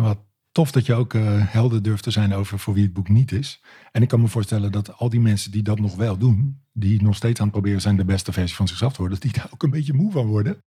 wat 0.00 0.18
tof 0.52 0.70
dat 0.70 0.86
je 0.86 0.94
ook 0.94 1.14
uh, 1.14 1.22
helder 1.28 1.82
durft 1.82 2.02
te 2.02 2.10
zijn 2.10 2.34
over 2.34 2.58
voor 2.58 2.74
wie 2.74 2.82
het 2.82 2.92
boek 2.92 3.08
niet 3.08 3.32
is. 3.32 3.62
En 3.92 4.02
ik 4.02 4.08
kan 4.08 4.20
me 4.20 4.28
voorstellen 4.28 4.72
dat 4.72 4.98
al 4.98 5.08
die 5.08 5.20
mensen 5.20 5.50
die 5.50 5.62
dat 5.62 5.78
nog 5.78 5.96
wel 5.96 6.16
doen, 6.18 6.60
die 6.72 7.02
nog 7.02 7.16
steeds 7.16 7.40
aan 7.40 7.46
het 7.46 7.54
proberen 7.54 7.80
zijn 7.80 7.96
de 7.96 8.04
beste 8.04 8.32
versie 8.32 8.56
van 8.56 8.68
zichzelf 8.68 8.92
te 8.92 8.98
worden, 8.98 9.20
dat 9.20 9.30
die 9.30 9.40
daar 9.40 9.50
ook 9.52 9.62
een 9.62 9.70
beetje 9.70 9.92
moe 9.92 10.12
van 10.12 10.26
worden. 10.26 10.62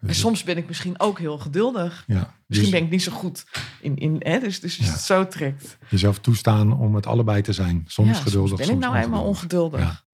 En 0.00 0.14
soms 0.14 0.44
ben 0.44 0.56
ik 0.56 0.66
misschien 0.66 1.00
ook 1.00 1.18
heel 1.18 1.38
geduldig. 1.38 2.04
Ja, 2.06 2.34
misschien 2.46 2.70
ben 2.70 2.82
ik 2.82 2.90
niet 2.90 3.02
zo 3.02 3.12
goed 3.12 3.46
in, 3.80 3.96
in 3.96 4.16
hè, 4.18 4.38
dus, 4.38 4.60
dus 4.60 4.76
ja. 4.76 4.84
het 4.84 5.00
zo 5.00 5.26
trekt. 5.26 5.78
Jezelf 5.88 6.18
toestaan 6.18 6.72
om 6.72 6.94
het 6.94 7.06
allebei 7.06 7.42
te 7.42 7.52
zijn. 7.52 7.84
Soms 7.86 8.08
ja, 8.08 8.22
geduldig, 8.22 8.48
soms 8.48 8.66
ben 8.66 8.76
ik 8.76 8.82
nou 8.82 8.96
helemaal 8.96 9.24
ongeduldig. 9.24 10.06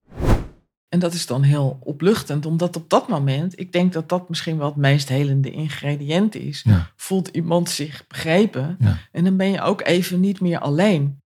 En 0.95 1.01
dat 1.01 1.13
is 1.13 1.25
dan 1.25 1.41
heel 1.41 1.77
opluchtend, 1.83 2.45
omdat 2.45 2.75
op 2.75 2.89
dat 2.89 3.07
moment, 3.07 3.59
ik 3.59 3.71
denk 3.71 3.93
dat 3.93 4.09
dat 4.09 4.29
misschien 4.29 4.57
wel 4.57 4.67
het 4.67 4.75
meest 4.75 5.09
helende 5.09 5.51
ingrediënt 5.51 6.35
is. 6.35 6.65
Voelt 6.95 7.27
iemand 7.27 7.69
zich 7.69 8.07
begrepen 8.07 8.77
en 9.11 9.23
dan 9.23 9.37
ben 9.37 9.51
je 9.51 9.61
ook 9.61 9.81
even 9.81 10.19
niet 10.19 10.41
meer 10.41 10.59
alleen. 10.59 11.21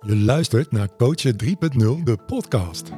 Je 0.00 0.16
luistert 0.16 0.72
naar 0.72 0.96
Coachen 0.96 1.36
3.0, 1.44 2.02
de 2.04 2.16
podcast. 2.26 2.90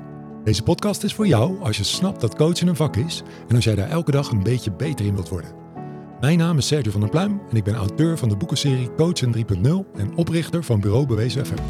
Deze 0.44 0.62
podcast 0.62 1.02
is 1.02 1.14
voor 1.14 1.27
jou 1.27 1.62
als 1.62 1.77
je 1.77 1.84
snapt 1.84 2.20
dat 2.20 2.36
coachen 2.36 2.69
een 2.69 2.77
vak 2.77 2.97
is 2.97 3.22
en 3.48 3.55
als 3.55 3.64
jij 3.64 3.74
daar 3.74 3.91
elke 3.91 4.10
dag 4.10 4.30
een 4.30 4.42
beetje 4.42 4.72
beter 4.72 5.06
in 5.06 5.14
wilt 5.14 5.28
worden. 5.28 5.55
Mijn 6.20 6.38
naam 6.38 6.58
is 6.58 6.66
Sergio 6.66 6.91
van 6.91 7.00
der 7.00 7.10
Pluim 7.10 7.41
en 7.50 7.56
ik 7.56 7.64
ben 7.64 7.74
auteur 7.74 8.19
van 8.19 8.28
de 8.28 8.36
boekenserie 8.36 8.94
Coachen 8.94 9.34
3.0 9.36 9.97
en 9.97 10.16
oprichter 10.16 10.64
van 10.64 10.80
Bureau 10.80 11.06
Bewezen 11.06 11.41
Effect. 11.41 11.62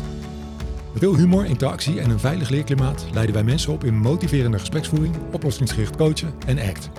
Met 0.93 1.01
veel 1.03 1.17
humor, 1.17 1.45
interactie 1.45 2.01
en 2.01 2.11
een 2.11 2.19
veilig 2.19 2.49
leerklimaat 2.49 3.07
leiden 3.13 3.35
wij 3.35 3.45
mensen 3.45 3.73
op 3.73 3.85
in 3.85 3.99
motiverende 3.99 4.59
gespreksvoering, 4.59 5.17
oplossingsgericht 5.33 5.97
coachen 5.97 6.35
en 6.47 6.59
ACT. 6.59 6.91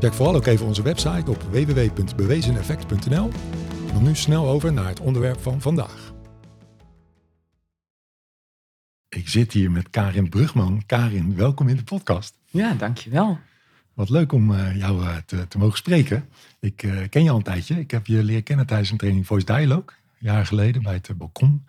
Check 0.00 0.12
vooral 0.12 0.34
ook 0.34 0.46
even 0.46 0.66
onze 0.66 0.82
website 0.82 1.30
op 1.30 1.42
www.bewezeneffect.nl. 1.42 3.30
Dan 3.92 4.02
nu 4.02 4.14
snel 4.14 4.48
over 4.48 4.72
naar 4.72 4.88
het 4.88 5.00
onderwerp 5.00 5.40
van 5.40 5.60
vandaag. 5.60 6.12
Ik 9.08 9.28
zit 9.28 9.52
hier 9.52 9.70
met 9.70 9.90
Karin 9.90 10.28
Brugman. 10.28 10.82
Karin, 10.86 11.36
welkom 11.36 11.68
in 11.68 11.76
de 11.76 11.84
podcast. 11.84 12.34
Ja, 12.46 12.74
dankjewel. 12.74 13.38
Wat 13.94 14.10
leuk 14.10 14.32
om 14.32 14.50
uh, 14.50 14.76
jou 14.76 15.02
uh, 15.02 15.16
te, 15.16 15.48
te, 15.48 15.58
mogen 15.58 15.78
spreken. 15.78 16.28
Ik 16.60 16.82
uh, 16.82 17.08
ken 17.08 17.22
je 17.22 17.30
al 17.30 17.36
een 17.36 17.42
tijdje. 17.42 17.78
Ik 17.78 17.90
heb 17.90 18.06
je 18.06 18.24
leren 18.24 18.42
kennen 18.42 18.66
tijdens 18.66 18.90
een 18.90 18.96
training 18.96 19.26
Voice 19.26 19.46
Dialogue, 19.46 19.96
jaren 20.18 20.46
geleden 20.46 20.82
bij 20.82 20.94
het 20.94 21.18
balkon. 21.18 21.64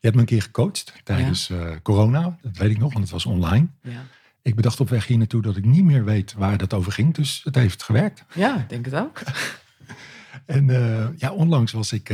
Je 0.00 0.12
hebt 0.12 0.14
me 0.14 0.20
een 0.20 0.26
keer 0.26 0.42
gecoacht 0.42 0.92
tijdens 1.04 1.46
ja. 1.46 1.78
corona, 1.82 2.38
dat 2.42 2.56
weet 2.56 2.70
ik 2.70 2.78
nog, 2.78 2.92
want 2.92 3.04
het 3.04 3.12
was 3.12 3.26
online. 3.26 3.66
Ja. 3.82 4.04
Ik 4.42 4.54
bedacht 4.54 4.80
op 4.80 4.88
weg 4.88 5.06
hier 5.06 5.18
naartoe 5.18 5.42
dat 5.42 5.56
ik 5.56 5.64
niet 5.64 5.84
meer 5.84 6.04
weet 6.04 6.32
waar 6.32 6.58
dat 6.58 6.74
over 6.74 6.92
ging, 6.92 7.14
dus 7.14 7.40
het 7.44 7.54
heeft 7.54 7.82
gewerkt. 7.82 8.24
Ja, 8.34 8.56
ik 8.56 8.68
denk 8.68 8.84
het 8.84 8.94
ook. 8.94 9.22
en 10.46 10.66
ja, 11.16 11.32
onlangs 11.32 11.72
was 11.72 11.92
ik 11.92 12.10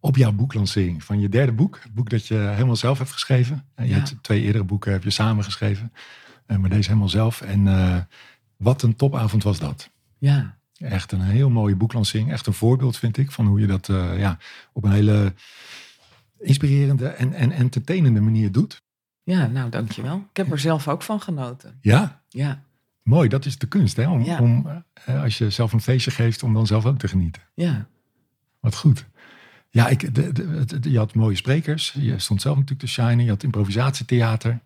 op 0.00 0.16
jouw 0.16 0.32
boeklancering 0.32 1.04
van 1.04 1.20
je 1.20 1.28
derde 1.28 1.52
boek. 1.52 1.78
Het 1.82 1.94
boek 1.94 2.10
dat 2.10 2.26
je 2.26 2.34
helemaal 2.34 2.76
zelf 2.76 2.98
hebt 2.98 3.10
geschreven. 3.10 3.64
Je 3.76 3.86
ja. 3.86 3.94
hebt 3.94 4.14
twee 4.20 4.42
eerdere 4.42 4.64
boeken 4.64 4.92
heb 4.92 5.02
je 5.02 5.10
samen 5.10 5.44
geschreven. 5.44 5.92
Maar 6.46 6.70
deze 6.70 6.88
helemaal 6.88 7.08
zelf. 7.08 7.40
En 7.40 8.08
wat 8.56 8.82
een 8.82 8.96
topavond 8.96 9.42
was 9.42 9.58
dat. 9.58 9.90
Ja. 10.18 10.56
Echt 10.76 11.12
een 11.12 11.20
heel 11.20 11.50
mooie 11.50 11.76
boeklancering. 11.76 12.32
Echt 12.32 12.46
een 12.46 12.52
voorbeeld 12.52 12.96
vind 12.96 13.16
ik 13.16 13.30
van 13.30 13.46
hoe 13.46 13.60
je 13.60 13.66
dat 13.66 13.86
ja, 14.16 14.38
op 14.72 14.84
een 14.84 14.92
hele 14.92 15.34
inspirerende 16.40 17.08
en, 17.08 17.32
en 17.32 17.52
entertainende 17.52 18.20
manier 18.20 18.52
doet. 18.52 18.82
Ja, 19.22 19.46
nou 19.46 19.70
dankjewel. 19.70 20.16
Ik 20.30 20.36
heb 20.36 20.50
er 20.50 20.58
zelf 20.58 20.88
ook 20.88 21.02
van 21.02 21.20
genoten. 21.20 21.78
Ja? 21.80 22.22
Ja. 22.28 22.62
Mooi, 23.02 23.28
dat 23.28 23.44
is 23.44 23.58
de 23.58 23.66
kunst 23.66 23.96
hè. 23.96 24.08
Om, 24.08 24.22
ja. 24.22 24.40
om 24.40 24.66
uh, 25.08 25.22
als 25.22 25.38
je 25.38 25.50
zelf 25.50 25.72
een 25.72 25.80
feestje 25.80 26.10
geeft, 26.10 26.42
om 26.42 26.54
dan 26.54 26.66
zelf 26.66 26.86
ook 26.86 26.98
te 26.98 27.08
genieten. 27.08 27.42
Ja. 27.54 27.86
Wat 28.60 28.76
goed. 28.76 29.06
Ja, 29.70 29.88
ik, 29.88 30.14
de, 30.14 30.32
de, 30.32 30.64
de, 30.80 30.90
je 30.90 30.98
had 30.98 31.14
mooie 31.14 31.36
sprekers. 31.36 31.92
Je 31.98 32.18
stond 32.18 32.40
zelf 32.40 32.54
natuurlijk 32.54 32.82
te 32.82 32.92
shinen. 32.92 33.24
Je 33.24 33.30
had 33.30 33.42
improvisatietheater. 33.42 34.60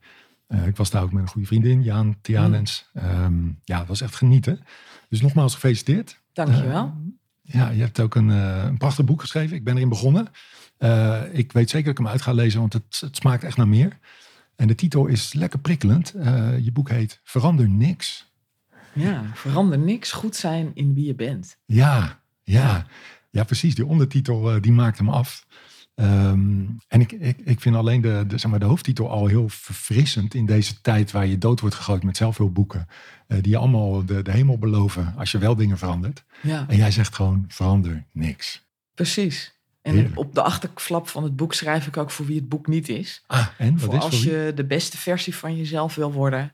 Uh, 0.48 0.66
ik 0.66 0.76
was 0.76 0.90
daar 0.90 1.02
ook 1.02 1.12
met 1.12 1.22
een 1.22 1.28
goede 1.28 1.46
vriendin, 1.46 1.82
Jaan 1.82 2.16
Tianens. 2.20 2.90
Mm. 2.92 3.02
Um, 3.02 3.58
ja, 3.64 3.78
het 3.78 3.88
was 3.88 4.00
echt 4.00 4.16
genieten. 4.16 4.60
Dus 5.08 5.20
nogmaals 5.20 5.54
gefeliciteerd. 5.54 6.20
Dankjewel. 6.32 6.84
Uh, 6.84 7.12
ja, 7.42 7.70
je 7.70 7.80
hebt 7.80 8.00
ook 8.00 8.14
een, 8.14 8.28
uh, 8.28 8.64
een 8.64 8.78
prachtig 8.78 9.04
boek 9.04 9.20
geschreven. 9.20 9.56
Ik 9.56 9.64
ben 9.64 9.76
erin 9.76 9.88
begonnen. 9.88 10.26
ik 11.32 11.52
weet 11.52 11.70
zeker 11.70 11.84
dat 11.84 11.98
ik 11.98 11.98
hem 11.98 12.06
uit 12.06 12.22
ga 12.22 12.32
lezen, 12.32 12.60
want 12.60 12.72
het, 12.72 13.00
het 13.00 13.16
smaakt 13.16 13.44
echt 13.44 13.56
naar 13.56 13.68
meer. 13.68 13.98
En 14.56 14.68
de 14.68 14.74
titel 14.74 15.06
is 15.06 15.32
lekker 15.32 15.58
prikkelend. 15.58 16.14
je 16.62 16.70
boek 16.72 16.88
heet 16.88 17.20
Verander 17.24 17.68
Niks. 17.68 18.30
Ja, 18.94 19.24
verander 19.34 19.78
niks. 19.78 20.12
Goed 20.12 20.36
zijn 20.36 20.70
in 20.74 20.94
wie 20.94 21.06
je 21.06 21.14
bent. 21.14 21.58
Ja, 21.66 22.22
ja. 22.42 22.86
Ja, 23.30 23.44
precies. 23.44 23.74
Die 23.74 23.86
ondertitel 23.86 24.60
die 24.60 24.72
maakte 24.72 25.04
me 25.04 25.10
af. 25.10 25.46
Um, 25.94 26.76
en 26.88 27.00
ik, 27.00 27.12
ik, 27.12 27.38
ik 27.44 27.60
vind 27.60 27.76
alleen 27.76 28.00
de, 28.00 28.24
de, 28.28 28.38
zeg 28.38 28.50
maar, 28.50 28.60
de 28.60 28.66
hoofdtitel 28.66 29.10
al 29.10 29.26
heel 29.26 29.48
verfrissend 29.48 30.34
in 30.34 30.46
deze 30.46 30.80
tijd 30.80 31.10
waar 31.10 31.26
je 31.26 31.38
dood 31.38 31.60
wordt 31.60 31.74
gegooid 31.74 32.02
met 32.02 32.16
zelfhulpboeken. 32.16 32.88
Uh, 33.28 33.38
die 33.42 33.56
allemaal 33.56 34.04
de, 34.04 34.22
de 34.22 34.30
hemel 34.30 34.58
beloven 34.58 35.14
als 35.16 35.30
je 35.30 35.38
wel 35.38 35.56
dingen 35.56 35.78
verandert. 35.78 36.24
Ja. 36.42 36.64
En 36.68 36.76
jij 36.76 36.90
zegt 36.90 37.14
gewoon 37.14 37.44
verander 37.48 38.04
niks. 38.12 38.64
Precies. 38.94 39.54
En 39.82 39.94
Heerlijk. 39.94 40.18
op 40.18 40.34
de 40.34 40.42
achterflap 40.42 41.08
van 41.08 41.22
het 41.22 41.36
boek 41.36 41.54
schrijf 41.54 41.86
ik 41.86 41.96
ook 41.96 42.10
voor 42.10 42.26
wie 42.26 42.36
het 42.36 42.48
boek 42.48 42.66
niet 42.66 42.88
is. 42.88 43.24
Ah, 43.26 43.46
en? 43.58 43.72
Wat 43.72 43.80
voor 43.82 43.94
is 43.94 44.00
als 44.00 44.22
voor 44.22 44.32
je 44.32 44.52
de 44.54 44.64
beste 44.64 44.96
versie 44.96 45.34
van 45.34 45.56
jezelf 45.56 45.94
wil 45.94 46.12
worden. 46.12 46.52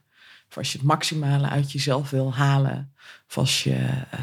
Of 0.49 0.57
als 0.57 0.73
je 0.73 0.79
het 0.79 0.87
maximale 0.87 1.49
uit 1.49 1.73
jezelf 1.73 2.11
wil 2.11 2.35
halen. 2.35 2.93
Of 3.29 3.39
als 3.39 3.65
je... 3.65 3.77
Uh, 4.15 4.21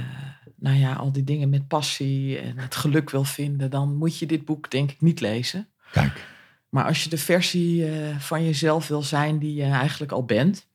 nou 0.56 0.78
ja, 0.78 0.94
al 0.94 1.12
die 1.12 1.24
dingen 1.24 1.50
met 1.50 1.68
passie 1.68 2.40
en 2.40 2.58
het 2.58 2.76
geluk 2.76 3.10
wil 3.10 3.24
vinden, 3.24 3.70
dan 3.70 3.96
moet 3.96 4.18
je 4.18 4.26
dit 4.26 4.46
boek 4.46 4.72
denk 4.72 4.92
ik 4.92 5.02
niet 5.02 5.20
lezen. 5.20 5.68
Kijk. 5.92 6.26
Maar 6.70 6.86
als 6.86 7.04
je 7.04 7.10
de 7.10 7.18
versie 7.18 7.90
uh, 7.90 8.20
van 8.20 8.46
jezelf 8.46 8.88
wil 8.88 9.02
zijn 9.02 9.40
die 9.40 9.54
je 9.54 9.64
eigenlijk 9.64 10.12
al 10.12 10.26
bent, 10.26 10.68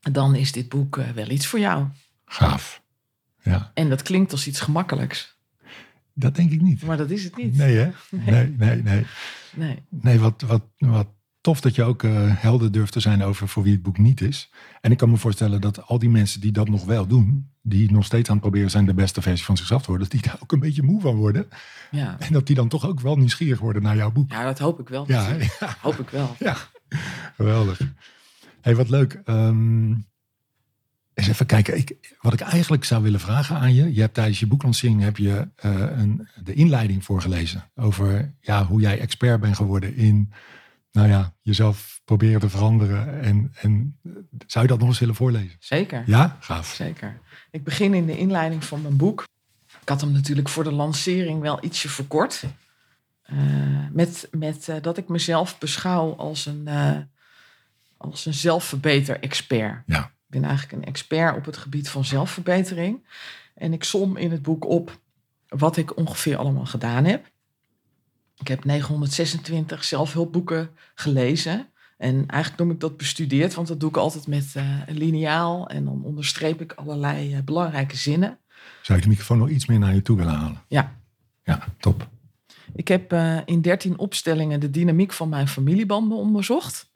dan 0.00 0.34
is 0.34 0.52
dit 0.52 0.68
boek 0.68 0.96
uh, 0.96 1.10
wel 1.10 1.30
iets 1.30 1.46
voor 1.46 1.58
jou. 1.58 1.86
Gaaf. 2.24 2.82
Ja. 3.42 3.70
En 3.74 3.88
dat 3.88 4.02
klinkt 4.02 4.32
als 4.32 4.46
iets 4.46 4.60
gemakkelijks. 4.60 5.36
Dat 6.12 6.34
denk 6.34 6.50
ik 6.50 6.60
niet. 6.60 6.82
Maar 6.82 6.96
dat 6.96 7.10
is 7.10 7.24
het 7.24 7.36
niet. 7.36 7.56
Nee, 7.56 7.76
hè? 7.76 7.90
Nee, 8.30 8.54
nee, 8.56 8.82
nee. 8.82 9.06
Nee, 9.54 9.82
nee 9.88 10.18
wat, 10.18 10.42
wat, 10.42 10.62
wat 10.78 11.08
tof 11.46 11.60
dat 11.60 11.74
je 11.74 11.82
ook 11.82 12.02
uh, 12.02 12.12
helder 12.26 12.72
durft 12.72 12.92
te 12.92 13.00
zijn 13.00 13.22
over 13.22 13.48
voor 13.48 13.62
wie 13.62 13.72
het 13.72 13.82
boek 13.82 13.98
niet 13.98 14.20
is. 14.20 14.50
En 14.80 14.90
ik 14.90 14.96
kan 14.96 15.10
me 15.10 15.16
voorstellen 15.16 15.60
dat 15.60 15.86
al 15.86 15.98
die 15.98 16.08
mensen 16.08 16.40
die 16.40 16.52
dat 16.52 16.68
nog 16.68 16.84
wel 16.84 17.06
doen, 17.06 17.50
die 17.62 17.92
nog 17.92 18.04
steeds 18.04 18.28
aan 18.28 18.34
het 18.34 18.44
proberen 18.44 18.70
zijn 18.70 18.86
de 18.86 18.94
beste 18.94 19.22
versie 19.22 19.44
van 19.44 19.56
zichzelf 19.56 19.82
te 19.82 19.88
worden, 19.88 20.08
dat 20.08 20.20
die 20.20 20.30
daar 20.30 20.40
ook 20.42 20.52
een 20.52 20.60
beetje 20.60 20.82
moe 20.82 21.00
van 21.00 21.14
worden. 21.14 21.48
Ja. 21.90 22.16
En 22.18 22.32
dat 22.32 22.46
die 22.46 22.56
dan 22.56 22.68
toch 22.68 22.86
ook 22.86 23.00
wel 23.00 23.16
nieuwsgierig 23.16 23.58
worden 23.58 23.82
naar 23.82 23.96
jouw 23.96 24.10
boek. 24.10 24.30
Ja, 24.30 24.44
dat 24.44 24.58
hoop 24.58 24.80
ik 24.80 24.88
wel. 24.88 25.04
Ja, 25.08 25.28
ja. 25.60 25.76
hoop 25.80 25.98
ik 25.98 26.10
wel. 26.10 26.36
Ja, 26.38 26.56
geweldig. 27.36 27.80
hey, 28.60 28.76
wat 28.76 28.88
leuk. 28.88 29.22
Um, 29.24 30.06
eens 31.14 31.28
even 31.28 31.46
kijken. 31.46 31.76
Ik, 31.76 32.16
wat 32.20 32.32
ik 32.32 32.40
eigenlijk 32.40 32.84
zou 32.84 33.02
willen 33.02 33.20
vragen 33.20 33.56
aan 33.56 33.74
je. 33.74 33.94
Je 33.94 34.00
hebt 34.00 34.14
tijdens 34.14 34.40
je 34.40 34.46
boeklancering 34.46 35.02
heb 35.02 35.16
je 35.16 35.48
uh, 35.64 35.80
een, 35.96 36.28
de 36.44 36.54
inleiding 36.54 37.04
voorgelezen 37.04 37.70
over 37.74 38.34
ja, 38.40 38.64
hoe 38.64 38.80
jij 38.80 39.00
expert 39.00 39.40
bent 39.40 39.56
geworden 39.56 39.96
in 39.96 40.32
nou 40.96 41.08
ja, 41.08 41.32
jezelf 41.42 42.00
proberen 42.04 42.40
te 42.40 42.48
veranderen. 42.48 43.22
En, 43.22 43.52
en 43.60 43.98
zou 44.46 44.64
je 44.64 44.70
dat 44.70 44.78
nog 44.78 44.88
eens 44.88 44.98
willen 44.98 45.14
voorlezen? 45.14 45.56
Zeker. 45.58 46.02
Ja, 46.06 46.36
gaaf. 46.40 46.74
Zeker. 46.74 47.20
Ik 47.50 47.64
begin 47.64 47.94
in 47.94 48.06
de 48.06 48.18
inleiding 48.18 48.64
van 48.64 48.82
mijn 48.82 48.96
boek. 48.96 49.24
Ik 49.80 49.88
had 49.88 50.00
hem 50.00 50.12
natuurlijk 50.12 50.48
voor 50.48 50.64
de 50.64 50.72
lancering 50.72 51.40
wel 51.40 51.64
ietsje 51.64 51.88
verkort. 51.88 52.44
Uh, 53.32 53.38
met 53.92 54.28
met 54.30 54.68
uh, 54.68 54.76
dat 54.80 54.98
ik 54.98 55.08
mezelf 55.08 55.58
beschouw 55.58 56.14
als 56.14 56.46
een, 56.46 56.64
uh, 56.68 56.98
als 57.96 58.26
een 58.26 58.34
zelfverbeter-expert. 58.34 59.82
Ja. 59.86 60.04
Ik 60.04 60.10
ben 60.26 60.44
eigenlijk 60.44 60.72
een 60.72 60.88
expert 60.88 61.36
op 61.36 61.44
het 61.44 61.56
gebied 61.56 61.88
van 61.88 62.04
zelfverbetering. 62.04 63.06
En 63.54 63.72
ik 63.72 63.84
som 63.84 64.16
in 64.16 64.30
het 64.30 64.42
boek 64.42 64.64
op 64.64 65.00
wat 65.48 65.76
ik 65.76 65.96
ongeveer 65.96 66.36
allemaal 66.36 66.66
gedaan 66.66 67.04
heb. 67.04 67.30
Ik 68.38 68.48
heb 68.48 68.64
926 68.64 69.84
zelfhulpboeken 69.84 70.70
gelezen. 70.94 71.68
En 71.96 72.26
eigenlijk 72.26 72.62
noem 72.62 72.70
ik 72.70 72.80
dat 72.80 72.96
bestudeerd, 72.96 73.54
want 73.54 73.68
dat 73.68 73.80
doe 73.80 73.88
ik 73.88 73.96
altijd 73.96 74.26
met 74.26 74.52
uh, 74.56 74.80
een 74.86 74.98
liniaal. 74.98 75.68
En 75.68 75.84
dan 75.84 76.04
onderstreep 76.04 76.60
ik 76.60 76.72
allerlei 76.72 77.36
uh, 77.36 77.42
belangrijke 77.44 77.96
zinnen. 77.96 78.38
Zou 78.82 78.98
je 78.98 79.04
de 79.04 79.10
microfoon 79.10 79.38
nog 79.38 79.48
iets 79.48 79.66
meer 79.66 79.78
naar 79.78 79.94
je 79.94 80.02
toe 80.02 80.16
willen 80.16 80.34
halen? 80.34 80.62
Ja. 80.68 80.94
Ja, 81.42 81.64
top. 81.78 82.08
Ik 82.74 82.88
heb 82.88 83.12
uh, 83.12 83.38
in 83.44 83.60
13 83.60 83.98
opstellingen 83.98 84.60
de 84.60 84.70
dynamiek 84.70 85.12
van 85.12 85.28
mijn 85.28 85.48
familiebanden 85.48 86.18
onderzocht. 86.18 86.94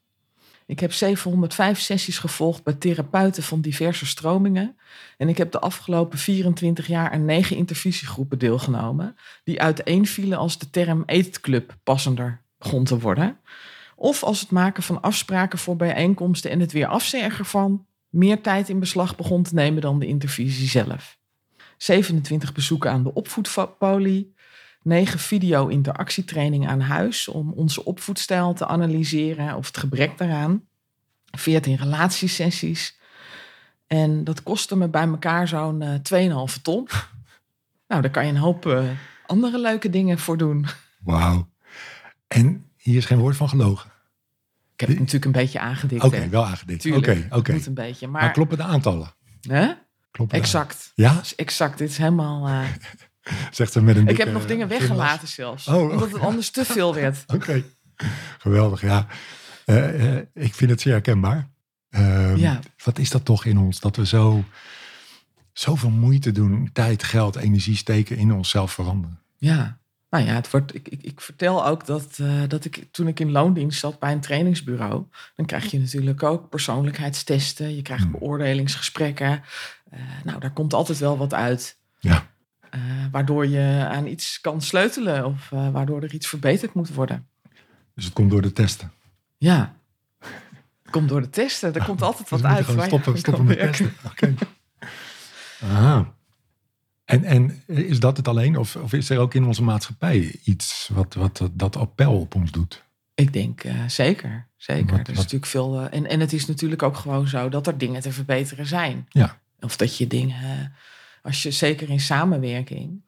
Ik 0.71 0.81
heb 0.81 0.93
705 0.93 1.81
sessies 1.81 2.19
gevolgd 2.19 2.63
bij 2.63 2.73
therapeuten 2.73 3.43
van 3.43 3.61
diverse 3.61 4.07
stromingen. 4.07 4.77
En 5.17 5.29
ik 5.29 5.39
heb 5.39 5.53
de 5.53 5.59
afgelopen 5.59 6.19
24 6.19 6.87
jaar 6.87 7.11
aan 7.11 7.25
negen 7.25 7.57
intervisiegroepen 7.57 8.39
deelgenomen. 8.39 9.17
Die 9.45 9.61
uiteenvielen 9.61 10.39
als 10.39 10.59
de 10.59 10.71
term 10.71 11.03
eetclub 11.07 11.77
passender 11.85 12.41
begon 12.59 12.85
te 12.85 12.99
worden. 12.99 13.39
Of 13.97 14.23
als 14.23 14.41
het 14.41 14.51
maken 14.51 14.83
van 14.83 15.01
afspraken 15.01 15.59
voor 15.59 15.77
bijeenkomsten 15.77 16.51
en 16.51 16.61
het 16.61 16.73
weer 16.73 16.87
afzeggen 16.87 17.39
ervan 17.39 17.87
meer 18.09 18.41
tijd 18.41 18.69
in 18.69 18.79
beslag 18.79 19.17
begon 19.17 19.43
te 19.43 19.55
nemen 19.55 19.83
dan 19.83 19.99
de 19.99 20.07
intervisie 20.07 20.69
zelf. 20.69 21.19
27 21.77 22.53
bezoeken 22.53 22.91
aan 22.91 23.03
de 23.03 23.15
opvoedpolie. 23.15 24.35
9 24.83 25.19
video-interactietrainingen 25.19 26.69
aan 26.69 26.81
huis 26.81 27.29
om 27.29 27.53
onze 27.53 27.85
opvoedstijl 27.85 28.55
te 28.55 28.67
analyseren 28.67 29.57
of 29.57 29.67
het 29.67 29.77
gebrek 29.77 30.19
daaraan. 30.19 30.65
14 31.31 31.77
relatiesessies. 31.77 32.99
En 33.87 34.25
dat 34.25 34.43
kostte 34.43 34.77
me 34.77 34.89
bij 34.89 35.07
elkaar 35.07 35.49
zo'n 35.49 35.83
uh, 36.13 36.49
2,5 36.49 36.63
ton. 36.63 36.89
nou, 37.89 38.03
daar 38.03 38.11
kan 38.11 38.27
je 38.27 38.33
een 38.33 38.39
hoop 38.39 38.67
uh, 38.67 38.91
andere 39.27 39.61
leuke 39.61 39.91
dingen 39.91 40.19
voor 40.19 40.37
doen. 40.37 40.67
Wauw. 41.05 41.49
En 42.27 42.67
hier 42.77 42.97
is 42.97 43.05
geen 43.05 43.19
woord 43.19 43.37
van 43.37 43.49
gelogen. 43.49 43.91
Ik 44.75 44.81
heb 44.81 44.89
het 44.89 44.99
natuurlijk 44.99 45.25
een 45.25 45.43
beetje 45.43 45.61
aangedikt. 45.61 46.05
Oké, 46.05 46.29
wel 46.29 46.47
aangedikt. 46.47 46.93
Oké, 46.93 47.27
oké. 47.31 47.53
Moet 47.53 47.67
een 47.67 47.75
beetje. 47.75 48.09
Maar, 48.09 48.23
maar 48.23 48.33
kloppen 48.33 48.57
de 48.57 48.63
aantallen? 48.63 49.15
Hè? 49.41 49.73
Kloppen 50.11 50.39
exact. 50.39 50.93
Ja? 50.95 51.21
Exact. 51.37 51.79
Dit 51.79 51.91
is 51.91 51.99
helemaal. 51.99 52.49
Uh... 52.49 52.65
Zegt 53.51 53.73
ze 53.73 53.83
met 53.83 53.97
een. 53.97 54.09
Ik 54.09 54.17
heb 54.17 54.33
nog 54.33 54.47
dingen 54.47 54.69
weggelaten 54.69 55.29
zelfs. 55.29 55.67
Oh, 55.67 55.91
omdat 55.91 56.13
het 56.13 56.21
anders 56.21 56.51
te 56.51 56.65
veel 56.65 56.95
werd. 56.95 57.25
Oké. 57.35 57.63
Geweldig, 58.39 58.81
ja. 58.81 59.07
Uh, 59.67 60.15
uh, 60.15 60.21
ik 60.35 60.55
vind 60.55 60.71
het 60.71 60.81
zeer 60.81 60.93
herkenbaar. 60.93 61.49
Uh, 61.91 62.37
ja. 62.37 62.61
Wat 62.85 62.99
is 62.99 63.11
dat 63.11 63.25
toch 63.25 63.45
in 63.45 63.59
ons? 63.59 63.81
Dat 63.81 63.97
we 63.97 64.07
zo 64.07 64.45
zoveel 65.53 65.91
moeite 65.91 66.33
doen, 66.33 66.71
tijd, 66.73 67.03
geld, 67.03 67.37
energie 67.37 67.77
steken 67.77 68.17
in 68.17 68.33
onszelf 68.33 68.73
veranderen. 68.73 69.21
Ja, 69.37 69.79
nou 70.11 70.25
ja, 70.25 70.33
het 70.33 70.51
wordt, 70.51 70.75
ik, 70.75 70.89
ik, 70.89 71.03
ik 71.03 71.21
vertel 71.21 71.67
ook 71.67 71.87
dat, 71.87 72.19
uh, 72.21 72.43
dat 72.49 72.65
ik 72.65 72.89
toen 72.91 73.09
ik 73.09 73.21
in 73.21 73.31
loondienst 73.31 73.81
zat 73.81 73.99
bij 73.99 74.13
een 74.13 74.21
trainingsbureau, 74.21 75.05
dan 75.37 75.47
krijg 75.47 75.71
je 75.71 75.79
natuurlijk 75.79 76.23
ook 76.23 76.49
persoonlijkheidstesten, 76.49 77.77
je 77.77 77.83
krijgt 77.83 78.03
hmm. 78.03 78.13
beoordelingsgesprekken. 78.13 79.43
Uh, 79.93 80.01
nou, 80.25 80.41
daar 80.41 80.53
komt 80.53 80.75
altijd 80.75 80.99
wel 80.99 81.19
wat 81.19 81.35
uit. 81.35 81.79
Ja. 81.99 82.30
Uh, 82.75 82.81
waardoor 83.11 83.47
je 83.47 83.87
aan 83.91 84.07
iets 84.07 84.41
kan 84.41 84.63
sleutelen 84.63 85.25
of 85.27 85.49
waardoor 85.49 86.03
er 86.03 86.15
iets 86.15 86.29
verbeterd 86.29 86.75
moet 86.75 86.95
worden. 86.95 87.29
Dus 87.95 88.05
het 88.05 88.13
komt 88.13 88.31
door 88.31 88.43
de 88.43 88.53
testen? 88.53 88.93
Ja, 89.37 89.75
het 90.83 90.91
komt 90.91 91.09
door 91.09 91.21
de 91.21 91.31
testen. 91.31 91.75
Er 91.75 91.85
komt 91.85 92.03
altijd 92.03 92.29
wat 92.41 92.45
uit. 92.45 92.67
Stoppen, 92.87 93.19
stoppen 93.19 93.45
met 93.45 93.59
testen. 93.59 93.93
Oké. 94.05 94.35
Aha. 95.63 96.15
En, 97.05 97.25
en 97.25 97.63
is 97.67 98.01
dat 98.01 98.17
het 98.17 98.29
alleen? 98.29 98.57
Of, 98.57 98.77
of 98.77 98.93
is 98.93 99.11
er 99.11 99.19
ook 99.19 99.35
in 99.35 99.45
onze 99.45 99.63
maatschappij 99.63 100.37
iets 100.45 100.91
wat, 100.93 101.15
wat 101.15 101.51
dat 101.53 101.77
appel 101.77 102.21
op 102.21 102.35
ons 102.35 102.51
doet? 102.51 102.85
Ik 103.15 103.33
denk 103.33 103.65
uh, 103.65 103.73
zeker. 103.87 104.49
Zeker. 104.57 104.97
Wat, 104.97 105.07
er 105.07 105.13
is 105.13 105.19
natuurlijk 105.19 105.47
veel. 105.47 105.81
Uh, 105.81 105.87
en, 105.91 106.07
en 106.07 106.21
het 106.21 106.33
is 106.33 106.47
natuurlijk 106.47 106.83
ook 106.83 106.97
gewoon 106.97 107.29
zo 107.29 107.49
dat 107.49 107.67
er 107.67 107.79
dingen 107.79 108.01
te 108.01 108.13
verbeteren 108.13 108.67
zijn. 108.67 109.07
Ja. 109.09 109.41
Of 109.61 109.77
dat 109.77 109.97
je 109.97 110.07
dingen, 110.07 110.73
als 111.23 111.43
je 111.43 111.51
zeker 111.51 111.91
in 111.91 112.01
samenwerking 112.01 113.03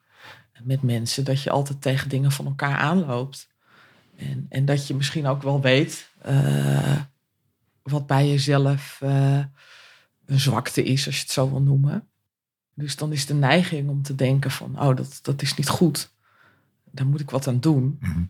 met 0.63 0.81
mensen, 0.81 1.23
dat 1.25 1.41
je 1.41 1.49
altijd 1.49 1.81
tegen 1.81 2.09
dingen 2.09 2.31
van 2.31 2.45
elkaar 2.45 2.77
aanloopt. 2.77 3.47
En, 4.15 4.45
en 4.49 4.65
dat 4.65 4.87
je 4.87 4.95
misschien 4.95 5.25
ook 5.25 5.41
wel 5.41 5.61
weet 5.61 6.09
uh, 6.25 7.01
wat 7.83 8.07
bij 8.07 8.27
jezelf 8.29 8.99
een 10.25 10.39
zwakte 10.39 10.83
is, 10.83 11.05
als 11.05 11.15
je 11.15 11.21
het 11.21 11.31
zo 11.31 11.49
wil 11.49 11.61
noemen. 11.61 12.07
Dus 12.75 12.95
dan 12.95 13.11
is 13.11 13.25
de 13.25 13.33
neiging 13.33 13.89
om 13.89 14.01
te 14.01 14.15
denken 14.15 14.51
van, 14.51 14.79
oh, 14.81 14.95
dat, 14.95 15.19
dat 15.21 15.41
is 15.41 15.53
niet 15.55 15.69
goed. 15.69 16.13
Daar 16.91 17.05
moet 17.05 17.19
ik 17.19 17.29
wat 17.29 17.47
aan 17.47 17.59
doen. 17.59 17.97
Mhm. 17.99 18.23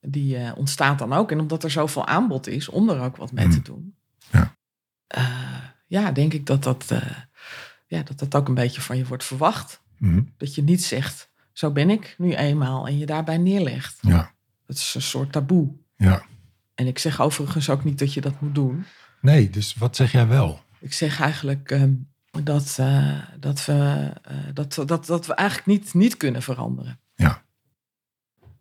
Die 0.00 0.38
uh, 0.38 0.52
ontstaat 0.56 0.98
dan 0.98 1.12
ook. 1.12 1.30
En 1.30 1.40
omdat 1.40 1.64
er 1.64 1.70
zoveel 1.70 2.06
aanbod 2.06 2.46
is 2.46 2.68
om 2.68 2.88
er 2.88 3.00
ook 3.00 3.16
wat 3.16 3.32
mee 3.32 3.48
te 3.48 3.56
Mhm. 3.56 3.64
doen. 3.64 3.94
Ja. 4.32 4.56
Ja, 5.86 6.12
denk 6.12 6.32
ik 6.32 6.46
dat 6.46 6.62
dat, 6.62 6.92
ja, 7.88 8.02
dat 8.02 8.18
dat 8.18 8.34
ook 8.34 8.48
een 8.48 8.54
beetje 8.54 8.80
van 8.80 8.96
je 8.96 9.06
wordt 9.06 9.24
verwacht. 9.24 9.82
Mhm. 9.98 10.22
Dat 10.36 10.54
je 10.54 10.62
niet 10.62 10.84
zegt, 10.84 11.30
zo 11.52 11.70
ben 11.70 11.90
ik 11.90 12.14
nu 12.18 12.34
eenmaal. 12.34 12.86
En 12.86 12.98
je 12.98 13.06
daarbij 13.06 13.38
neerlegt. 13.38 13.98
Ja. 14.00 14.32
Dat 14.66 14.76
is 14.76 14.94
een 14.94 15.02
soort 15.02 15.32
taboe. 15.32 15.70
Ja. 15.96 16.22
En 16.74 16.86
ik 16.86 16.98
zeg 16.98 17.20
overigens 17.20 17.70
ook 17.70 17.84
niet 17.84 17.98
dat 17.98 18.12
je 18.12 18.20
dat 18.20 18.40
moet 18.40 18.54
doen. 18.54 18.84
Nee, 19.20 19.50
dus 19.50 19.74
wat 19.74 19.96
zeg 19.96 20.12
jij 20.12 20.26
wel? 20.26 20.60
Ik 20.80 20.92
zeg 20.92 21.20
eigenlijk 21.20 21.70
ehm, 21.70 21.92
dat, 22.42 22.76
uh, 22.80 23.18
dat, 23.40 23.64
we, 23.64 24.12
uh, 24.30 24.36
dat, 24.54 24.82
dat, 24.86 25.06
dat 25.06 25.26
we 25.26 25.34
eigenlijk 25.34 25.68
niet, 25.68 25.94
niet 25.94 26.16
kunnen 26.16 26.42
veranderen. 26.42 27.00
Ja. 27.14 27.42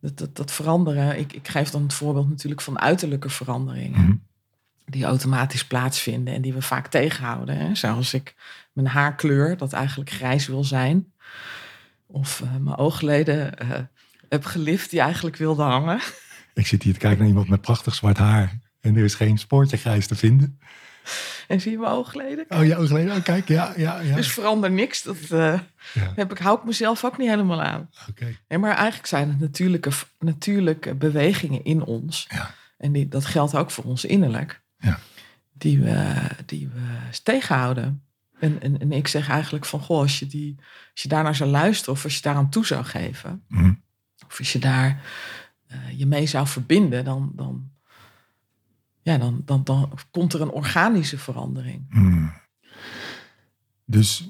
Dat, 0.02 0.18
dat, 0.18 0.36
dat 0.36 0.52
veranderen, 0.52 1.20
ik, 1.20 1.34
ik 1.34 1.48
geef 1.48 1.70
dan 1.70 1.84
het 1.84 1.94
voorbeeld 1.94 2.30
natuurlijk 2.30 2.62
van 2.62 2.80
uiterlijke 2.80 3.30
veranderingen. 3.30 4.02
Mhm. 4.02 4.16
Die 4.90 5.04
automatisch 5.04 5.66
plaatsvinden 5.66 6.34
en 6.34 6.42
die 6.42 6.54
we 6.54 6.62
vaak 6.62 6.88
tegenhouden. 6.88 7.58
Hè? 7.58 7.76
Zoals 7.76 8.14
ik 8.14 8.36
mijn 8.74 8.88
haarkleur, 8.88 9.58
dat 9.58 9.74
eigenlijk 9.74 10.10
grijs 10.10 10.48
wil 10.48 10.64
zijn. 10.64 11.14
Of 12.06 12.40
uh, 12.40 12.56
mijn 12.60 12.78
oogleden 12.78 13.54
heb 14.30 14.46
gelift 14.46 14.90
die 14.90 15.00
eigenlijk 15.00 15.36
wilde 15.36 15.64
hangen. 15.64 16.00
Ik 16.54 16.68
zit 16.68 16.84
hier 16.84 16.94
te 16.94 17.00
kijken 17.00 17.20
naar 17.20 17.28
iemand 17.28 17.50
met 17.50 17.62
prachtig 17.62 17.96
zwart 17.96 18.18
haar. 18.18 18.60
En 18.82 18.96
er 18.96 19.04
is 19.04 19.16
geen 19.16 19.38
spoortje 19.38 19.78
grijs 19.78 20.08
te 20.08 20.16
vinden. 20.16 20.60
En 21.48 21.62
zie 21.62 21.72
je 21.72 21.78
mijn 21.78 21.92
oogleden? 21.92 22.46
Oh, 22.50 22.66
je 22.66 22.78
oogleden. 22.78 23.16
Oh, 23.16 23.24
kijk, 23.24 23.48
ja, 23.48 23.74
ja, 23.76 24.00
ja. 24.00 24.16
Dus 24.16 24.32
verander 24.32 24.72
niks. 24.72 25.04
Dat 25.04 25.18
uh, 25.18 25.30
ja. 25.94 26.12
heb 26.16 26.32
ik, 26.32 26.38
hou 26.38 26.58
ik 26.58 26.66
mezelf 26.66 27.06
ook 27.06 27.18
niet 27.18 27.30
helemaal 27.30 27.62
aan. 27.62 27.90
Okay. 28.10 28.38
Nee, 28.48 28.60
maar 28.60 28.76
eigenlijk 28.76 29.08
zijn 29.08 29.30
het 29.30 29.40
natuurlijke, 29.40 29.92
natuurlijke 30.20 30.96
bewegingen 30.96 31.64
in 31.64 31.84
ons. 31.84 32.28
Ja. 32.30 32.54
En 32.78 32.92
die, 32.92 33.08
dat 33.08 33.26
geldt 33.26 33.56
ook 33.56 33.72
voor 33.72 33.84
ons 33.84 34.06
innerlijk. 34.06 34.62
Ja. 34.78 35.00
Die, 35.54 35.80
we, 35.80 36.30
die 36.46 36.68
we 36.68 37.20
tegenhouden. 37.24 38.02
En, 38.40 38.62
en, 38.62 38.80
en 38.80 38.92
ik 38.92 39.08
zeg 39.08 39.30
eigenlijk 39.30 39.66
van, 39.66 39.80
goh, 39.80 40.00
als 40.00 40.20
je, 40.20 40.28
die, 40.28 40.56
als 40.92 41.02
je 41.02 41.10
daarnaar 41.10 41.36
zou 41.36 41.50
luisteren... 41.50 41.94
of 41.94 42.04
als 42.04 42.16
je 42.16 42.22
daaraan 42.22 42.50
toe 42.50 42.66
zou 42.66 42.86
geven... 42.86 43.44
Mm. 43.48 43.82
of 44.28 44.40
als 44.40 44.52
je 44.54 44.60
daar 44.60 45.02
uh, 45.72 46.00
je 46.00 46.06
mee 46.06 46.26
zou 46.26 46.48
verbinden... 46.48 47.06
dan, 47.06 47.32
dan, 47.36 47.72
ja, 49.02 49.18
dan, 49.18 49.42
dan, 49.46 49.64
dan 49.64 50.00
komt 50.12 50.34
er 50.34 50.42
een 50.42 50.52
organische 50.52 51.18
verandering. 51.18 51.86
Mm. 51.90 52.34
Dus 53.86 54.30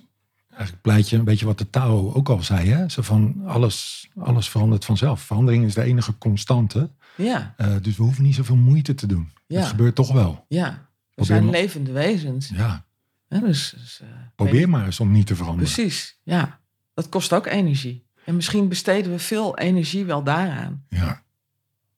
eigenlijk 0.49 0.81
pleit 0.81 1.09
je 1.09 1.17
een 1.17 1.23
beetje 1.23 1.45
wat 1.45 1.57
de 1.57 1.69
Tao 1.69 2.13
ook 2.13 2.29
al 2.29 2.43
zei. 2.43 2.69
Hè? 2.69 2.89
Zo 2.89 3.01
van 3.01 3.41
alles, 3.45 4.09
alles 4.15 4.49
verandert 4.49 4.85
vanzelf. 4.85 5.21
Verandering 5.21 5.65
is 5.65 5.73
de 5.73 5.83
enige 5.83 6.17
constante. 6.17 6.91
Ja. 7.17 7.53
Uh, 7.57 7.75
dus 7.81 7.97
we 7.97 8.03
hoeven 8.03 8.23
niet 8.23 8.35
zoveel 8.35 8.55
moeite 8.55 8.93
te 8.95 9.07
doen. 9.07 9.31
Ja. 9.47 9.59
Het 9.59 9.67
gebeurt 9.67 9.95
toch 9.95 10.11
wel. 10.11 10.45
Ja, 10.47 10.69
we 10.71 10.77
Probeer 11.13 11.25
zijn 11.35 11.43
maar- 11.43 11.53
levende 11.53 11.91
wezens. 11.91 12.49
Ja, 12.49 12.85
Ja, 13.29 13.39
dus, 13.39 13.73
dus, 13.77 13.99
uh, 14.03 14.07
probeer 14.35 14.53
weet- 14.53 14.67
maar 14.67 14.85
eens 14.85 14.99
om 14.99 15.11
niet 15.11 15.27
te 15.27 15.35
veranderen. 15.35 15.73
Precies, 15.73 16.19
ja. 16.23 16.59
Dat 16.93 17.09
kost 17.09 17.33
ook 17.33 17.45
energie. 17.45 18.05
En 18.25 18.35
misschien 18.35 18.67
besteden 18.67 19.11
we 19.11 19.19
veel 19.19 19.57
energie 19.57 20.05
wel 20.05 20.23
daaraan. 20.23 20.85
Ja. 20.89 21.23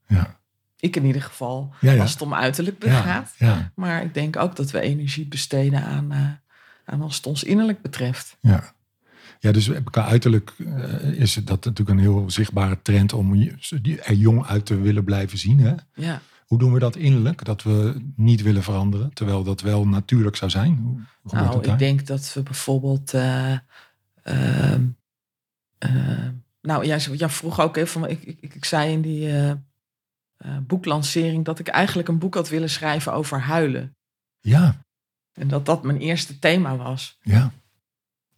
Ja. 0.08 0.40
Ik 0.80 0.96
in 0.96 1.06
ieder 1.06 1.22
geval, 1.22 1.74
Ja, 1.82 1.92
ja. 1.92 2.02
als 2.02 2.12
het 2.12 2.22
om 2.22 2.34
uiterlijk 2.34 2.84
gaat. 2.88 3.34
Ja. 3.38 3.72
Maar 3.76 4.04
ik 4.04 4.14
denk 4.14 4.36
ook 4.36 4.56
dat 4.56 4.72
we 4.72 4.80
energie 4.80 5.28
besteden 5.28 5.84
aan, 5.84 6.12
eh, 6.12 6.28
aan 6.86 7.02
als 7.02 7.16
het 7.16 7.26
ons 7.26 7.44
innerlijk 7.44 7.82
betreft. 7.82 8.38
Ja. 8.40 8.74
Ja, 9.42 9.52
dus 9.52 9.72
qua 9.84 10.06
uiterlijk 10.06 10.54
eh, 10.60 11.04
is 11.04 11.34
dat 11.34 11.66
natuurlijk 11.66 11.90
een 11.90 12.04
heel 12.04 12.30
zichtbare 12.32 12.82
trend 12.82 13.14
om 13.14 13.34
er 14.04 14.14
jong 14.14 14.46
uit 14.46 14.66
te 14.66 14.78
willen 14.78 15.04
blijven 15.04 15.38
zien. 15.38 15.60
Hè? 15.60 15.76
Ja, 15.94 16.22
Hoe 16.46 16.58
doen 16.60 16.74
we 16.74 16.80
dat 16.80 16.96
innerlijk? 16.96 17.44
Dat 17.46 17.64
we 17.64 18.02
niet 18.16 18.42
willen 18.42 18.64
veranderen, 18.64 19.14
terwijl 19.14 19.44
dat 19.44 19.62
wel 19.62 19.88
natuurlijk 19.88 20.36
zou 20.36 20.52
zijn. 20.52 20.76
Hoe 20.78 21.00
hoe 21.22 21.32
gebeurt 21.32 21.52
nou, 21.52 21.72
ik 21.72 21.80
denk 21.80 22.06
dat 22.08 22.34
we 22.34 22.44
bijvoorbeeld. 22.44 23.14
ehm, 23.14 24.84
eh, 25.78 26.28
nou, 26.62 26.86
jij, 26.86 26.98
jij 27.00 27.30
vroeg 27.30 27.60
ook 27.60 27.78
even. 27.78 28.10
Ik, 28.10 28.24
ik, 28.24 28.54
ik 28.56 28.66
zei 28.66 28.92
in 28.92 29.02
die 29.02 29.30
eh, 30.38 30.58
boeklancering 30.68 31.46
dat 31.46 31.60
ik 31.60 31.68
eigenlijk 31.68 32.08
een 32.08 32.20
boek 32.20 32.36
had 32.36 32.50
willen 32.50 32.70
schrijven 32.70 33.14
over 33.14 33.40
huilen. 33.42 33.96
Ja, 34.40 34.86
En 35.34 35.48
dat 35.48 35.66
dat 35.66 35.84
mijn 35.84 35.98
eerste 35.98 36.40
thema 36.40 36.76
was. 36.78 37.18
ja, 37.22 37.52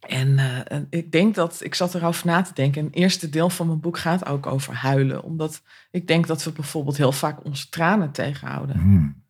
En, 0.08 0.40
eh, 0.40 0.72
en 0.72 0.88
ik 0.90 1.12
denk 1.12 1.36
dat, 1.36 1.64
ik 1.64 1.76
zat 1.76 1.96
erover 1.96 2.26
na 2.26 2.42
te 2.42 2.54
denken. 2.54 2.82
En 2.82 2.88
het 2.88 2.96
eerste 2.96 3.30
deel 3.30 3.50
van 3.50 3.68
mijn 3.68 3.80
boek 3.80 3.98
gaat 3.98 4.26
ook 4.26 4.46
over 4.46 4.74
huilen. 4.74 5.24
Omdat 5.24 5.62
ik 5.92 6.08
denk 6.08 6.28
dat 6.28 6.44
we 6.44 6.52
bijvoorbeeld 6.52 6.98
heel 6.98 7.12
vaak 7.12 7.46
onze 7.46 7.70
tranen 7.70 8.12
tegenhouden. 8.12 8.80
Hmm. 8.80 9.24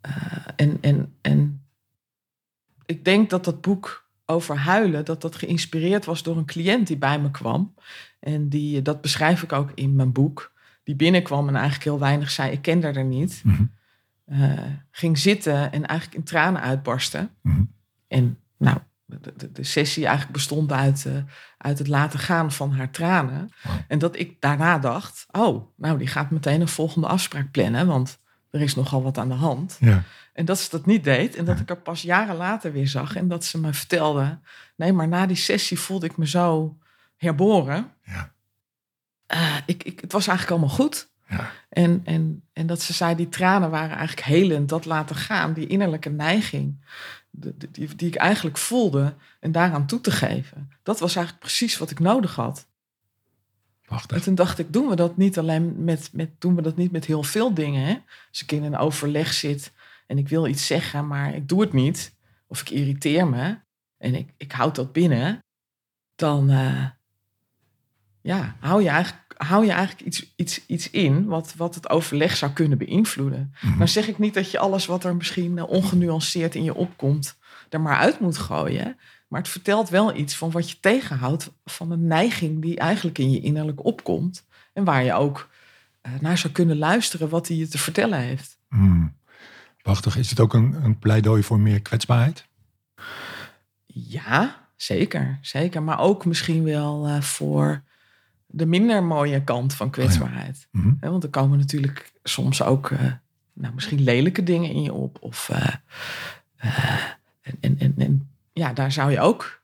Eh, 0.00 0.12
en, 0.56 0.78
en, 0.80 1.14
en 1.20 1.62
ik 2.86 3.04
denk 3.04 3.30
dat 3.30 3.44
dat 3.44 3.60
boek 3.60 4.08
over 4.26 4.56
huilen, 4.56 5.04
dat 5.04 5.20
dat 5.20 5.36
geïnspireerd 5.36 6.04
was 6.04 6.22
door 6.22 6.36
een 6.36 6.44
cliënt 6.44 6.86
die 6.86 6.96
bij 6.96 7.20
me 7.20 7.30
kwam. 7.30 7.74
En 8.20 8.48
die, 8.48 8.82
dat 8.82 9.00
beschrijf 9.00 9.42
ik 9.42 9.52
ook 9.52 9.70
in 9.74 9.94
mijn 9.94 10.12
boek. 10.12 10.52
Die 10.84 10.96
binnenkwam 10.96 11.48
en 11.48 11.54
eigenlijk 11.54 11.84
heel 11.84 11.98
weinig 11.98 12.30
zei, 12.30 12.52
ik 12.52 12.62
ken 12.62 12.82
haar 12.82 12.96
er 12.96 13.04
niet. 13.04 13.40
Mhm. 13.44 13.64
Eh, 14.24 14.64
ging 14.90 15.18
zitten 15.18 15.72
en 15.72 15.86
eigenlijk 15.86 16.18
in 16.18 16.24
tranen 16.24 16.60
uitbarsten. 16.60 17.30
Mhm. 17.42 17.62
En 18.08 18.38
nou, 18.56 18.78
de, 19.08 19.32
de, 19.36 19.52
de 19.52 19.64
sessie 19.64 20.04
eigenlijk 20.04 20.32
bestond 20.34 20.72
uit, 20.72 21.06
eh, 21.06 21.12
uit 21.58 21.78
het 21.78 21.88
laten 21.88 22.18
gaan 22.18 22.52
van 22.52 22.72
haar 22.72 22.90
tranen. 22.90 23.52
En 23.88 23.98
dat 23.98 24.18
ik 24.18 24.40
daarna 24.40 24.78
dacht, 24.78 25.26
oh, 25.30 25.66
nou, 25.76 25.98
die 25.98 26.06
gaat 26.06 26.30
meteen 26.30 26.60
een 26.60 26.68
volgende 26.68 27.06
afspraak 27.06 27.50
plannen. 27.50 27.86
Want 27.86 28.18
er 28.50 28.60
is 28.60 28.74
nogal 28.74 29.02
wat 29.02 29.18
aan 29.18 29.28
de 29.28 29.34
hand. 29.34 29.76
Ja. 29.80 30.02
En 30.32 30.44
dat 30.44 30.58
ze 30.58 30.70
dat 30.70 30.86
niet 30.86 31.04
deed. 31.04 31.36
En 31.36 31.44
dat 31.44 31.60
ik 31.60 31.68
haar 31.68 31.78
pas 31.78 32.02
jaren 32.02 32.36
later 32.36 32.72
weer 32.72 32.88
zag. 32.88 33.16
En 33.16 33.28
dat 33.28 33.44
ze 33.44 33.60
me 33.60 33.72
vertelde. 33.72 34.38
Nee, 34.76 34.92
maar 34.92 35.08
na 35.08 35.26
die 35.26 35.36
sessie 35.36 35.78
voelde 35.78 36.06
ik 36.06 36.16
me 36.16 36.26
zo 36.26 36.78
herboren. 37.16 37.92
Ja. 38.02 38.32
Uh, 39.34 39.56
ik, 39.66 39.84
ik, 39.84 40.00
het 40.00 40.12
was 40.12 40.26
eigenlijk 40.26 40.58
allemaal 40.58 40.76
goed. 40.76 41.08
Ja. 41.28 41.50
En, 41.68 42.00
en, 42.04 42.42
en 42.52 42.66
dat 42.66 42.82
ze 42.82 42.92
zei, 42.92 43.14
die 43.14 43.28
tranen 43.28 43.70
waren 43.70 43.96
eigenlijk 43.96 44.26
helend. 44.26 44.68
Dat 44.68 44.84
laten 44.84 45.16
gaan, 45.16 45.52
die 45.52 45.66
innerlijke 45.66 46.10
neiging. 46.10 46.84
Die, 47.40 47.94
die, 47.94 48.08
ik 48.08 48.14
eigenlijk 48.14 48.58
voelde. 48.58 49.14
En 49.40 49.52
daaraan 49.52 49.86
toe 49.86 50.00
te 50.00 50.10
geven. 50.10 50.70
Dat 50.82 50.98
was 50.98 51.16
eigenlijk 51.16 51.46
precies 51.46 51.78
wat 51.78 51.90
ik 51.90 51.98
nodig 51.98 52.34
had. 52.34 52.66
Wacht 53.88 54.12
en 54.12 54.22
toen 54.22 54.34
dacht 54.34 54.58
ik, 54.58 54.72
doen 54.72 54.88
we 54.88 54.96
dat 54.96 55.16
niet 55.16 55.38
alleen 55.38 55.84
met, 55.84 56.10
met, 56.12 56.40
doen 56.40 56.54
we 56.54 56.62
dat 56.62 56.76
niet 56.76 56.92
met 56.92 57.04
heel 57.04 57.22
veel 57.22 57.54
dingen? 57.54 57.86
Hè? 57.86 57.98
Als 58.28 58.42
ik 58.42 58.52
in 58.52 58.62
een 58.62 58.76
overleg 58.76 59.32
zit 59.32 59.72
en 60.06 60.18
ik 60.18 60.28
wil 60.28 60.46
iets 60.46 60.66
zeggen, 60.66 61.06
maar 61.06 61.34
ik 61.34 61.48
doe 61.48 61.60
het 61.60 61.72
niet. 61.72 62.16
Of 62.46 62.60
ik 62.60 62.70
irriteer 62.70 63.28
me 63.28 63.58
en 63.98 64.14
ik, 64.14 64.34
ik 64.36 64.52
houd 64.52 64.74
dat 64.74 64.92
binnen. 64.92 65.44
Dan 66.14 66.50
uh, 66.50 66.86
ja, 68.20 68.56
hou 68.60 68.82
je 68.82 68.88
eigenlijk, 68.88 69.27
hou 69.38 69.64
je 69.64 69.72
eigenlijk 69.72 70.06
iets, 70.06 70.32
iets, 70.36 70.66
iets 70.66 70.90
in 70.90 71.26
wat, 71.26 71.54
wat 71.56 71.74
het 71.74 71.90
overleg 71.90 72.36
zou 72.36 72.52
kunnen 72.52 72.78
beïnvloeden. 72.78 73.54
Mm. 73.60 73.76
Nou 73.76 73.88
zeg 73.88 74.08
ik 74.08 74.18
niet 74.18 74.34
dat 74.34 74.50
je 74.50 74.58
alles 74.58 74.86
wat 74.86 75.04
er 75.04 75.16
misschien 75.16 75.56
uh, 75.56 75.68
ongenuanceerd 75.68 76.54
in 76.54 76.64
je 76.64 76.74
opkomt, 76.74 77.38
er 77.68 77.80
maar 77.80 77.96
uit 77.96 78.20
moet 78.20 78.38
gooien. 78.38 78.96
Maar 79.28 79.40
het 79.40 79.50
vertelt 79.50 79.88
wel 79.88 80.16
iets 80.16 80.36
van 80.36 80.50
wat 80.50 80.70
je 80.70 80.80
tegenhoudt 80.80 81.50
van 81.64 81.90
een 81.90 82.06
neiging 82.06 82.62
die 82.62 82.76
eigenlijk 82.76 83.18
in 83.18 83.30
je 83.30 83.40
innerlijk 83.40 83.84
opkomt. 83.84 84.46
En 84.72 84.84
waar 84.84 85.04
je 85.04 85.12
ook 85.12 85.48
uh, 86.02 86.12
naar 86.20 86.38
zou 86.38 86.52
kunnen 86.52 86.78
luisteren 86.78 87.28
wat 87.28 87.48
hij 87.48 87.56
je 87.56 87.68
te 87.68 87.78
vertellen 87.78 88.18
heeft. 88.18 88.58
Prachtig. 89.82 90.16
Is 90.16 90.30
het 90.30 90.40
ook 90.40 90.54
een, 90.54 90.84
een 90.84 90.98
pleidooi 90.98 91.42
voor 91.42 91.60
meer 91.60 91.82
kwetsbaarheid? 91.82 92.46
Ja, 93.86 94.68
zeker. 94.76 95.38
Zeker. 95.40 95.82
Maar 95.82 96.00
ook 96.00 96.24
misschien 96.24 96.64
wel 96.64 97.08
uh, 97.08 97.20
voor 97.20 97.82
de 98.50 98.66
minder 98.66 99.02
mooie 99.02 99.44
kant 99.44 99.74
van 99.74 99.90
kwetsbaarheid. 99.90 100.56
Oh 100.56 100.80
ja. 100.80 100.80
mm 100.80 100.98
-hmm. 101.00 101.10
Want 101.10 101.22
er 101.22 101.30
komen 101.30 101.58
natuurlijk 101.58 102.12
soms 102.22 102.62
ook 102.62 102.90
uh, 102.90 103.00
nou, 103.52 103.74
misschien 103.74 104.02
lelijke 104.02 104.42
dingen 104.42 104.70
in 104.70 104.82
je 104.82 104.92
op. 104.92 105.18
Of, 105.20 105.48
uh, 105.52 105.66
en, 107.60 107.78
en, 107.78 107.94
en 107.96 108.28
ja, 108.52 108.72
daar 108.72 108.92
zou 108.92 109.10
je 109.10 109.20
ook 109.20 109.60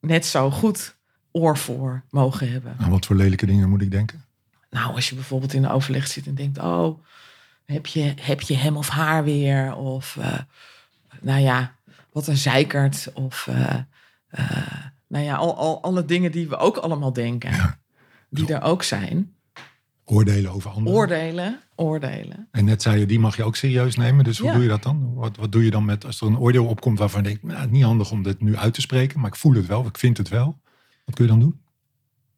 net 0.00 0.26
zo 0.26 0.50
goed 0.50 0.96
oor 1.32 1.58
voor 1.58 2.02
mogen 2.10 2.52
hebben. 2.52 2.74
Aan 2.78 2.90
wat 2.90 3.06
voor 3.06 3.16
lelijke 3.16 3.46
dingen 3.46 3.68
moet 3.68 3.82
ik 3.82 3.90
denken? 3.90 4.24
Nou, 4.70 4.94
als 4.94 5.08
je 5.08 5.14
bijvoorbeeld 5.14 5.52
in 5.52 5.64
een 5.64 5.70
overleg 5.70 6.06
zit 6.06 6.26
en 6.26 6.34
denkt: 6.34 6.58
Oh, 6.58 7.04
heb 7.64 7.86
je, 7.86 8.14
heb 8.20 8.40
je 8.40 8.56
hem 8.56 8.76
of 8.76 8.88
haar 8.88 9.24
weer? 9.24 9.76
Of 9.76 10.18
nou 11.20 11.40
ja, 11.40 11.74
wat 12.12 12.26
een 12.26 12.36
zeikert. 12.36 13.10
Of 13.14 13.48
nou 15.06 15.24
ja, 15.24 15.34
al, 15.34 15.56
al, 15.56 15.82
alle 15.82 16.04
dingen 16.04 16.32
die 16.32 16.48
we 16.48 16.56
ook 16.56 16.76
allemaal 16.76 17.12
denken, 17.12 17.50
ja. 17.50 17.79
Die 18.30 18.54
er 18.54 18.62
ook 18.62 18.82
zijn. 18.82 19.34
Oordelen 20.04 20.52
over 20.52 20.70
anderen. 20.70 20.98
Oordelen, 20.98 21.60
oordelen. 21.74 22.48
En 22.50 22.64
net 22.64 22.82
zei 22.82 22.98
je, 22.98 23.06
die 23.06 23.18
mag 23.18 23.36
je 23.36 23.44
ook 23.44 23.56
serieus 23.56 23.96
nemen. 23.96 24.24
Dus 24.24 24.38
hoe 24.38 24.46
Ja. 24.48 24.52
doe 24.54 24.62
je 24.62 24.68
dat 24.68 24.82
dan? 24.82 25.14
Wat, 25.14 25.36
wat 25.36 25.52
doe 25.52 25.64
je 25.64 25.70
dan 25.70 25.84
met 25.84 26.04
als 26.04 26.20
er 26.20 26.26
een 26.26 26.38
oordeel 26.38 26.66
opkomt 26.66 26.98
waarvan 26.98 27.22
je 27.22 27.28
denkt, 27.28 27.42
nou, 27.42 27.70
niet 27.70 27.82
handig 27.84 28.10
om 28.10 28.22
dit 28.22 28.40
nu 28.40 28.56
uit 28.56 28.74
te 28.74 28.80
spreken, 28.80 29.20
maar 29.20 29.28
ik 29.28 29.36
voel 29.36 29.54
het 29.54 29.66
wel, 29.66 29.86
ik 29.86 29.98
vind 29.98 30.16
het 30.16 30.28
wel. 30.28 30.58
Wat 31.04 31.14
kun 31.14 31.24
je 31.24 31.30
dan 31.30 31.40
doen? 31.40 31.60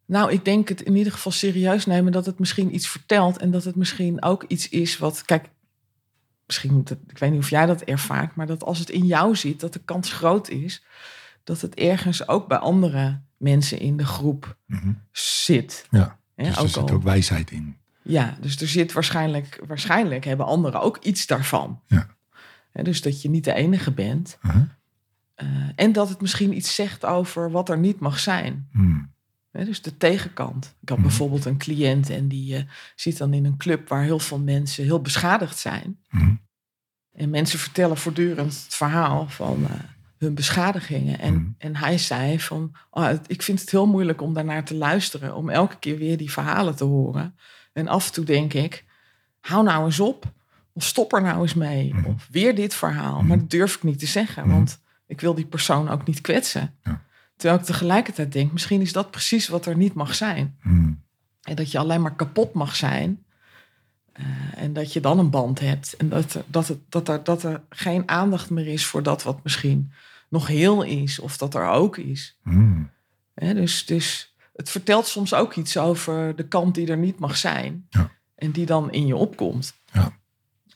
Nou, 0.06 0.32
ik 0.32 0.44
denk 0.44 0.68
het 0.68 0.80
in 0.82 0.96
ieder 0.96 1.12
geval 1.12 1.32
serieus 1.32 1.86
nemen 1.86 2.12
dat 2.12 2.26
het 2.26 2.38
misschien 2.38 2.74
iets 2.74 2.88
vertelt 2.88 3.38
en 3.38 3.50
dat 3.50 3.64
het 3.64 3.76
misschien 3.76 4.22
ook 4.22 4.44
iets 4.48 4.68
is 4.68 4.98
wat, 4.98 5.24
kijk, 5.24 5.48
misschien, 6.46 6.84
ik 7.08 7.18
weet 7.18 7.30
niet 7.30 7.40
of 7.40 7.50
jij 7.50 7.66
dat 7.66 7.82
ervaart, 7.82 8.34
maar 8.34 8.46
dat 8.46 8.64
als 8.64 8.78
het 8.78 8.90
in 8.90 9.06
jou 9.06 9.36
zit, 9.36 9.60
dat 9.60 9.72
de 9.72 9.80
kans 9.84 10.12
groot 10.12 10.48
is 10.48 10.84
dat 11.44 11.60
het 11.60 11.74
ergens 11.74 12.28
ook 12.28 12.48
bij 12.48 12.58
andere 12.58 13.20
mensen 13.42 13.78
in 13.78 13.96
de 13.96 14.06
groep 14.06 14.56
Mhm. 14.66 14.92
zit. 15.12 15.86
Ja, 15.90 16.18
dus 16.36 16.46
er 16.56 16.68
zit 16.68 16.76
al- 16.76 16.90
ook 16.90 17.02
wijsheid 17.02 17.50
in. 17.50 17.76
Ja, 18.02 18.36
dus 18.40 18.60
er 18.60 18.68
zit 18.68 18.92
waarschijnlijk, 18.92 19.60
waarschijnlijk 19.66 20.24
hebben 20.24 20.46
anderen 20.46 20.80
ook 20.80 20.96
iets 21.04 21.26
daarvan. 21.26 21.80
Ja. 21.86 22.06
Hè, 22.72 22.82
dus 22.82 23.02
dat 23.02 23.22
je 23.22 23.30
niet 23.30 23.44
de 23.44 23.52
enige 23.54 23.92
bent. 23.92 24.38
Uh-huh. 24.42 24.62
Eh, 25.34 25.46
en 25.76 25.92
dat 25.92 26.08
het 26.08 26.20
misschien 26.20 26.56
iets 26.56 26.74
zegt 26.74 27.04
over 27.04 27.50
wat 27.50 27.68
er 27.68 27.78
niet 27.78 28.00
mag 28.00 28.18
zijn. 28.18 28.68
Hmm. 28.72 29.10
Hè, 29.50 29.64
dus 29.64 29.82
de 29.82 29.96
tegenkant. 29.96 30.74
Ik 30.80 30.88
had 30.88 30.98
Mhm. 30.98 31.06
bijvoorbeeld 31.06 31.44
een 31.44 31.58
cliënt 31.58 32.10
en 32.10 32.28
die 32.28 32.56
eh, 32.56 32.62
zit 32.96 33.18
dan 33.18 33.32
in 33.34 33.44
een 33.44 33.56
club 33.56 33.88
waar 33.88 34.02
heel 34.02 34.18
veel 34.18 34.38
mensen 34.38 34.84
heel 34.84 35.00
beschadigd 35.00 35.58
zijn. 35.58 35.98
Mhm. 36.10 36.34
En 37.12 37.30
mensen 37.30 37.58
vertellen 37.58 37.96
voortdurend 37.96 38.62
het 38.64 38.74
verhaal 38.74 39.28
van 39.28 39.66
eh, 39.70 39.74
hun 40.22 40.34
beschadigingen. 40.34 41.18
En, 41.18 41.34
Mhm. 41.34 41.44
en 41.58 41.76
hij 41.76 41.98
zei 41.98 42.40
van, 42.40 42.72
"Ah, 42.90 43.06
het- 43.06 43.24
ik 43.30 43.42
vind 43.42 43.60
het 43.60 43.70
heel 43.70 43.86
moeilijk 43.86 44.20
om 44.20 44.34
daarnaar 44.34 44.64
te 44.64 44.74
luisteren. 44.74 45.34
Om 45.36 45.48
elke 45.50 45.78
keer 45.78 45.98
weer 45.98 46.16
die 46.16 46.30
verhalen 46.32 46.76
te 46.76 46.84
horen. 46.84 47.36
En 47.72 47.88
af 47.88 48.06
en 48.06 48.12
toe 48.12 48.24
denk 48.24 48.52
ik, 48.52 48.84
hou 49.40 49.64
nou 49.64 49.84
eens 49.84 50.00
op. 50.00 50.32
Of 50.72 50.84
stop 50.84 51.12
er 51.12 51.22
nou 51.22 51.42
eens 51.42 51.54
mee. 51.54 51.94
Mhm. 51.94 52.04
Of 52.06 52.28
weer 52.30 52.54
dit 52.54 52.74
verhaal. 52.74 53.18
Mhm. 53.18 53.26
Maar 53.26 53.38
dat 53.38 53.50
durf 53.50 53.74
ik 53.76 53.82
niet 53.82 53.98
te 53.98 54.06
zeggen. 54.06 54.48
Want 54.48 54.80
ik 55.06 55.20
wil 55.20 55.34
die 55.34 55.46
persoon 55.46 55.88
ook 55.88 56.06
niet 56.06 56.20
kwetsen. 56.20 56.74
Ja. 56.82 57.02
Terwijl 57.36 57.60
ik 57.60 57.66
tegelijkertijd 57.66 58.32
denk, 58.32 58.52
misschien 58.52 58.80
is 58.80 58.92
dat 58.92 59.10
precies 59.10 59.48
wat 59.48 59.66
er 59.66 59.76
niet 59.76 59.94
mag 59.94 60.14
zijn. 60.14 60.56
En 61.42 61.54
dat 61.56 61.70
je 61.70 61.78
alleen 61.78 62.02
maar 62.02 62.14
kapot 62.14 62.52
mag 62.54 62.76
zijn. 62.76 63.24
Eh, 64.12 64.24
en 64.56 64.72
dat 64.72 64.92
je 64.92 65.00
dan 65.00 65.18
een 65.18 65.30
band 65.30 65.60
hebt. 65.60 65.96
En 65.96 66.08
dat, 66.08 66.36
dat, 66.46 66.68
het, 66.68 66.78
dat, 66.88 67.08
er, 67.08 67.24
dat 67.24 67.42
er 67.42 67.62
geen 67.68 68.08
aandacht 68.08 68.50
meer 68.50 68.66
is 68.66 68.86
voor 68.86 69.02
dat 69.02 69.22
wat 69.22 69.38
misschien 69.42 69.92
nog 70.32 70.46
heel 70.46 70.82
is. 70.82 71.18
Of 71.18 71.36
dat 71.36 71.54
er 71.54 71.68
ook 71.68 71.96
is. 71.96 72.38
Hmm. 72.42 72.90
Dus, 73.34 73.86
dus 73.86 74.34
het 74.52 74.70
vertelt 74.70 75.06
soms 75.06 75.34
ook 75.34 75.54
iets 75.54 75.76
over 75.76 76.36
de 76.36 76.48
kant 76.48 76.74
die 76.74 76.86
er 76.86 76.96
niet 76.96 77.18
mag 77.18 77.36
zijn. 77.36 77.86
Ja. 77.90 78.10
En 78.34 78.50
die 78.50 78.66
dan 78.66 78.92
in 78.92 79.06
je 79.06 79.16
opkomt. 79.16 79.74
Ja. 79.92 80.12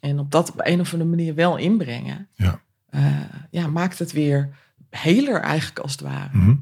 En 0.01 0.19
op 0.19 0.31
dat 0.31 0.51
op 0.51 0.61
een 0.65 0.81
of 0.81 0.93
andere 0.93 1.11
manier 1.11 1.35
wel 1.35 1.57
inbrengen. 1.57 2.29
Ja. 2.35 2.61
eh, 2.91 3.21
ja, 3.51 3.67
maakt 3.67 3.99
het 3.99 4.13
weer 4.13 4.57
heler 4.91 5.41
eigenlijk 5.41 5.79
als 5.79 5.93
het 5.93 6.01
ware. 6.01 6.37
Mhm. 6.37 6.55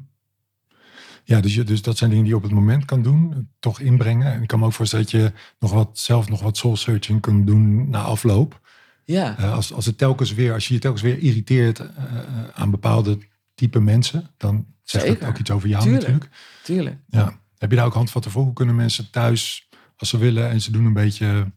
Ja, 1.23 1.41
dus, 1.41 1.55
je, 1.55 1.63
dus 1.63 1.81
dat 1.81 1.97
zijn 1.97 2.09
dingen 2.09 2.25
die 2.25 2.33
je 2.33 2.39
op 2.39 2.45
het 2.45 2.53
moment 2.53 2.85
kan 2.85 3.01
doen, 3.01 3.49
toch 3.59 3.79
inbrengen. 3.79 4.33
En 4.33 4.41
ik 4.41 4.47
kan 4.47 4.59
me 4.59 4.65
ook 4.65 4.73
voorstellen 4.73 5.05
dat 5.05 5.13
je 5.13 5.31
nog 5.59 5.71
wat, 5.71 5.99
zelf 5.99 6.29
nog 6.29 6.41
wat 6.41 6.57
soul 6.57 6.75
searching 6.75 7.21
kunt 7.21 7.47
doen 7.47 7.89
na 7.89 8.01
afloop. 8.01 8.61
Ja, 9.05 9.37
Eh, 9.37 9.53
als, 9.53 9.73
als, 9.73 9.85
het 9.85 9.97
telkens 9.97 10.33
weer, 10.33 10.53
als 10.53 10.67
je 10.67 10.73
je 10.73 10.79
telkens 10.79 11.01
weer 11.01 11.17
irriteert 11.19 11.79
eh, 11.79 11.87
eh, 11.87 12.47
aan 12.53 12.71
bepaalde 12.71 13.17
type 13.55 13.79
mensen, 13.79 14.29
dan 14.37 14.65
zegt 14.83 15.07
dat 15.19 15.29
ook 15.29 15.37
iets 15.37 15.51
over 15.51 15.69
jou 15.69 15.83
Tuurlijk. 15.83 16.01
natuurlijk. 16.07 16.31
tuurlijk. 16.63 16.97
Ja. 17.07 17.39
Heb 17.57 17.69
je 17.69 17.75
daar 17.75 17.85
ook 17.85 17.93
handvatten 17.93 18.31
voor? 18.31 18.43
Hoe 18.43 18.53
kunnen 18.53 18.75
mensen 18.75 19.09
thuis, 19.09 19.69
als 19.97 20.09
ze 20.09 20.17
willen 20.17 20.49
en 20.49 20.61
ze 20.61 20.71
doen 20.71 20.85
een 20.85 20.93
beetje, 20.93 21.51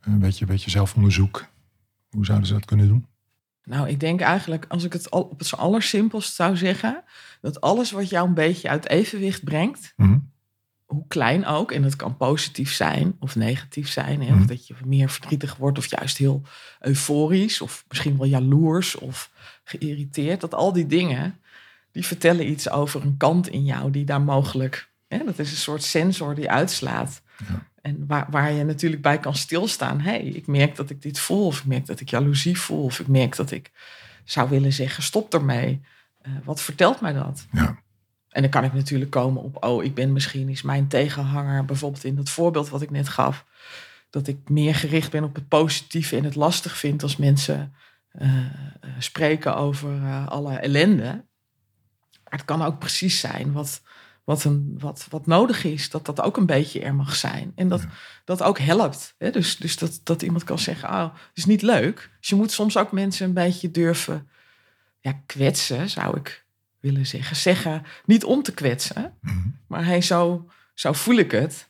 een 0.00 0.18
beetje, 0.18 0.44
een 0.44 0.50
beetje 0.52 0.70
zelfonderzoek, 0.70 1.46
hoe 2.10 2.24
zouden 2.24 2.46
ze 2.46 2.52
dat 2.52 2.64
kunnen 2.64 2.88
doen? 2.88 3.06
Nou, 3.64 3.88
ik 3.88 4.00
denk 4.00 4.20
eigenlijk, 4.20 4.64
als 4.68 4.84
ik 4.84 4.92
het 4.92 5.10
al 5.10 5.22
op 5.22 5.38
het 5.38 5.56
allersimpelst 5.56 6.34
zou 6.34 6.56
zeggen, 6.56 7.02
dat 7.40 7.60
alles 7.60 7.90
wat 7.90 8.08
jou 8.08 8.28
een 8.28 8.34
beetje 8.34 8.68
uit 8.68 8.88
evenwicht 8.88 9.44
brengt, 9.44 9.92
Mhm. 9.96 10.18
Hoe 10.86 11.04
klein 11.08 11.46
ook, 11.46 11.72
en 11.72 11.82
dat 11.82 11.96
kan 11.96 12.16
positief 12.16 12.72
zijn 12.72 13.16
of 13.20 13.36
negatief 13.36 13.88
zijn, 13.88 14.22
hè, 14.22 14.30
Mhm. 14.30 14.40
of 14.40 14.46
dat 14.46 14.66
je 14.66 14.74
meer 14.84 15.10
verdrietig 15.10 15.56
wordt 15.56 15.78
of 15.78 15.86
juist 15.90 16.16
heel 16.16 16.42
euforisch 16.80 17.60
of 17.60 17.84
misschien 17.88 18.16
wel 18.16 18.26
jaloers 18.26 18.94
of 18.94 19.30
geïrriteerd, 19.64 20.40
dat 20.40 20.54
al 20.54 20.72
die 20.72 20.86
dingen, 20.86 21.40
die 21.92 22.06
vertellen 22.06 22.50
iets 22.50 22.70
over 22.70 23.02
een 23.02 23.16
kant 23.16 23.48
in 23.48 23.64
jou 23.64 23.90
die 23.90 24.04
daar 24.04 24.20
mogelijk, 24.20 24.90
hè, 25.08 25.24
dat 25.24 25.38
is 25.38 25.50
een 25.50 25.56
soort 25.56 25.82
sensor 25.82 26.34
die 26.34 26.50
uitslaat. 26.50 27.22
Ja. 27.48 27.66
En 27.82 28.04
waar, 28.06 28.26
waar 28.30 28.52
je 28.52 28.64
natuurlijk 28.64 29.02
bij 29.02 29.18
kan 29.18 29.34
stilstaan. 29.34 30.00
Hé, 30.00 30.10
hey, 30.10 30.20
ik 30.22 30.46
merk 30.46 30.76
dat 30.76 30.90
ik 30.90 31.02
dit 31.02 31.18
voel. 31.18 31.46
Of 31.46 31.58
ik 31.58 31.64
merk 31.64 31.86
dat 31.86 32.00
ik 32.00 32.10
jaloezie 32.10 32.58
voel. 32.58 32.84
Of 32.84 33.00
ik 33.00 33.06
merk 33.06 33.36
dat 33.36 33.50
ik 33.50 33.70
zou 34.24 34.48
willen 34.48 34.72
zeggen, 34.72 35.02
stop 35.02 35.34
ermee. 35.34 35.80
Eh, 36.22 36.32
wat 36.44 36.60
vertelt 36.60 37.00
mij 37.00 37.12
dat? 37.12 37.46
Ja. 37.52 37.78
En 38.36 38.42
dan 38.42 38.50
kan 38.50 38.64
ik 38.64 38.72
natuurlijk 38.72 39.10
komen 39.10 39.42
op, 39.42 39.64
oh, 39.64 39.84
ik 39.84 39.94
ben 39.94 40.12
misschien 40.12 40.48
is 40.48 40.62
mijn 40.62 40.88
tegenhanger, 40.88 41.64
bijvoorbeeld 41.64 42.04
in 42.04 42.16
dat 42.16 42.30
voorbeeld 42.30 42.68
wat 42.68 42.82
ik 42.82 42.90
net 42.90 43.08
gaf, 43.08 43.44
dat 44.10 44.26
ik 44.26 44.48
meer 44.48 44.74
gericht 44.74 45.10
ben 45.10 45.24
op 45.24 45.34
het 45.34 45.48
positieve 45.48 46.16
en 46.16 46.24
het 46.24 46.34
lastig 46.34 46.76
vind 46.76 47.02
als 47.02 47.16
mensen 47.16 47.74
eh, 48.08 48.36
eh, 48.36 48.46
spreken 48.98 49.56
over 49.56 50.02
eh, 50.02 50.26
alle 50.26 50.56
ellende. 50.56 51.02
Maar 52.24 52.38
het 52.38 52.44
kan 52.44 52.62
ook 52.62 52.78
precies 52.78 53.20
zijn 53.20 53.52
wat, 53.52 53.82
wat, 54.24 54.44
een, 54.44 54.76
wat, 54.78 55.06
wat 55.10 55.26
nodig 55.26 55.64
is, 55.64 55.90
dat 55.90 56.06
dat 56.06 56.20
ook 56.20 56.36
een 56.36 56.46
beetje 56.46 56.80
er 56.80 56.94
mag 56.94 57.16
zijn. 57.16 57.52
En 57.54 57.68
dat 57.68 57.80
Ja. 57.80 57.88
dat 58.24 58.42
ook 58.42 58.58
helpt. 58.58 59.14
Hè? 59.18 59.30
Dus, 59.30 59.56
dus 59.56 59.78
dat, 59.78 60.00
dat 60.02 60.22
iemand 60.22 60.44
kan 60.44 60.58
zeggen, 60.58 60.88
oh, 60.88 61.14
het 61.14 61.36
is 61.36 61.44
niet 61.44 61.62
leuk. 61.62 62.10
Dus 62.20 62.28
je 62.28 62.36
moet 62.36 62.52
soms 62.52 62.76
ook 62.76 62.92
mensen 62.92 63.26
een 63.26 63.34
beetje 63.34 63.70
durven 63.70 64.28
ja, 65.00 65.22
kwetsen, 65.26 65.90
zou 65.90 66.16
ik 66.16 66.45
willen 66.86 67.06
zeggen. 67.06 67.36
Zeggen, 67.36 67.82
niet 68.04 68.24
om 68.24 68.42
te 68.42 68.52
kwetsen, 68.54 69.12
Mhm. 69.20 69.38
maar 69.66 69.84
hey, 69.84 70.00
zo, 70.00 70.46
zo 70.74 70.92
voel 70.92 71.16
ik 71.16 71.30
het. 71.30 71.68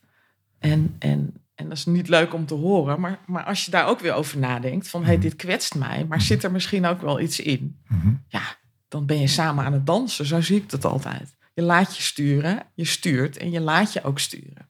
En, 0.58 0.96
en 0.99 1.35
En 1.58 1.68
dat 1.68 1.78
is 1.78 1.87
niet 1.87 2.08
leuk 2.08 2.35
om 2.35 2.46
te 2.46 2.54
horen. 2.54 3.00
Maar, 3.00 3.18
maar 3.26 3.44
als 3.44 3.64
je 3.64 3.70
daar 3.70 3.87
ook 3.87 4.00
weer 4.00 4.12
over 4.12 4.38
nadenkt. 4.38 4.88
Van, 4.88 5.00
hé, 5.00 5.06
hey, 5.06 5.16
Mhm. 5.16 5.25
dit 5.25 5.37
kwetst 5.37 5.75
mij. 5.75 6.04
Maar 6.08 6.20
zit 6.20 6.44
er 6.44 6.52
misschien 6.52 6.87
ook 6.87 7.00
wel 7.00 7.20
iets 7.20 7.40
in? 7.40 7.76
Mhm. 7.88 8.14
Ja, 8.28 8.42
dan 8.88 9.06
ben 9.06 9.20
je 9.20 9.26
samen 9.26 9.64
aan 9.64 9.73
het 9.73 9.87
dansen. 9.87 10.26
Zo 10.26 10.40
zie 10.40 10.56
ik 10.56 10.70
dat 10.70 10.85
altijd. 10.85 11.37
Je 11.54 11.62
laat 11.62 11.96
je 11.96 12.02
sturen, 12.02 12.62
je 12.75 12.85
stuurt 12.85 13.37
en 13.37 13.50
je 13.50 13.61
laat 13.61 13.92
je 13.92 14.02
ook 14.02 14.18
sturen. 14.18 14.68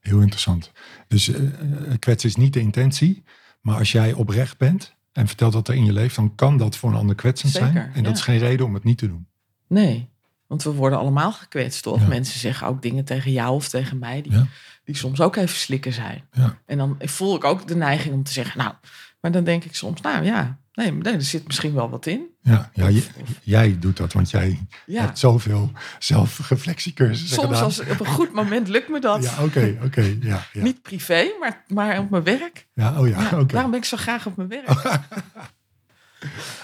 Heel 0.00 0.20
interessant. 0.20 0.72
Dus 1.08 1.28
eh, 1.28 1.42
eh, 1.44 1.98
kwetsen 1.98 2.28
is 2.28 2.36
niet 2.36 2.52
de 2.52 2.60
intentie. 2.60 3.22
Maar 3.60 3.78
als 3.78 3.92
jij 3.92 4.12
oprecht 4.12 4.58
bent 4.58 4.94
en 5.12 5.26
vertelt 5.26 5.54
wat 5.54 5.68
er 5.68 5.74
in 5.74 5.84
je 5.84 5.92
leeft, 5.92 6.16
dan 6.16 6.34
kan 6.34 6.56
dat 6.56 6.76
voor 6.76 6.90
een 6.90 6.96
ander 6.96 7.16
kwetsend 7.16 7.52
zijn. 7.52 7.76
En 7.76 7.92
dat 7.94 8.04
ja. 8.04 8.10
is 8.10 8.20
geen 8.20 8.38
reden 8.38 8.66
om 8.66 8.74
het 8.74 8.84
niet 8.84 8.98
te 8.98 9.08
doen. 9.08 9.26
Nee, 9.68 10.08
want 10.46 10.62
we 10.62 10.70
worden 10.72 10.98
allemaal 10.98 11.32
gekwetst, 11.32 11.82
toch? 11.82 12.00
Ja. 12.00 12.06
Mensen 12.06 12.40
zeggen 12.40 12.66
ook 12.66 12.82
dingen 12.82 13.04
tegen 13.04 13.32
jou 13.32 13.54
of 13.54 13.68
tegen 13.68 13.98
mij 13.98 14.22
die, 14.22 14.32
Ja. 14.32 14.46
die 14.84 14.96
soms 14.96 15.20
ook 15.20 15.36
even 15.36 15.56
slikken 15.56 15.92
zijn. 15.92 16.24
Ja. 16.32 16.58
En 16.66 16.78
dan 16.78 16.96
voel 17.00 17.36
ik 17.36 17.44
ook 17.44 17.68
de 17.68 17.76
neiging 17.76 18.14
om 18.14 18.22
te 18.22 18.32
zeggen, 18.32 18.58
nou, 18.58 18.72
maar 19.20 19.30
dan 19.30 19.44
denk 19.44 19.64
ik 19.64 19.74
soms, 19.74 20.00
nou 20.00 20.24
ja, 20.24 20.58
nee, 20.72 20.92
nee 20.92 21.12
er 21.14 21.22
zit 21.22 21.46
misschien 21.46 21.74
wel 21.74 21.90
wat 21.90 22.06
in. 22.06 22.26
Ja, 22.42 22.70
ja 22.74 22.84
Of- 22.84 22.90
je- 22.90 23.08
of- 23.22 23.28
jij 23.42 23.76
doet 23.78 23.96
dat, 23.96 24.12
want 24.12 24.30
jij 24.30 24.66
hebt 24.86 25.18
zoveel 25.18 25.70
zelfreflectiecursussen 25.98 27.28
Soms 27.36 27.46
gedaan. 27.48 27.62
als, 27.64 27.80
op 27.80 28.00
een 28.00 28.06
goed 28.06 28.32
moment 28.32 28.68
lukt 28.68 28.88
me 28.88 29.00
dat. 29.00 29.22
Ja, 29.24 29.42
oké, 29.44 29.78
oké. 29.84 30.16
ja, 30.20 30.46
ja. 30.52 30.62
Niet 30.62 30.82
privé, 30.82 31.24
maar, 31.40 31.64
maar 31.68 31.98
op 31.98 32.10
mijn 32.10 32.22
werk. 32.22 32.66
ja, 32.74 33.00
oh 33.00 33.08
ja, 33.08 33.30
oké. 33.32 33.46
Daarom 33.46 33.70
ben 33.70 33.80
ik 33.80 33.86
zo 33.86 33.96
graag 33.96 34.26
op 34.26 34.36
mijn 34.36 34.48
werk. 34.48 34.68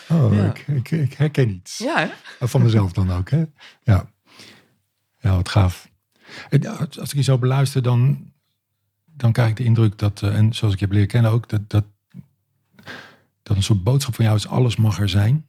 Oh, 0.09 0.35
Ja. 0.35 0.44
ik, 0.54 0.59
ik, 0.68 0.90
ik 0.90 1.12
herken 1.12 1.49
iets. 1.50 1.78
Ja, 1.78 1.99
hè? 2.38 2.47
Van 2.49 2.62
mezelf 2.62 2.92
dan 2.92 3.11
ook, 3.11 3.30
hè? 3.30 3.44
Ja. 3.82 4.11
Ja, 5.18 5.35
wat 5.37 5.49
gaaf. 5.49 5.90
Als 6.78 7.11
ik 7.11 7.12
je 7.14 7.23
zo 7.23 7.38
beluister, 7.38 7.82
dan, 7.82 8.32
dan 9.04 9.32
krijg 9.32 9.50
ik 9.50 9.56
de 9.56 9.64
indruk 9.64 9.99
dat, 9.99 10.23
eh, 10.23 10.37
en 10.37 10.54
zoals 10.54 10.75
ik 10.75 10.78
je 10.80 10.85
heb 10.85 10.94
leren 10.94 11.09
kennen 11.11 11.30
ook, 11.30 11.49
dat, 11.49 11.71
dat, 11.71 11.85
dat 13.42 13.56
een 13.56 13.62
soort 13.62 13.82
boodschap 13.82 14.14
van 14.14 14.25
jou 14.25 14.37
is, 14.37 14.47
alles 14.47 14.76
mag 14.76 14.99
er 15.00 15.09
zijn. 15.09 15.47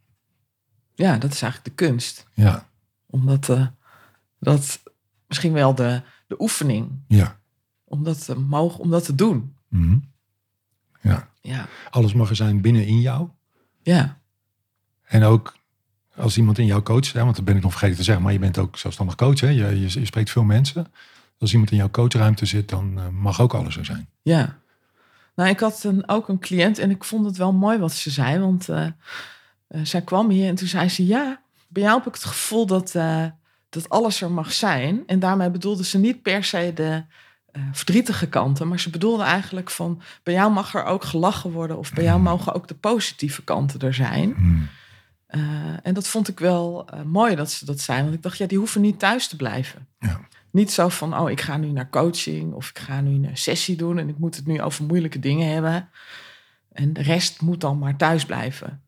ja, 0.96 1.18
dat 1.18 1.34
is 1.34 1.42
eigenlijk 1.42 1.78
de 1.78 1.86
kunst. 1.86 2.28
Ja, 2.34 2.70
Omdat 3.06 3.50
eh, 3.50 3.68
dat 4.40 4.84
misschien 5.28 5.54
wel 5.54 5.76
de, 5.76 6.02
de 6.28 6.42
oefening, 6.42 6.92
ja. 7.08 7.40
om 7.84 8.04
dat, 8.04 8.26
te 8.26 8.40
mogen, 8.40 8.80
om 8.80 8.90
dat 8.90 9.06
te 9.06 9.16
doen. 9.16 9.56
Mhm. 9.68 9.98
Ja, 11.02 11.30
Ja, 11.42 11.68
alles 11.90 12.14
mag 12.14 12.30
er 12.30 12.36
zijn 12.36 12.62
binnen 12.62 12.86
in 12.86 13.00
jou. 13.02 13.30
Ja, 13.84 14.18
En 15.04 15.24
ook 15.24 15.56
als 16.16 16.38
iemand 16.38 16.58
in 16.58 16.66
jou 16.66 16.82
coacht, 16.82 17.14
hè, 17.14 17.24
want 17.24 17.36
dat 17.36 17.46
ben 17.46 17.56
ik 17.56 17.62
nog 17.62 17.72
vergeten 17.72 17.98
te 17.98 18.04
zeggen, 18.04 18.24
maar 18.24 18.34
je 18.34 18.40
bent 18.40 18.58
ook 18.58 18.78
zelfstandig 18.78 19.16
coach, 19.16 19.40
hè? 19.40 19.48
Je, 19.48 19.80
je, 19.80 20.00
je 20.00 20.06
spreekt 20.06 20.30
veel 20.30 20.44
mensen. 20.44 20.88
Als 21.40 21.52
iemand 21.52 21.72
in 21.72 21.78
jouw 21.78 21.90
coachruimte 21.90 22.46
zit, 22.46 22.70
dan 22.70 22.94
eh, 22.98 23.08
mag 23.08 23.42
ook 23.42 23.54
alles 23.54 23.78
er 23.78 23.86
zijn. 23.86 24.08
ja. 24.22 24.62
Nou, 25.36 25.50
ik 25.50 25.60
had 25.60 25.84
een, 25.84 26.10
ook 26.10 26.28
een 26.28 26.40
cliënt 26.40 26.78
en 26.78 26.90
ik 26.90 27.04
vond 27.04 27.26
het 27.26 27.38
wel 27.38 27.54
mooi 27.54 27.78
wat 27.78 27.92
ze 27.92 28.10
zei. 28.10 28.40
Want 28.40 28.70
eh, 28.70 28.86
eh, 28.86 28.92
zij 29.84 30.02
kwam 30.02 30.30
hier 30.30 30.48
en 30.48 30.56
toen 30.56 30.68
zei 30.68 30.90
ze... 30.90 31.06
Ja, 31.06 31.42
bij 31.68 31.82
jou 31.82 31.98
heb 31.98 32.08
ik 32.08 32.14
het 32.14 32.24
gevoel 32.24 32.66
dat, 32.66 32.92
dat 33.70 33.90
alles 33.90 34.22
er 34.22 34.32
mag 34.32 34.52
zijn. 34.52 35.04
En 35.06 35.20
daarmee 35.20 35.50
bedoelde 35.50 35.84
ze 35.84 35.98
niet 35.98 36.22
per 36.22 36.44
se 36.44 36.72
de 36.76 37.04
eh, 37.54 37.62
verdrietige 37.72 38.28
kanten. 38.28 38.68
Maar 38.68 38.80
ze 38.80 38.90
bedoelde 38.90 39.24
eigenlijk 39.24 39.70
van... 39.70 40.02
Bij 40.24 40.34
jou 40.34 40.52
mag 40.52 40.76
er 40.76 40.84
ook 40.84 41.04
gelachen 41.04 41.52
worden. 41.52 41.78
Of 41.78 41.94
bij 41.94 42.04
jou 42.04 42.20
mogen 42.20 42.54
ook 42.54 42.68
de 42.68 42.76
positieve 42.76 43.44
kanten 43.44 43.80
er 43.80 43.94
zijn. 43.94 44.30
Mhm. 44.30 44.62
Eh, 45.28 45.42
en 45.84 45.94
dat 45.94 46.08
vond 46.08 46.28
ik 46.28 46.40
wel 46.40 46.88
eh, 46.88 47.02
mooi 47.02 47.36
dat 47.36 47.52
ze 47.52 47.66
dat 47.66 47.80
zei. 47.80 48.02
Want 48.02 48.14
ik 48.14 48.22
dacht, 48.22 48.38
ja, 48.38 48.46
die 48.46 48.58
hoeven 48.58 48.82
niet 48.82 49.00
thuis 49.00 49.28
te 49.28 49.36
blijven. 49.36 49.88
Ja. 50.00 50.20
Niet 50.52 50.72
zo 50.72 50.90
van, 50.90 51.18
oh, 51.20 51.30
ik 51.30 51.42
ga 51.42 51.58
nu 51.58 51.68
naar 51.68 51.90
coaching 51.90 52.54
of 52.54 52.70
ik 52.70 52.80
ga 52.80 53.02
nu 53.02 53.28
een 53.28 53.38
sessie 53.38 53.76
doen 53.76 53.98
en 54.00 54.10
ik 54.10 54.18
moet 54.18 54.36
het 54.36 54.46
nu 54.46 54.62
over 54.62 54.86
moeilijke 54.86 55.20
dingen 55.20 55.54
hebben. 55.54 55.90
En 56.72 56.94
de 56.94 57.02
rest 57.02 57.42
moet 57.42 57.62
dan 57.62 57.80
maar 57.80 57.96
thuis 57.96 58.26
blijven. 58.26 58.82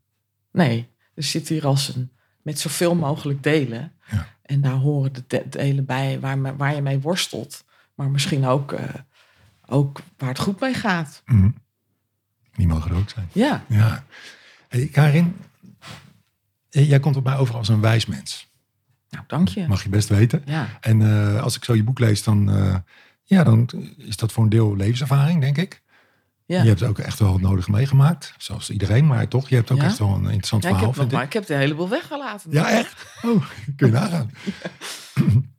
Nee, 0.51 0.87
er 1.13 1.23
zit 1.23 1.47
hier 1.47 1.65
als 1.65 1.95
een 1.95 2.11
met 2.41 2.59
zoveel 2.59 2.95
mogelijk 2.95 3.43
delen. 3.43 3.91
Ja. 4.11 4.27
En 4.41 4.61
daar 4.61 4.73
horen 4.73 5.13
de 5.13 5.23
de- 5.27 5.45
delen 5.49 5.85
bij 5.85 6.19
waar, 6.19 6.57
waar 6.57 6.75
je 6.75 6.81
mee 6.81 6.99
worstelt. 6.99 7.64
Maar 7.95 8.09
misschien 8.09 8.45
ook, 8.45 8.71
eh, 8.71 8.89
ook 9.65 9.99
waar 10.17 10.29
het 10.29 10.39
goed 10.39 10.59
mee 10.59 10.73
gaat. 10.73 11.21
Mhm. 11.25 11.49
Die 12.55 12.67
mogen 12.67 12.91
er 12.91 12.97
ook 12.97 13.09
zijn. 13.09 13.29
Ja, 13.31 13.63
Ja. 13.67 14.03
Hey, 14.67 14.87
Karin, 14.87 15.35
eh, 16.69 16.89
jij 16.89 16.99
komt 16.99 17.15
op 17.15 17.23
mij 17.23 17.37
over 17.37 17.55
als 17.55 17.67
een 17.69 17.81
wijs 17.81 18.05
mens. 18.05 18.53
nou 19.09 19.23
dank 19.27 19.47
je. 19.47 19.67
Mag 19.67 19.83
je 19.83 19.89
best 19.89 20.09
weten. 20.09 20.41
Ja, 20.45 20.67
En 20.81 21.01
eh, 21.01 21.41
als 21.41 21.55
ik 21.55 21.63
zo 21.63 21.75
je 21.75 21.83
boek 21.83 21.99
lees, 21.99 22.23
dan, 22.23 22.49
ja, 23.23 23.43
dan 23.43 23.69
is 23.97 24.17
dat 24.17 24.31
voor 24.31 24.43
een 24.43 24.49
deel 24.49 24.75
levenservaring, 24.75 25.41
denk 25.41 25.57
ik. 25.57 25.81
ja. 26.45 26.61
Je 26.61 26.67
hebt 26.67 26.83
ook 26.83 26.99
echt 26.99 27.19
wel 27.19 27.33
het 27.33 27.41
nodige 27.41 27.71
meegemaakt. 27.71 28.33
Zoals 28.37 28.69
iedereen, 28.69 29.07
maar 29.07 29.27
toch, 29.27 29.49
je 29.49 29.55
hebt 29.55 29.71
ook 29.71 29.77
Ja. 29.77 29.83
echt 29.83 29.97
wel 29.97 30.09
een 30.09 30.23
interessant 30.23 30.63
Ja, 30.63 30.69
ik, 30.69 30.75
verhaal, 30.75 30.93
heb 30.93 30.95
nog 30.95 30.95
vind 30.95 31.11
maar, 31.11 31.21
ik. 31.21 31.27
ik 31.27 31.33
heb 31.33 31.45
de 31.45 31.53
heleboel 31.53 31.89
weggelaten. 31.89 32.51
Ja, 32.51 32.69
echt? 32.69 33.05
Oh, 33.21 33.45
kun 33.75 33.87
je 33.87 33.93
nagaan. 33.99 34.31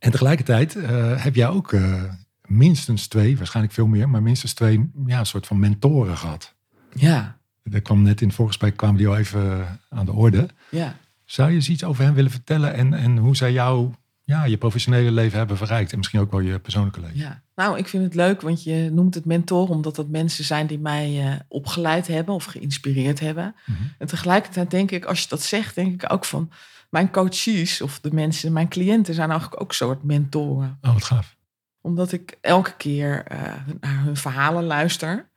En 0.00 0.10
tegelijkertijd 0.10 0.76
eh, 0.76 1.22
heb 1.22 1.34
jij 1.34 1.48
ook 1.48 1.72
eh, 1.72 2.02
minstens 2.46 3.06
twee, 3.06 3.36
waarschijnlijk 3.36 3.74
veel 3.74 3.86
meer, 3.86 4.08
maar 4.08 4.22
minstens 4.22 4.52
twee, 4.52 4.90
ja, 5.06 5.18
een 5.18 5.26
soort 5.26 5.46
van 5.46 5.58
mentoren 5.58 6.16
gehad. 6.16 6.54
Ja, 6.94 7.38
Er 7.72 7.82
kwam 7.82 8.02
net 8.02 8.20
in 8.20 8.26
het 8.26 8.36
voorgesprek, 8.36 8.76
kwamen 8.76 8.96
die 8.96 9.08
al 9.08 9.16
even 9.16 9.66
aan 9.88 10.06
de 10.06 10.12
orde. 10.12 10.48
ja. 10.70 10.96
Zou 11.24 11.48
je 11.48 11.54
eens 11.54 11.68
iets 11.68 11.84
over 11.84 12.04
hen 12.04 12.14
willen 12.14 12.30
vertellen 12.30 12.74
en, 12.74 12.94
en 12.94 13.16
hoe 13.16 13.36
zij 13.36 13.52
jou, 13.52 13.90
ja, 14.24 14.44
je 14.44 14.56
professionele 14.56 15.10
leven 15.10 15.38
hebben 15.38 15.56
verrijkt 15.56 15.90
en 15.92 15.98
misschien 15.98 16.20
ook 16.20 16.30
wel 16.30 16.40
je 16.40 16.58
persoonlijke 16.58 17.00
leven? 17.00 17.16
Ja, 17.16 17.42
nou, 17.54 17.78
ik 17.78 17.88
vind 17.88 18.04
het 18.04 18.14
leuk, 18.14 18.40
want 18.40 18.62
je 18.62 18.88
noemt 18.92 19.14
het 19.14 19.24
mentor, 19.24 19.68
omdat 19.68 19.96
dat 19.96 20.08
mensen 20.08 20.44
zijn 20.44 20.66
die 20.66 20.78
mij 20.78 21.26
eh, 21.26 21.32
opgeleid 21.48 22.06
hebben 22.06 22.34
of 22.34 22.44
geïnspireerd 22.44 23.20
hebben. 23.20 23.54
Mhm. 23.66 23.78
En 23.98 24.06
tegelijkertijd 24.06 24.70
denk 24.70 24.90
ik, 24.90 25.04
als 25.04 25.22
je 25.22 25.28
dat 25.28 25.42
zegt, 25.42 25.74
denk 25.74 26.02
ik 26.02 26.12
ook 26.12 26.24
van 26.24 26.50
mijn 26.90 27.10
coaches 27.10 27.80
of 27.80 28.00
de 28.00 28.12
mensen, 28.12 28.52
mijn 28.52 28.68
cliënten 28.68 29.14
zijn 29.14 29.30
eigenlijk 29.30 29.62
ook 29.62 29.72
soort 29.72 30.02
mentoren. 30.02 30.78
Oh, 30.80 30.92
wat 30.92 31.04
gaaf. 31.04 31.36
Omdat 31.80 32.12
ik 32.12 32.38
elke 32.40 32.76
keer 32.76 33.24
eh, 33.24 33.52
naar 33.80 34.02
hun 34.02 34.16
verhalen 34.16 34.64
luister 34.64 35.30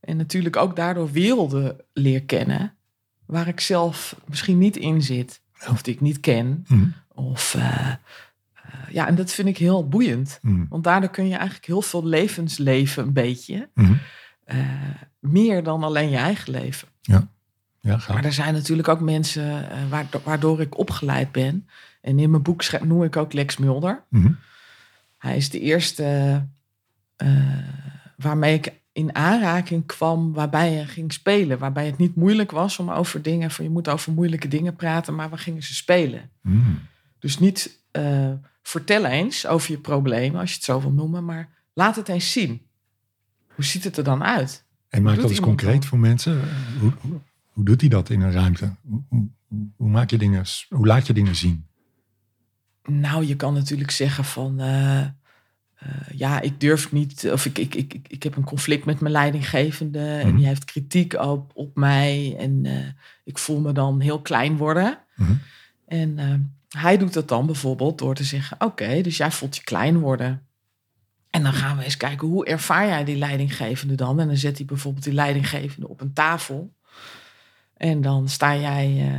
en 0.00 0.16
natuurlijk 0.16 0.56
ook 0.56 0.76
daardoor 0.76 1.12
werelden 1.12 1.76
leer 1.92 2.24
kennen 2.24 2.74
waar 3.26 3.48
ik 3.48 3.60
zelf 3.60 4.16
misschien 4.26 4.58
niet 4.58 4.76
in 4.76 5.02
zit 5.02 5.42
of 5.68 5.82
die 5.82 5.94
ik 5.94 6.00
niet 6.00 6.20
ken. 6.20 6.64
Mhm. 6.68 6.84
Of 7.08 7.54
eh, 7.54 7.88
eh, 7.88 7.94
ja, 8.90 9.06
en 9.06 9.14
dat 9.14 9.32
vind 9.32 9.48
ik 9.48 9.58
heel 9.58 9.88
boeiend. 9.88 10.38
Mhm. 10.42 10.64
Want 10.68 10.84
daardoor 10.84 11.10
kun 11.10 11.28
je 11.28 11.34
eigenlijk 11.34 11.66
heel 11.66 11.82
veel 11.82 12.04
levens 12.04 12.58
leven, 12.58 13.02
een 13.02 13.12
beetje. 13.12 13.70
Eh, 14.44 14.58
meer 15.18 15.62
dan 15.62 15.82
alleen 15.82 16.10
je 16.10 16.16
eigen 16.16 16.52
leven. 16.52 16.88
Ja, 17.00 17.28
Maar 17.80 18.00
gaaf. 18.00 18.24
er 18.24 18.32
zijn 18.32 18.54
natuurlijk 18.54 18.88
ook 18.88 19.00
mensen 19.00 19.70
eh, 19.70 20.02
waardoor, 20.24 20.60
ik 20.60 20.78
opgeleid 20.78 21.32
ben. 21.32 21.68
En 22.00 22.18
in 22.18 22.30
mijn 22.30 22.42
boek 22.42 22.62
schrijf- 22.62 22.84
noem 22.84 23.02
ik 23.02 23.16
ook 23.16 23.32
Lex 23.32 23.56
Mulder. 23.56 24.04
Mhm. 24.08 24.32
Hij 25.18 25.36
is 25.36 25.50
de 25.50 25.60
eerste 25.60 26.04
eh, 27.16 27.28
waarmee 28.16 28.54
ik 28.54 28.72
in 28.92 29.14
aanraking 29.14 29.86
kwam, 29.86 30.32
waarbij 30.32 30.72
je 30.72 30.86
ging 30.86 31.12
spelen. 31.12 31.58
Waarbij 31.58 31.86
het 31.86 31.98
niet 31.98 32.14
moeilijk 32.14 32.50
was 32.50 32.78
om 32.78 32.90
over 32.90 33.22
dingen, 33.22 33.50
van 33.50 33.64
je 33.64 33.70
moet 33.70 33.88
over 33.88 34.12
moeilijke 34.12 34.48
dingen 34.48 34.76
praten, 34.76 35.14
maar 35.14 35.28
waar 35.28 35.38
gingen 35.38 35.62
ze 35.62 35.74
spelen? 35.74 36.30
Mhm. 36.40 36.72
Dus 37.18 37.38
niet 37.38 37.78
eh, 37.90 38.32
vertel 38.62 39.04
eens 39.04 39.46
over 39.46 39.70
je 39.70 39.78
problemen, 39.78 40.40
als 40.40 40.50
je 40.50 40.54
het 40.56 40.64
zo 40.64 40.80
wil 40.80 40.92
noemen, 40.92 41.24
maar 41.24 41.48
laat 41.72 41.96
het 41.96 42.08
eens 42.08 42.32
zien. 42.32 42.62
Hoe 43.54 43.64
ziet 43.64 43.84
het 43.84 43.96
er 43.96 44.04
dan 44.04 44.24
uit? 44.24 44.64
En 44.88 45.02
maak 45.02 45.16
dat 45.16 45.30
eens 45.30 45.40
concreet 45.40 45.80
dan? 45.80 45.84
voor 45.84 45.98
mensen. 45.98 46.40
Hoe, 46.80 46.92
hoe, 47.50 47.64
doet 47.64 47.80
hij 47.80 47.90
dat 47.90 48.10
in 48.10 48.20
een 48.20 48.32
ruimte? 48.32 48.74
Hoe, 48.88 49.28
hoe, 49.76 49.88
maak 49.88 50.10
je 50.10 50.18
dingen, 50.18 50.44
hoe 50.68 50.86
laat 50.86 51.06
je 51.06 51.12
dingen 51.12 51.36
zien? 51.36 51.66
Nou, 52.84 53.26
je 53.26 53.36
kan 53.36 53.54
natuurlijk 53.54 53.90
zeggen 53.90 54.24
van, 54.24 54.60
eh, 54.60 55.00
eh, 55.00 55.10
ja, 56.14 56.40
ik 56.40 56.60
durf 56.60 56.92
niet, 56.92 57.30
of 57.32 57.46
ik, 57.46 57.58
ik, 57.58 57.74
ik, 57.74 57.94
ik, 57.94 58.08
ik 58.08 58.22
heb 58.22 58.36
een 58.36 58.44
conflict 58.44 58.84
met 58.84 59.00
mijn 59.00 59.12
leidinggevende 59.12 59.98
en 59.98 60.26
Mhm. 60.26 60.36
die 60.36 60.46
heeft 60.46 60.64
kritiek 60.64 61.14
op, 61.14 61.50
op 61.54 61.76
mij 61.76 62.36
en 62.38 62.66
eh, 62.66 62.86
ik 63.24 63.38
voel 63.38 63.60
me 63.60 63.72
dan 63.72 64.00
heel 64.00 64.20
klein 64.20 64.56
worden. 64.56 64.98
Mhm. 65.16 65.32
En 65.86 66.18
hij 66.68 66.98
doet 66.98 67.12
dat 67.12 67.28
dan 67.28 67.46
bijvoorbeeld 67.46 67.98
door 67.98 68.14
te 68.14 68.24
zeggen, 68.24 68.56
oké, 68.60 69.00
dus 69.00 69.16
jij 69.16 69.30
voelt 69.30 69.56
je 69.56 69.62
klein 69.62 69.98
worden. 69.98 70.46
En 71.30 71.42
dan 71.42 71.52
gaan 71.52 71.76
we 71.76 71.84
eens 71.84 71.96
kijken, 71.96 72.28
hoe 72.28 72.46
ervaar 72.46 72.86
jij 72.86 73.04
die 73.04 73.16
leidinggevende 73.16 73.94
dan? 73.94 74.20
En 74.20 74.26
dan 74.26 74.36
zet 74.36 74.56
hij 74.56 74.66
bijvoorbeeld 74.66 75.04
die 75.04 75.12
leidinggevende 75.12 75.88
op 75.88 76.00
een 76.00 76.12
tafel. 76.12 76.74
En 77.80 78.00
dan 78.00 78.28
sta 78.28 78.56
jij 78.56 79.08
eh, 79.08 79.18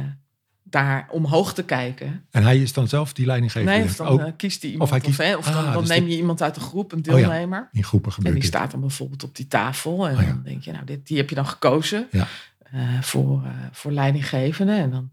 daar 0.63 1.08
omhoog 1.12 1.54
te 1.54 1.63
kijken. 1.63 2.26
En 2.32 2.43
hij 2.43 2.58
is 2.58 2.74
dan 2.74 2.88
zelf 2.88 3.13
die 3.13 3.26
leidinggever. 3.26 3.69
Nee, 3.71 3.84
of 3.84 3.95
dan 3.95 4.08
ook 4.08 4.19
eh, 4.19 4.32
kiest 4.38 4.62
hij 4.62 4.71
iemand. 4.71 4.89
hij 4.89 5.00
Of, 5.00 5.06
kiest- 5.06 5.17
hè, 5.17 5.36
of 5.36 5.45
dan, 5.45 5.65
Ah, 5.65 5.74
dan 5.74 5.82
dus 5.82 5.89
neem 5.89 6.08
je 6.08 6.15
iemand 6.15 6.41
uit 6.41 6.54
de 6.56 6.60
groep, 6.62 6.91
een 6.91 6.97
Oh 7.00 7.06
ja. 7.06 7.12
deelnemer. 7.15 7.69
in 7.71 7.84
groepen 7.84 8.10
En 8.10 8.15
gebeurt 8.15 8.34
die 8.36 8.43
dit. 8.43 8.54
staat 8.54 8.71
dan 8.71 8.80
bijvoorbeeld 8.80 9.24
op 9.24 9.36
die 9.36 9.47
tafel. 9.47 10.08
En 10.08 10.15
Oh 10.15 10.21
ja. 10.21 10.28
dan 10.28 10.41
denk 10.43 10.63
je, 10.63 10.71
nou, 10.71 10.86
dit, 10.86 11.08
die 11.08 11.17
heb 11.17 11.30
je 11.30 11.36
dan 11.36 11.45
gekozen 11.45 12.08
Ja. 12.12 12.28
eh, 12.71 13.02
voor, 13.02 13.41
voor 13.71 13.91
leidinggevende. 13.91 14.74
En 14.74 14.91
dan 14.91 15.12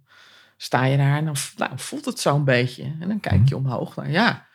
sta 0.57 0.85
je 0.85 0.97
daar 0.97 1.17
en 1.17 1.25
dan 1.25 1.37
nou, 1.57 1.73
voelt 1.77 2.05
het 2.05 2.21
zo'n 2.21 2.45
beetje. 2.45 2.83
En 3.01 3.09
dan 3.09 3.21
kijk 3.21 3.49
je 3.49 3.57
omhoog. 3.57 3.97
Nou 3.97 4.11
ja, 4.11 4.47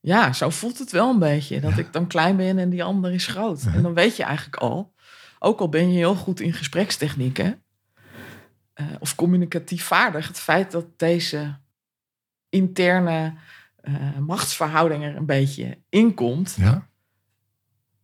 Ja, 0.00 0.32
zo 0.32 0.50
voelt 0.50 0.78
het 0.78 0.90
wel 0.90 1.10
een 1.10 1.18
beetje. 1.18 1.60
Dat 1.60 1.78
ik 1.78 1.92
dan 1.92 2.06
klein 2.06 2.36
ben 2.36 2.58
en 2.58 2.70
die 2.70 2.84
ander 2.84 3.12
is 3.12 3.26
groot. 3.26 3.62
En 3.74 3.82
dan 3.82 3.94
weet 3.94 4.16
je 4.16 4.22
eigenlijk 4.22 4.56
al, 4.56 4.92
ook 5.38 5.60
al 5.60 5.68
ben 5.68 5.88
je 5.92 5.96
heel 5.96 6.14
goed 6.14 6.40
in 6.40 6.52
gesprekstechnieken 6.52 7.62
eh, 8.74 8.86
of 8.98 9.14
communicatief 9.14 9.84
vaardig, 9.84 10.26
het 10.28 10.38
feit 10.40 10.70
dat 10.70 10.98
deze 10.98 11.56
interne 12.48 13.34
eh, 13.80 14.16
machtsverhouding 14.18 15.04
er 15.04 15.16
een 15.16 15.26
beetje 15.26 15.78
inkomt, 15.88 16.54
Ja, 16.58 16.86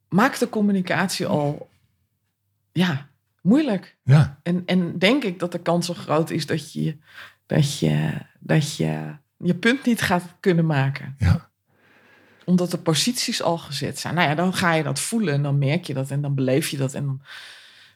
maakt 0.09 0.39
de 0.39 0.49
communicatie 0.49 1.27
al 1.27 1.69
ja, 2.73 3.09
moeilijk. 3.43 3.97
ja, 4.03 4.41
En, 4.43 4.63
en 4.67 4.99
denk 4.99 5.25
ik 5.25 5.39
dat 5.39 5.53
de 5.53 5.61
kans 5.61 5.87
zo 5.87 5.95
groot 5.95 6.31
is 6.31 6.47
dat 6.47 6.73
je, 6.73 6.97
dat 7.47 7.79
je, 7.79 8.11
dat 8.39 8.77
je 8.77 9.15
je 9.37 9.55
punt 9.55 9.85
niet 9.85 10.01
gaat 10.03 10.25
kunnen 10.41 10.67
maken 10.67 11.15
ja, 11.19 11.49
omdat 12.45 12.71
de 12.71 12.79
posities 12.79 13.43
al 13.43 13.59
gezet 13.59 13.99
zijn. 13.99 14.15
Nou 14.15 14.29
ja, 14.29 14.35
dan 14.35 14.55
ga 14.55 14.73
je 14.75 14.83
dat 14.83 15.01
voelen 15.01 15.35
en 15.35 15.43
dan 15.43 15.59
merk 15.59 15.85
je 15.85 15.95
dat 15.95 16.11
en 16.11 16.21
dan 16.21 16.35
beleef 16.35 16.69
je 16.69 16.77
dat. 16.77 16.95
En 16.95 17.05
dan 17.05 17.23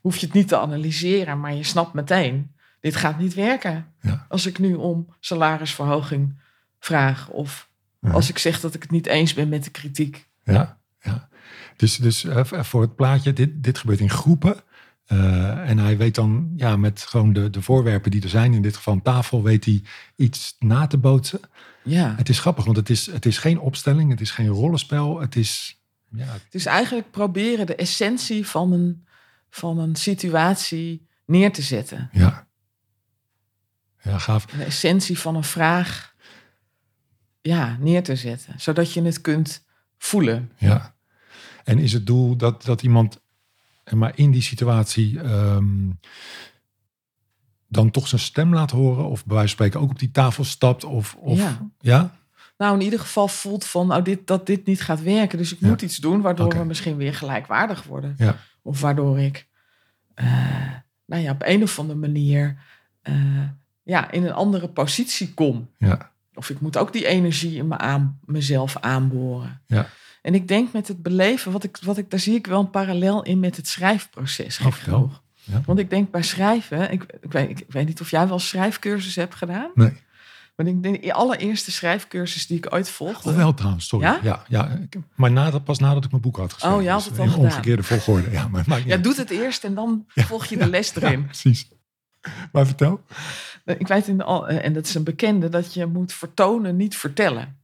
hoef 0.01 0.17
je 0.17 0.27
het 0.27 0.35
niet 0.35 0.49
te 0.49 0.59
analyseren, 0.59 1.41
maar 1.41 1.55
je 1.55 1.63
snapt 1.63 1.93
meteen, 1.93 2.54
dit 2.85 2.97
gaat 2.97 3.19
niet 3.19 3.35
werken. 3.35 3.87
Ja. 4.01 4.27
Als 4.29 4.47
ik 4.47 4.59
nu 4.59 4.75
om 4.75 5.15
salarisverhoging 5.21 6.41
vraag 6.79 7.29
of 7.29 7.69
Ja. 8.01 8.11
als 8.11 8.29
ik 8.29 8.39
zeg 8.39 8.61
dat 8.61 8.75
ik 8.75 8.83
het 8.83 8.91
niet 8.91 9.07
eens 9.07 9.35
ben 9.35 9.49
met 9.49 9.65
de 9.65 9.71
kritiek. 9.71 10.29
ja. 10.45 10.79
ja. 11.01 11.29
Dus, 11.77 11.97
dus 11.97 12.25
eh, 12.25 12.45
voor 12.45 12.81
het 12.81 12.95
plaatje, 12.97 13.33
dit, 13.33 13.63
dit 13.63 13.79
gebeurt 13.79 14.01
in 14.01 14.11
groepen. 14.11 14.57
Eh, 15.05 15.69
en 15.71 15.79
hij 15.79 15.97
weet 15.97 16.15
dan, 16.15 16.53
ja, 16.57 16.77
met 16.77 17.01
gewoon 17.01 17.33
de, 17.33 17.51
de 17.51 17.63
voorwerpen 17.63 18.11
die 18.11 18.23
er 18.23 18.29
zijn, 18.29 18.53
in 18.55 18.63
dit 18.63 18.77
geval 18.77 18.95
een 18.95 19.03
tafel, 19.03 19.43
weet 19.43 19.65
hij 19.65 19.83
iets 20.17 20.57
na 20.59 20.87
te 20.87 20.99
bootsen. 20.99 21.41
Ja, 21.85 22.15
Het 22.17 22.29
is 22.29 22.39
grappig, 22.39 22.65
want 22.65 22.77
het 22.77 22.91
is, 22.91 23.07
het 23.13 23.27
is 23.27 23.39
geen 23.39 23.59
opstelling, 23.59 24.11
het 24.11 24.21
is 24.21 24.31
geen 24.31 24.49
rollenspel. 24.49 25.21
Het 25.21 25.37
is, 25.37 25.81
ja, 26.11 26.25
het 26.25 26.55
is 26.55 26.67
eigenlijk 26.67 27.11
proberen 27.11 27.67
de 27.67 27.75
essentie 27.75 28.47
van 28.47 28.73
een, 28.73 29.07
van 29.51 29.79
een 29.79 29.97
situatie 29.97 31.07
neer 31.27 31.53
te 31.53 31.63
zetten. 31.63 32.09
ja. 32.13 32.47
Ja, 34.05 34.19
gaaf. 34.19 34.47
essentie 34.59 35.19
van 35.19 35.37
een 35.37 35.45
vraag 35.45 36.15
ja, 37.41 37.77
neer 37.81 38.03
te 38.03 38.17
zetten. 38.17 38.55
Zodat 38.61 38.93
je 38.93 39.03
het 39.03 39.21
kunt 39.21 39.65
voelen. 39.99 40.51
Ja. 40.57 40.95
En 41.65 41.79
is 41.79 41.93
het 41.93 42.07
doel 42.07 42.37
dat, 42.37 42.65
dat 42.65 42.83
iemand 42.83 43.21
maar 43.95 44.13
in 44.15 44.31
die 44.31 44.43
situatie 44.43 45.21
ehm, 45.21 45.91
dan 47.69 47.91
toch 47.91 48.09
zijn 48.09 48.21
stem 48.21 48.55
laat 48.55 48.71
horen? 48.71 49.05
Of 49.05 49.25
bij 49.25 49.37
wijze 49.37 49.55
van 49.57 49.67
spreken 49.67 49.81
ook 49.81 49.91
op 49.91 49.99
die 49.99 50.11
tafel 50.11 50.45
stapt? 50.45 50.85
Of, 50.85 51.15
of, 51.15 51.39
Ja. 51.39 51.71
ja? 51.79 52.17
Nou, 52.59 52.75
in 52.75 52.85
ieder 52.85 52.99
geval 53.01 53.29
voelt 53.29 53.65
van 53.65 53.87
nou, 53.87 54.03
dit, 54.03 54.27
dat 54.27 54.47
dit 54.47 54.67
niet 54.67 54.83
gaat 54.83 55.03
werken. 55.03 55.39
Dus 55.39 55.53
ik 55.53 55.61
Ja. 55.61 55.69
moet 55.69 55.83
iets 55.83 55.97
doen 55.97 56.21
waardoor 56.21 56.49
we 56.59 56.65
misschien 56.65 56.97
weer 56.97 57.15
gelijkwaardig 57.15 57.83
worden. 57.83 58.15
Ja. 58.19 58.37
Of 58.63 58.81
waardoor 58.81 59.19
ik 59.21 59.49
eh, 60.15 60.71
nou 61.07 61.23
ja, 61.23 61.31
op 61.33 61.43
een 61.45 61.63
of 61.63 61.79
andere 61.79 61.99
manier 61.99 62.59
eh, 63.03 63.15
ja, 63.85 64.11
in 64.11 64.25
een 64.25 64.33
andere 64.33 64.69
positie 64.69 65.35
kom. 65.35 65.69
Ja. 65.79 66.11
Of 66.35 66.51
ik 66.51 66.61
moet 66.61 66.77
ook 66.77 66.93
die 66.93 67.07
energie 67.07 67.57
in 67.57 67.69
me 67.69 67.79
aan, 67.79 68.19
mezelf 68.25 68.77
aanboren. 68.81 69.61
Ja. 69.67 69.87
En 70.23 70.35
ik 70.35 70.49
denk 70.49 70.73
met 70.73 70.89
het 70.89 71.03
beleven, 71.03 71.53
wat 71.53 71.65
ik, 71.65 71.79
wat 71.83 71.99
ik, 71.99 72.11
daar 72.11 72.21
zie 72.21 72.35
ik 72.35 72.47
wel 72.47 72.61
een 72.61 72.71
parallel 72.71 73.23
in 73.23 73.41
met 73.41 73.57
het 73.57 73.69
schrijfproces. 73.69 74.61
Oh. 74.91 75.13
Ja. 75.47 75.61
Want 75.67 75.79
ik 75.79 75.91
denk 75.91 76.11
bij 76.11 76.23
schrijven, 76.23 76.93
ik, 76.93 77.03
ik, 77.21 77.33
weet, 77.33 77.51
ik, 77.51 77.65
weet 77.69 77.87
niet 77.87 78.01
of 78.01 78.11
jij 78.11 78.29
wel 78.29 78.39
schrijfcursus 78.39 79.15
hebt 79.17 79.35
gedaan. 79.35 79.71
Nee. 79.75 80.03
Maar 80.57 80.67
ik 80.67 80.83
denk 80.83 81.03
de 81.03 81.13
allereerste 81.13 81.73
schrijfcursus 81.73 82.47
die 82.47 82.57
ik 82.57 82.73
ooit 82.73 82.91
volgde. 82.91 83.29
Of 83.31 83.37
wel 83.37 83.55
trouwens, 83.55 83.87
sorry. 83.87 84.07
Ja? 84.07 84.19
Ja? 84.23 84.45
Ja, 84.49 84.79
maar 85.15 85.33
nadat, 85.33 85.65
pas 85.65 85.79
nadat 85.79 86.05
ik 86.05 86.11
mijn 86.11 86.23
boek 86.23 86.37
had 86.37 86.53
geschreven. 86.53 86.77
Oh, 86.79 86.83
je 86.83 86.91
had 86.91 86.99
Dus 86.99 87.09
het 87.09 87.19
al 87.19 87.25
in 87.25 87.31
gedaan. 87.31 87.47
omgekeerde 87.47 87.83
volgorde. 87.83 88.31
Ja, 88.31 88.49
maar 88.49 88.87
Ja, 88.87 88.97
doet 88.97 89.17
het 89.17 89.31
eerst 89.31 89.65
en 89.65 89.75
dan 89.75 90.07
Ja. 90.15 90.25
volg 90.25 90.45
je 90.47 90.57
de 90.57 90.67
les 90.67 90.93
Ja, 90.95 91.01
erin. 91.03 91.25
precies. 91.25 91.69
Maar 92.53 92.67
vertel. 92.67 93.01
Ik 93.65 93.87
weet 93.87 94.07
in 94.09 94.23
al- 94.23 94.49
en 94.49 94.73
dat 94.73 94.87
is 94.87 94.95
een 94.95 95.05
bekende, 95.05 95.49
dat 95.49 95.75
je 95.75 95.87
moet 95.87 96.13
vertonen, 96.13 96.77
niet 96.77 96.97
vertellen. 96.97 97.57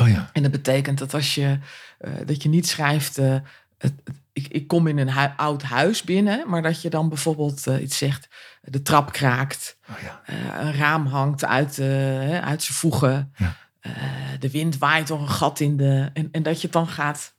Oh 0.00 0.08
ja. 0.08 0.30
En 0.32 0.42
dat 0.42 0.50
betekent 0.50 0.98
dat 0.98 1.14
als 1.14 1.34
je, 1.34 1.58
eh, 1.98 2.12
dat 2.26 2.42
je 2.42 2.48
niet 2.48 2.68
schrijft, 2.68 3.18
eh, 3.18 3.36
het, 3.78 3.92
ik, 4.32 4.46
ik 4.48 4.66
kom 4.66 4.86
in 4.86 4.98
een 4.98 5.12
hu- 5.12 5.32
oud 5.36 5.62
huis 5.62 6.02
binnen, 6.02 6.48
maar 6.48 6.62
dat 6.62 6.82
je 6.82 6.90
dan 6.90 7.08
bijvoorbeeld 7.08 7.66
eh, 7.66 7.82
iets 7.82 7.98
zegt, 7.98 8.28
de 8.62 8.82
trap 8.82 9.12
kraakt, 9.12 9.76
Oh 9.90 9.96
ja. 10.02 10.20
eh, 10.24 10.36
een 10.66 10.74
raam 10.74 11.06
hangt 11.06 11.44
uit, 11.44 11.78
eh, 11.78 12.38
uit 12.40 12.62
zijn 12.62 12.78
voegen, 12.78 13.32
Ja. 13.36 13.56
eh, 13.80 13.92
de 14.38 14.50
wind 14.50 14.78
waait 14.78 15.06
door 15.06 15.20
een 15.20 15.28
gat 15.28 15.60
in 15.60 15.76
de, 15.76 16.10
en, 16.12 16.28
en 16.32 16.42
dat 16.42 16.56
je 16.56 16.62
het 16.62 16.72
dan 16.72 16.88
gaat 16.88 17.34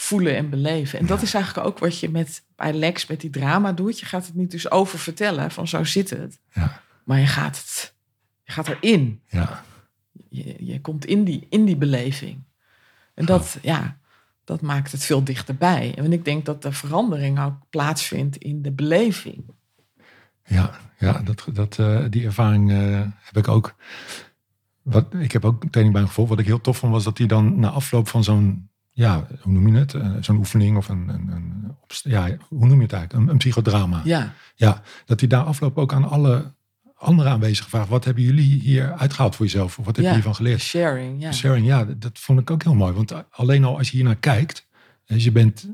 voelen 0.00 0.36
en 0.36 0.50
beleven. 0.50 0.98
En 0.98 1.06
dat 1.06 1.22
is 1.22 1.34
eigenlijk 1.34 1.66
ook 1.66 1.78
wat 1.78 1.98
je 1.98 2.10
met, 2.10 2.44
bij 2.56 2.72
Lex 2.72 3.06
met 3.06 3.20
die 3.20 3.30
drama 3.30 3.72
doet. 3.72 4.00
Je 4.00 4.06
gaat 4.06 4.26
het 4.26 4.34
niet 4.34 4.50
dus 4.50 4.70
over 4.70 4.98
vertellen, 4.98 5.50
van 5.50 5.68
zo 5.68 5.84
zit 5.84 6.10
het, 6.10 6.38
Ja. 6.52 6.82
maar 7.04 7.18
je 7.18 7.26
gaat, 7.26 7.56
het, 7.56 7.94
je 8.42 8.52
gaat 8.52 8.68
erin. 8.68 9.20
Ja. 9.28 9.64
Je, 10.28 10.64
je 10.64 10.80
komt 10.80 11.04
in 11.04 11.24
die, 11.24 11.46
in 11.50 11.64
die 11.64 11.76
beleving. 11.76 12.42
En 13.14 13.24
dat, 13.24 13.58
ja, 13.62 13.98
dat 14.44 14.60
maakt 14.60 14.92
het 14.92 15.04
veel 15.04 15.24
dichterbij. 15.24 15.94
En 15.96 16.12
ik 16.12 16.24
denk 16.24 16.44
dat 16.44 16.62
de 16.62 16.72
verandering 16.72 17.40
ook 17.40 17.54
plaatsvindt 17.70 18.36
in 18.36 18.62
de 18.62 18.72
beleving. 18.72 19.44
Ja, 20.44 20.78
ja 20.98 21.22
dat, 21.22 21.46
dat, 21.52 21.78
eh, 21.78 22.04
die 22.10 22.24
ervaring 22.24 22.70
eh, 22.70 23.00
heb 23.20 23.36
ik 23.36 23.48
ook. 23.48 23.74
Wat, 24.82 25.14
ik 25.14 25.32
heb 25.32 25.44
ook 25.44 25.62
een 25.62 25.70
training 25.70 25.92
bij 25.92 26.00
hem 26.00 26.08
gevolgd. 26.08 26.30
Wat 26.30 26.38
ik 26.40 26.46
heel 26.46 26.60
tof 26.60 26.76
vond, 26.76 26.92
was 26.92 27.04
dat 27.04 27.18
hij 27.18 27.26
dan 27.26 27.60
na 27.60 27.70
afloop 27.70 28.08
van 28.08 28.24
zo'n, 28.24 28.68
ja, 28.96 29.26
hoe 29.40 29.52
noem 29.52 29.68
je 29.68 29.78
het? 29.78 29.94
Eh, 29.94 30.10
zo'n 30.20 30.36
oefening 30.36 30.76
of 30.76 30.88
een, 30.88 31.08
een, 31.08 31.74
ja, 31.88 32.36
hoe 32.48 32.66
noem 32.66 32.76
je 32.76 32.82
het 32.82 32.92
eigenlijk? 32.92 33.12
Een, 33.12 33.28
een 33.32 33.38
psychodrama. 33.38 34.00
Ja, 34.04 34.32
Ja, 34.54 34.82
dat 35.04 35.20
hij 35.20 35.28
daar 35.28 35.42
afloop 35.44 35.78
ook 35.78 35.92
aan 35.92 36.04
alle 36.08 36.54
andere 36.96 37.28
aanwezigen 37.28 37.70
vraagt: 37.70 37.88
wat 37.88 38.04
hebben 38.04 38.22
jullie 38.22 38.60
hier 38.60 38.92
uitgehaald 38.92 39.36
voor 39.36 39.44
jezelf? 39.46 39.78
Of 39.78 39.84
wat 39.84 39.96
heb 39.96 40.04
Ja. 40.04 40.10
je 40.10 40.14
hiervan 40.16 40.34
geleerd? 40.34 40.60
sharing. 40.60 41.22
Ja. 41.22 41.32
Sharing, 41.32 41.66
ja, 41.66 41.84
dat, 41.84 42.00
dat 42.00 42.18
vond 42.18 42.40
ik 42.40 42.50
ook 42.50 42.62
heel 42.62 42.74
mooi. 42.74 42.92
Want 42.92 43.12
alleen 43.30 43.64
al 43.64 43.78
als 43.78 43.90
je 43.90 43.96
hier 43.96 44.06
naar 44.06 44.16
kijkt, 44.16 44.66
dus 45.06 45.24
je 45.24 45.32
bent, 45.32 45.68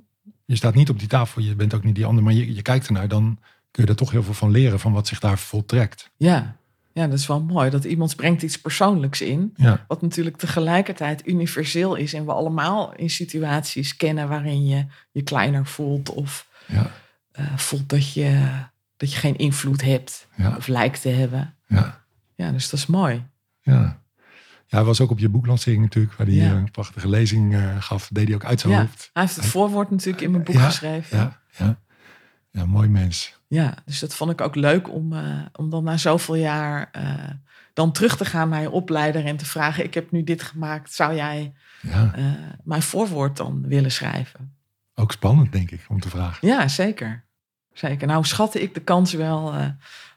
je 0.44 0.56
staat 0.56 0.74
niet 0.74 0.90
op 0.90 0.98
die 0.98 1.08
tafel, 1.08 1.42
je 1.42 1.54
bent 1.54 1.74
ook 1.74 1.85
niet 1.85 1.94
die 1.94 2.06
ander, 2.06 2.24
maar 2.24 2.32
je, 2.32 2.54
je 2.54 2.62
kijkt 2.62 2.87
ernaar, 2.87 3.08
dan 3.08 3.38
kun 3.70 3.82
je 3.85 3.88
er 3.90 3.96
toch 3.96 4.11
heel 4.11 4.22
veel 4.22 4.35
van 4.35 4.50
leren 4.50 4.80
van 4.80 4.92
wat 4.92 5.06
zich 5.06 5.18
daar 5.18 5.38
voltrekt. 5.38 6.11
Ja. 6.16 6.56
Ja, 6.92 7.07
dat 7.07 7.18
is 7.18 7.26
wel 7.26 7.42
mooi. 7.42 7.70
Dat 7.70 7.85
iemand 7.85 8.16
brengt 8.16 8.42
iets 8.42 8.61
persoonlijks 8.61 9.20
in. 9.20 9.52
Ja, 9.57 9.85
Wat 9.88 10.02
natuurlijk 10.02 10.37
tegelijkertijd 10.37 11.26
universeel 11.26 11.94
is. 11.94 12.12
En 12.12 12.24
we 12.24 12.33
allemaal 12.33 12.94
in 12.94 13.11
situaties 13.11 13.96
kennen 13.96 14.28
waarin 14.28 14.66
je 14.66 14.87
je 15.12 15.22
kleiner 15.22 15.66
voelt. 15.66 16.09
Of 16.11 16.48
ja, 16.66 16.90
eh, 17.33 17.57
voelt 17.57 17.88
dat 17.88 18.12
je, 18.12 18.48
dat 18.96 19.12
je 19.12 19.18
geen 19.18 19.37
invloed 19.37 19.83
hebt. 19.83 20.28
ja, 20.37 20.57
Of 20.57 20.66
lijkt 20.66 21.02
te 21.02 21.09
hebben. 21.09 21.55
ja, 21.66 22.05
Ja, 22.35 22.50
dus 22.52 22.70
dat 22.70 22.81
is 22.81 22.87
mooi. 22.87 23.24
ja. 23.61 24.00
Ja, 24.66 24.78
hij 24.78 24.87
was 24.87 25.00
ook 25.00 25.11
op 25.11 25.18
je 25.18 25.28
boeklancering 25.28 25.83
natuurlijk, 25.83 26.14
waar 26.14 26.26
hij 26.26 26.37
Ja. 26.37 26.50
eh, 26.50 26.57
een 26.57 26.70
prachtige 26.70 27.09
lezing 27.09 27.55
eh, 27.55 27.76
gaf. 27.83 28.09
Deed 28.12 28.26
hij 28.26 28.35
ook 28.35 28.44
uit 28.44 28.61
zijn 28.61 28.72
Ja, 28.72 28.78
hoofd. 28.81 29.11
hij 29.12 29.22
heeft 29.22 29.37
het 29.37 29.44
voorwoord 29.46 29.90
natuurlijk 29.90 30.22
in 30.22 30.31
mijn 30.31 30.42
boek 30.44 30.59
geschreven. 30.59 31.18
Ja, 31.18 31.40
ja. 31.57 31.81
Ja, 32.50 32.66
mooi 32.66 32.88
mens. 32.88 33.40
Ja, 33.52 33.74
dus 33.84 33.98
dat 33.98 34.14
vond 34.14 34.30
ik 34.30 34.40
ook 34.40 34.54
leuk 34.54 34.90
om, 34.92 35.12
eh, 35.12 35.38
om 35.52 35.70
dan 35.70 35.84
na 35.84 35.96
zoveel 35.96 36.34
jaar 36.34 36.88
eh, 36.92 37.14
dan 37.72 37.92
terug 37.92 38.16
te 38.16 38.24
gaan 38.24 38.48
naar 38.48 38.60
je 38.60 38.70
opleider 38.70 39.24
en 39.26 39.36
te 39.36 39.44
vragen: 39.46 39.84
Ik 39.84 39.94
heb 39.94 40.10
nu 40.10 40.24
dit 40.24 40.42
gemaakt, 40.42 40.92
zou 40.92 41.14
jij 41.14 41.52
Ja, 41.80 42.14
eh, 42.14 42.24
mijn 42.64 42.82
voorwoord 42.82 43.36
dan 43.36 43.66
willen 43.68 43.92
schrijven? 43.92 44.54
ook 44.94 45.12
spannend 45.12 45.52
denk 45.52 45.70
ik 45.70 45.84
om 45.88 46.00
te 46.00 46.08
vragen. 46.08 46.48
Ja, 46.48 46.68
zeker. 46.68 47.24
Zeker. 47.72 48.06
Nou, 48.06 48.24
schatte 48.24 48.62
ik 48.62 48.74
de 48.74 48.80
kans 48.80 49.12
wel 49.12 49.54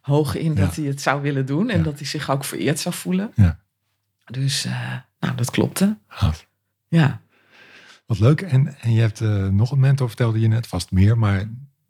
hoog 0.02 0.36
in 0.36 0.56
dat 0.56 0.76
Ja. 0.76 0.82
hij 0.82 0.90
het 0.90 1.02
zou 1.02 1.22
willen 1.22 1.46
doen 1.46 1.70
en 1.70 1.78
Ja. 1.78 1.84
dat 1.84 1.98
hij 1.98 2.08
zich 2.08 2.30
ook 2.30 2.44
vereerd 2.44 2.80
zou 2.80 2.96
voelen. 2.96 3.32
Ja. 3.36 3.60
Dus, 4.26 4.68
nou, 5.20 5.36
dat 5.36 5.52
klopte. 5.52 5.98
Gaaf. 6.08 6.48
Ja. 6.88 7.22
Wat 8.06 8.20
leuk. 8.20 8.42
En, 8.42 8.76
en 8.82 8.94
je 8.94 9.02
hebt 9.02 9.20
nog 9.52 9.72
een 9.72 9.80
mentor, 9.80 10.08
vertelde 10.08 10.40
je 10.40 10.48
net, 10.48 10.68
vast 10.68 10.92
meer, 10.92 11.18
maar 11.18 11.50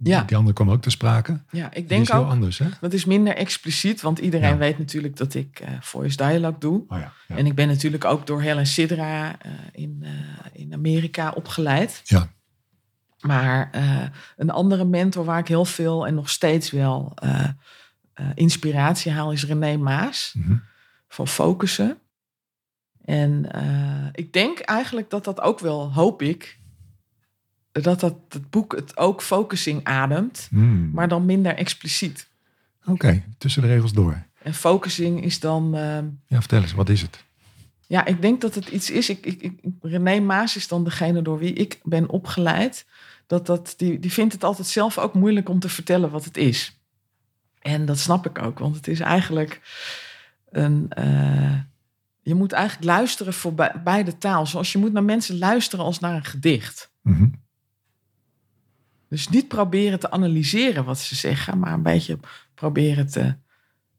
Ja. 0.09 0.23
die 0.23 0.37
andere 0.37 0.55
kwam 0.55 0.69
ook 0.71 0.81
te 0.81 0.89
sprake. 0.89 1.39
ja, 1.51 1.73
ik 1.73 1.89
denk 1.89 2.01
is 2.01 2.09
heel 2.11 2.19
ook. 2.19 2.29
anders, 2.29 2.57
hè? 2.57 2.67
Dat 2.81 2.93
is 2.93 3.05
minder 3.05 3.35
expliciet, 3.35 4.01
want 4.01 4.19
iedereen 4.19 4.49
Ja. 4.49 4.57
weet 4.57 4.77
natuurlijk 4.77 5.17
dat 5.17 5.33
ik 5.33 5.59
eh 5.59 5.69
voice 5.81 6.17
dialogue 6.17 6.59
doe. 6.59 6.83
Oh 6.87 6.97
ja. 6.99 7.13
Ja. 7.27 7.35
En 7.35 7.45
ik 7.45 7.55
ben 7.55 7.67
natuurlijk 7.67 8.05
ook 8.05 8.27
door 8.27 8.41
Helen 8.41 8.65
Sidra 8.65 9.39
eh, 9.41 9.51
in, 9.71 9.99
eh, 10.01 10.11
in 10.53 10.73
Amerika 10.73 11.31
opgeleid. 11.31 12.01
Ja. 12.03 12.27
Maar 13.19 13.69
een 14.37 14.49
andere 14.49 14.85
mentor 14.85 15.25
waar 15.25 15.39
ik 15.39 15.47
heel 15.47 15.65
veel 15.65 16.07
en 16.07 16.13
nog 16.15 16.29
steeds 16.29 16.71
wel 16.71 17.13
inspiratie 18.35 19.11
haal 19.11 19.31
is 19.31 19.45
René 19.45 19.77
Maas 19.77 20.33
Mhm. 20.37 20.55
van 21.07 21.27
Focussen. 21.27 21.97
En 23.05 23.49
ik 24.11 24.33
denk 24.33 24.59
eigenlijk 24.59 25.09
dat 25.09 25.23
dat 25.23 25.41
ook 25.41 25.59
wel, 25.59 25.93
hoop 25.93 26.21
ik, 26.21 26.59
dat 27.83 27.99
dat 27.99 28.15
het 28.29 28.49
boek 28.49 28.75
het 28.75 28.97
ook 28.97 29.21
focusing 29.21 29.83
ademt, 29.83 30.47
Hmm. 30.49 30.91
maar 30.93 31.07
dan 31.07 31.25
minder 31.25 31.55
expliciet. 31.55 32.27
Oké, 32.85 33.23
tussen 33.37 33.61
de 33.61 33.67
regels 33.67 33.93
door. 33.93 34.23
En 34.41 34.53
focusing 34.53 35.23
is 35.23 35.39
dan, 35.39 35.75
eh, 35.75 35.97
Ja, 36.27 36.39
vertel 36.39 36.61
eens, 36.61 36.73
wat 36.73 36.89
is 36.89 37.01
het? 37.01 37.23
Ja, 37.87 38.05
ik 38.05 38.21
denk 38.21 38.41
dat 38.41 38.55
het 38.55 38.67
iets 38.67 38.89
is. 38.89 39.09
Ik, 39.09 39.25
ik, 39.25 39.41
ik, 39.41 39.53
René 39.81 40.19
Maas 40.19 40.55
is 40.55 40.67
dan 40.67 40.83
degene 40.83 41.21
door 41.21 41.37
wie 41.39 41.53
ik 41.53 41.79
ben 41.83 42.09
opgeleid. 42.09 42.85
Dat, 43.27 43.45
dat, 43.45 43.73
die, 43.77 43.99
die 43.99 44.11
vindt 44.11 44.33
het 44.33 44.43
altijd 44.43 44.67
zelf 44.67 44.97
ook 44.97 45.13
moeilijk 45.13 45.49
om 45.49 45.59
te 45.59 45.69
vertellen 45.69 46.09
wat 46.11 46.25
het 46.25 46.37
is. 46.37 46.79
En 47.59 47.85
dat 47.85 47.99
snap 47.99 48.25
ik 48.25 48.41
ook, 48.41 48.59
want 48.59 48.75
het 48.75 48.87
is 48.87 48.99
eigenlijk 48.99 49.61
een. 50.49 50.85
eh, 50.89 51.59
je 52.21 52.35
moet 52.35 52.51
eigenlijk 52.51 52.85
luisteren 52.85 53.33
voor 53.33 53.53
bij- 53.53 53.81
beide 53.83 54.17
taal. 54.17 54.45
Zoals 54.45 54.71
je 54.71 54.77
moet 54.77 54.93
naar 54.93 55.03
mensen 55.03 55.37
luisteren 55.37 55.85
als 55.85 55.99
naar 55.99 56.15
een 56.15 56.25
gedicht. 56.25 56.91
Mhm. 57.01 57.27
Dus 59.15 59.29
niet 59.29 59.47
proberen 59.47 59.99
te 59.99 60.11
analyseren 60.11 60.85
wat 60.85 60.99
ze 60.99 61.15
zeggen, 61.15 61.59
maar 61.59 61.73
een 61.73 61.81
beetje 61.81 62.19
proberen 62.53 63.07
te, 63.07 63.35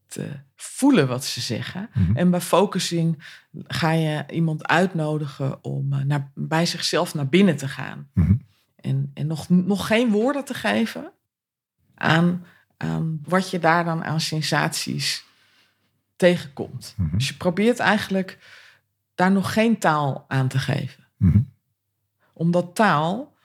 te 0.07 0.29
voelen 0.57 1.09
wat 1.09 1.24
ze 1.24 1.40
zeggen. 1.40 1.88
Mhm. 1.94 2.16
En 2.16 2.31
bij 2.31 2.40
focusing 2.40 3.24
ga 3.66 3.90
je 3.90 4.24
iemand 4.31 4.66
uitnodigen 4.66 5.64
om 5.64 5.92
eh, 5.92 6.00
naar, 6.00 6.31
bij 6.35 6.66
zichzelf 6.66 7.14
naar 7.14 7.29
binnen 7.29 7.57
te 7.57 7.68
gaan. 7.68 8.09
Mhm. 8.12 8.35
En, 8.76 9.11
en 9.14 9.26
nog, 9.26 9.48
nog 9.48 9.87
geen 9.87 10.11
woorden 10.11 10.44
te 10.44 10.55
geven 10.55 11.12
aan, 11.94 12.44
aan 12.76 13.20
wat 13.24 13.50
je 13.50 13.59
daar 13.59 13.85
dan 13.85 14.05
aan 14.05 14.20
sensaties 14.20 15.24
tegenkomt. 16.16 16.94
Mhm. 16.96 17.16
Dus 17.16 17.29
je 17.29 17.35
probeert 17.35 17.79
eigenlijk 17.79 18.38
daar 19.14 19.33
nog 19.33 19.52
geen 19.52 19.79
taal 19.79 20.24
aan 20.29 20.48
te 20.48 20.59
geven. 20.59 21.05
Omdat 22.33 22.74
taal, 22.74 23.36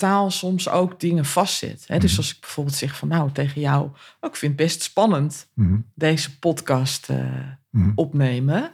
taal 0.00 0.30
soms 0.30 0.68
ook 0.68 1.00
dingen 1.00 1.24
vastzet. 1.24 1.84
Hè? 1.86 1.98
Dus 1.98 2.10
Mhm. 2.10 2.20
als 2.20 2.34
ik 2.34 2.40
bijvoorbeeld 2.40 2.76
zeg 2.76 2.96
van 2.96 3.08
nou 3.08 3.32
tegen 3.32 3.60
jou, 3.60 3.84
oh, 4.20 4.30
ik 4.30 4.36
vind 4.36 4.52
het 4.58 4.66
best 4.66 4.82
spannend 4.82 5.48
Mhm. 5.54 5.78
deze 5.94 6.38
podcast 6.38 7.08
eh, 7.08 7.24
Mhm. 7.70 7.92
opnemen. 7.94 8.70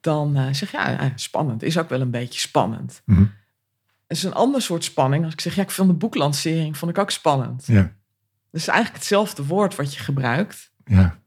Dan 0.00 0.36
eh, 0.36 0.52
zeg 0.52 0.70
je 0.70 0.76
ja, 0.76 1.12
spannend. 1.14 1.62
Is 1.62 1.78
ook 1.78 1.88
wel 1.88 2.00
een 2.00 2.10
beetje 2.10 2.40
spannend. 2.40 3.02
Het 4.06 4.16
is 4.16 4.22
een 4.22 4.34
ander 4.34 4.62
soort 4.62 4.84
spanning. 4.84 5.24
Als 5.24 5.32
ik 5.32 5.40
zeg 5.40 5.54
ja, 5.54 5.62
ik 5.62 5.70
vond 5.70 5.88
de 5.88 5.94
boeklancering 5.94 6.76
vond 6.76 6.90
ik 6.90 6.98
ook 6.98 7.10
spannend. 7.10 7.66
Ja, 7.66 7.92
Dus 8.50 8.66
eigenlijk 8.66 8.98
hetzelfde 8.98 9.44
woord 9.46 9.76
wat 9.76 9.94
je 9.94 10.00
gebruikt. 10.00 10.70
ja. 10.84 11.18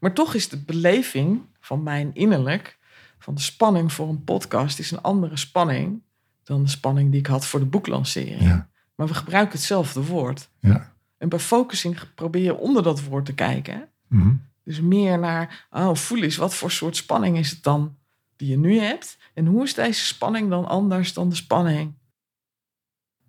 Maar 0.00 0.14
toch 0.14 0.34
is 0.34 0.48
de 0.48 0.56
beleving 0.58 1.42
van 1.60 1.82
mijn 1.82 2.10
innerlijk, 2.14 2.78
van 3.18 3.34
de 3.34 3.40
spanning 3.40 3.92
voor 3.92 4.08
een 4.08 4.24
podcast, 4.24 4.78
is 4.78 4.90
een 4.90 5.00
andere 5.02 5.36
spanning 5.36 6.02
dan 6.50 6.62
de 6.62 6.70
spanning 6.70 7.10
die 7.10 7.20
ik 7.20 7.26
had 7.26 7.46
voor 7.46 7.60
de 7.60 7.66
boeklancering. 7.66 8.40
ja. 8.42 8.68
Maar 8.94 9.06
we 9.06 9.14
gebruiken 9.14 9.52
hetzelfde 9.52 10.04
woord. 10.04 10.48
ja. 10.58 10.92
En 11.18 11.28
bij 11.28 11.38
focusing 11.38 11.98
probeer 12.14 12.42
je 12.42 12.56
onder 12.56 12.82
dat 12.82 13.02
woord 13.02 13.24
te 13.24 13.34
kijken. 13.34 13.88
Mhm. 14.08 14.34
Dus 14.64 14.80
meer 14.80 15.18
naar, 15.18 15.66
oh, 15.70 15.94
voel 15.94 16.22
eens, 16.22 16.36
wat 16.36 16.54
voor 16.54 16.70
soort 16.70 16.96
spanning 16.96 17.38
is 17.38 17.50
het 17.50 17.62
dan 17.62 17.96
die 18.36 18.48
je 18.48 18.58
nu 18.58 18.78
hebt? 18.78 19.18
En 19.34 19.46
hoe 19.46 19.62
is 19.62 19.74
deze 19.74 20.04
spanning 20.04 20.50
dan 20.50 20.66
anders 20.66 21.12
dan 21.12 21.28
de 21.28 21.34
spanning 21.34 21.94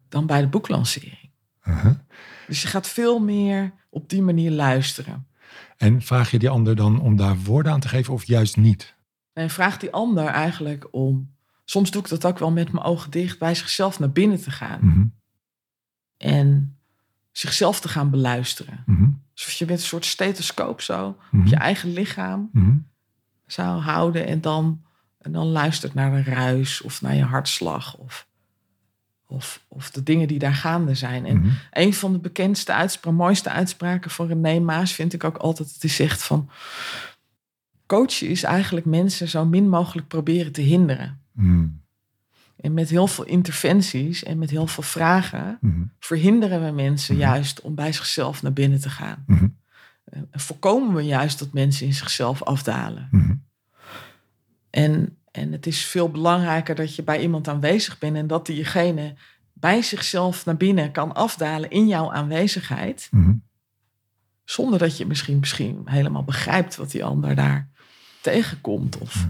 dan 0.10 0.26
bij 0.26 0.42
de 0.42 0.48
boeklancering? 0.48 1.30
Uh-huh. 1.64 1.94
Dus 2.48 2.62
je 2.62 2.68
gaat 2.68 2.88
veel 2.88 3.20
meer 3.20 3.74
op 3.90 4.10
die 4.10 4.22
manier 4.22 4.52
luisteren. 4.52 5.28
En 5.78 6.02
vraag 6.02 6.32
je 6.32 6.40
die 6.40 6.50
ander 6.50 6.76
dan 6.76 7.02
om 7.02 7.16
daar 7.16 7.38
woorden 7.38 7.72
aan 7.72 7.80
te 7.80 7.88
geven 7.88 8.14
of 8.14 8.24
juist 8.24 8.58
niet? 8.58 8.96
En 9.34 9.50
vraag 9.50 9.78
die 9.78 9.92
ander 9.92 10.26
eigenlijk 10.26 10.88
om, 10.92 11.36
soms 11.66 11.92
doe 11.92 12.02
ik 12.02 12.10
dat 12.10 12.26
ook 12.26 12.40
wel 12.40 12.52
met 12.52 12.72
mijn 12.72 12.86
ogen 12.86 13.12
dicht, 13.12 13.40
bij 13.40 13.56
zichzelf 13.56 14.00
naar 14.00 14.12
binnen 14.12 14.42
te 14.42 14.52
gaan. 14.52 14.80
Mhm. 14.82 15.06
En 16.18 16.78
zichzelf 17.32 17.80
te 17.80 17.88
gaan 17.90 18.10
beluisteren. 18.10 18.84
Mhm. 18.86 19.10
Alsof 19.36 19.52
je 19.54 19.66
met 19.66 19.80
een 19.80 19.86
soort 19.86 20.06
stethoscoop 20.06 20.82
zo 20.82 21.18
Mhm. 21.32 21.42
op 21.42 21.48
je 21.48 21.56
eigen 21.56 21.94
lichaam 21.94 22.50
Mhm. 22.52 22.78
zou 23.46 23.82
houden 23.82 24.28
en 24.28 24.42
dan, 24.42 24.82
en 25.18 25.32
dan 25.32 25.48
luistert 25.48 25.94
naar 25.94 26.12
de 26.24 26.24
ruis 26.32 26.82
of 26.82 27.02
naar 27.02 27.16
je 27.16 27.24
hartslag 27.24 27.96
of, 27.98 28.28
of, 29.28 29.66
of 29.68 29.92
de 29.92 30.04
dingen 30.04 30.28
die 30.28 30.40
daar 30.40 30.54
gaande 30.56 30.96
zijn. 30.96 31.26
En 31.26 31.38
Mhm. 31.38 31.50
een 31.72 31.94
van 31.94 32.12
de 32.12 32.20
bekendste 32.20 32.74
uitspraken, 32.74 33.18
mooiste 33.20 33.50
uitspraken 33.50 34.12
van 34.12 34.28
René 34.28 34.60
Maas 34.60 34.94
vind 34.94 35.14
ik 35.14 35.24
ook 35.24 35.38
altijd 35.38 35.68
dat 35.68 35.82
hij 35.82 35.90
zegt 35.90 36.24
van 36.24 36.50
coachen 37.86 38.28
is 38.28 38.44
eigenlijk 38.44 38.86
mensen 38.86 39.28
zo 39.30 39.46
min 39.46 39.70
mogelijk 39.70 40.08
proberen 40.08 40.52
te 40.52 40.62
hinderen. 40.62 41.21
Mhm. 41.32 41.68
En 42.56 42.74
met 42.74 42.90
heel 42.90 43.08
veel 43.08 43.26
interventies 43.26 44.24
en 44.24 44.38
met 44.38 44.50
heel 44.50 44.68
veel 44.68 44.84
vragen 44.84 45.58
Mhm. 45.62 45.82
verhinderen 46.00 46.66
we 46.66 46.72
mensen 46.72 47.16
Mhm. 47.16 47.24
juist 47.24 47.62
om 47.62 47.76
bij 47.76 47.92
zichzelf 47.94 48.42
naar 48.42 48.54
binnen 48.54 48.80
te 48.80 48.90
gaan. 48.90 49.24
En 50.06 50.30
voorkomen 50.32 50.96
we 50.96 51.02
juist 51.02 51.40
dat 51.40 51.54
mensen 51.54 51.86
in 51.86 51.94
zichzelf 51.94 52.44
afdalen. 52.44 53.08
En, 54.70 55.18
en 55.32 55.52
het 55.52 55.68
is 55.68 55.86
veel 55.86 56.10
belangrijker 56.10 56.76
dat 56.76 56.96
je 56.96 57.04
bij 57.04 57.22
iemand 57.22 57.48
aanwezig 57.48 57.98
bent 57.98 58.16
en 58.16 58.28
dat 58.28 58.46
diegene 58.46 59.16
bij 59.54 59.82
zichzelf 59.82 60.46
naar 60.46 60.58
binnen 60.58 60.92
kan 60.92 61.14
afdalen 61.14 61.70
in 61.70 61.88
jouw 61.88 62.12
aanwezigheid. 62.12 63.10
Zonder 64.44 64.80
dat 64.80 64.98
je 64.98 65.06
misschien, 65.06 65.40
misschien 65.40 65.82
helemaal 65.86 66.24
begrijpt 66.24 66.76
wat 66.76 66.92
die 66.92 67.04
ander 67.04 67.36
daar 67.36 67.70
tegenkomt. 68.22 68.98
Of, 68.98 69.28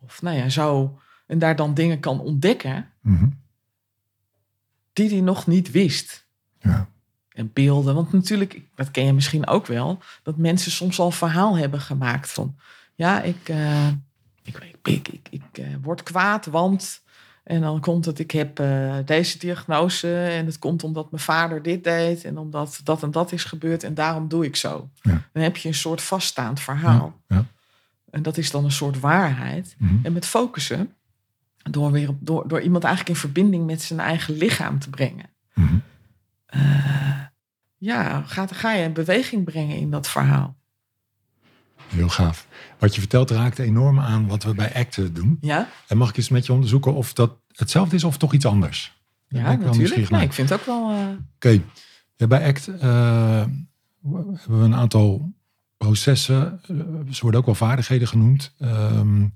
of 0.00 0.22
nou 0.22 0.36
ja, 0.36 0.48
zo. 0.48 0.98
En 1.30 1.38
daar 1.38 1.56
dan 1.56 1.74
dingen 1.74 2.00
kan 2.00 2.20
ontdekken 2.20 2.88
Mhm. 3.00 3.28
die 4.92 5.08
hij 5.08 5.20
nog 5.20 5.46
niet 5.46 5.70
wist. 5.70 6.26
Ja. 6.58 6.88
En 7.28 7.50
beelden. 7.52 7.94
Want 7.94 8.12
natuurlijk, 8.12 8.60
dat 8.74 8.90
ken 8.90 9.04
je 9.04 9.12
misschien 9.12 9.46
ook 9.46 9.66
wel, 9.66 10.02
dat 10.22 10.36
mensen 10.36 10.70
soms 10.70 10.98
al 10.98 11.06
een 11.06 11.12
verhaal 11.12 11.56
hebben 11.56 11.80
gemaakt 11.80 12.30
van, 12.30 12.56
ja, 12.94 13.22
ik, 13.22 13.48
eh, 13.48 13.86
ik, 14.42 14.56
ik, 14.58 14.78
ik, 14.82 15.08
ik, 15.08 15.28
ik, 15.30 15.58
eh, 15.58 15.66
word 15.82 16.02
kwaad, 16.02 16.46
want, 16.46 17.02
en 17.44 17.60
dan 17.60 17.80
komt 17.80 18.04
het, 18.04 18.18
ik 18.18 18.30
heb 18.30 18.58
eh, 18.58 18.96
deze 19.04 19.38
diagnose 19.38 20.24
en 20.24 20.46
het 20.46 20.58
komt 20.58 20.84
omdat 20.84 21.10
mijn 21.10 21.22
vader 21.22 21.62
dit 21.62 21.84
deed 21.84 22.24
en 22.24 22.38
omdat 22.38 22.80
dat 22.84 23.02
en 23.02 23.10
dat 23.10 23.32
is 23.32 23.44
gebeurd 23.44 23.84
en 23.84 23.94
daarom 23.94 24.28
doe 24.28 24.44
ik 24.44 24.56
zo. 24.56 24.90
Ja. 25.02 25.28
Dan 25.32 25.42
heb 25.42 25.56
je 25.56 25.68
een 25.68 25.74
soort 25.74 26.02
vaststaand 26.02 26.60
verhaal. 26.60 27.20
Ja. 27.28 27.44
En 28.10 28.22
dat 28.22 28.36
is 28.36 28.50
dan 28.50 28.64
een 28.64 28.72
soort 28.72 29.00
waarheid. 29.00 29.74
Mhm. 29.78 29.94
En 30.02 30.12
met 30.12 30.26
focussen, 30.26 30.94
door, 31.62 31.92
weer 31.92 32.08
op, 32.08 32.16
door, 32.20 32.48
door 32.48 32.60
iemand 32.60 32.84
eigenlijk 32.84 33.14
in 33.14 33.20
verbinding 33.20 33.66
met 33.66 33.82
zijn 33.82 34.00
eigen 34.00 34.34
lichaam 34.36 34.78
te 34.78 34.90
brengen. 34.90 35.30
Mhm. 35.54 35.74
Eh, 36.46 36.60
ja, 37.76 38.22
ga, 38.22 38.46
ga 38.46 38.72
je 38.72 38.90
beweging 38.90 39.44
brengen 39.44 39.76
in 39.76 39.90
dat 39.90 40.08
verhaal. 40.08 40.58
Heel 41.88 42.08
gaaf. 42.08 42.46
Wat 42.78 42.94
je 42.94 43.00
vertelt 43.00 43.30
raakt 43.30 43.58
enorm 43.58 44.00
aan 44.00 44.26
wat 44.26 44.42
we 44.42 44.54
bij 44.54 44.74
ACT 44.74 45.14
doen. 45.14 45.38
Ja, 45.40 45.68
En 45.88 45.96
mag 45.96 46.08
ik 46.08 46.16
eens 46.16 46.28
met 46.28 46.46
je 46.46 46.52
onderzoeken 46.52 46.94
of 46.94 47.12
dat 47.12 47.36
hetzelfde 47.52 47.96
is 47.96 48.04
of 48.04 48.16
toch 48.18 48.32
iets 48.32 48.46
anders? 48.46 48.98
Daar 49.28 49.42
ja 49.42 49.48
ben 49.48 49.60
ik 49.60 49.66
natuurlijk. 49.76 50.10
Nee, 50.10 50.22
ik 50.24 50.32
vind 50.32 50.48
het 50.48 50.60
ook 50.60 50.66
wel... 50.66 50.90
eh, 50.90 51.06
Oké, 51.34 51.62
Ja, 52.16 52.26
bij 52.26 52.46
ACT 52.48 52.68
eh, 52.68 52.80
hebben 54.02 54.58
we 54.58 54.64
een 54.64 54.74
aantal 54.74 55.32
processen. 55.76 56.60
ze 57.10 57.20
worden 57.20 57.40
ook 57.40 57.46
wel 57.46 57.54
vaardigheden 57.54 58.08
genoemd. 58.08 58.54
ehm, 58.58 59.26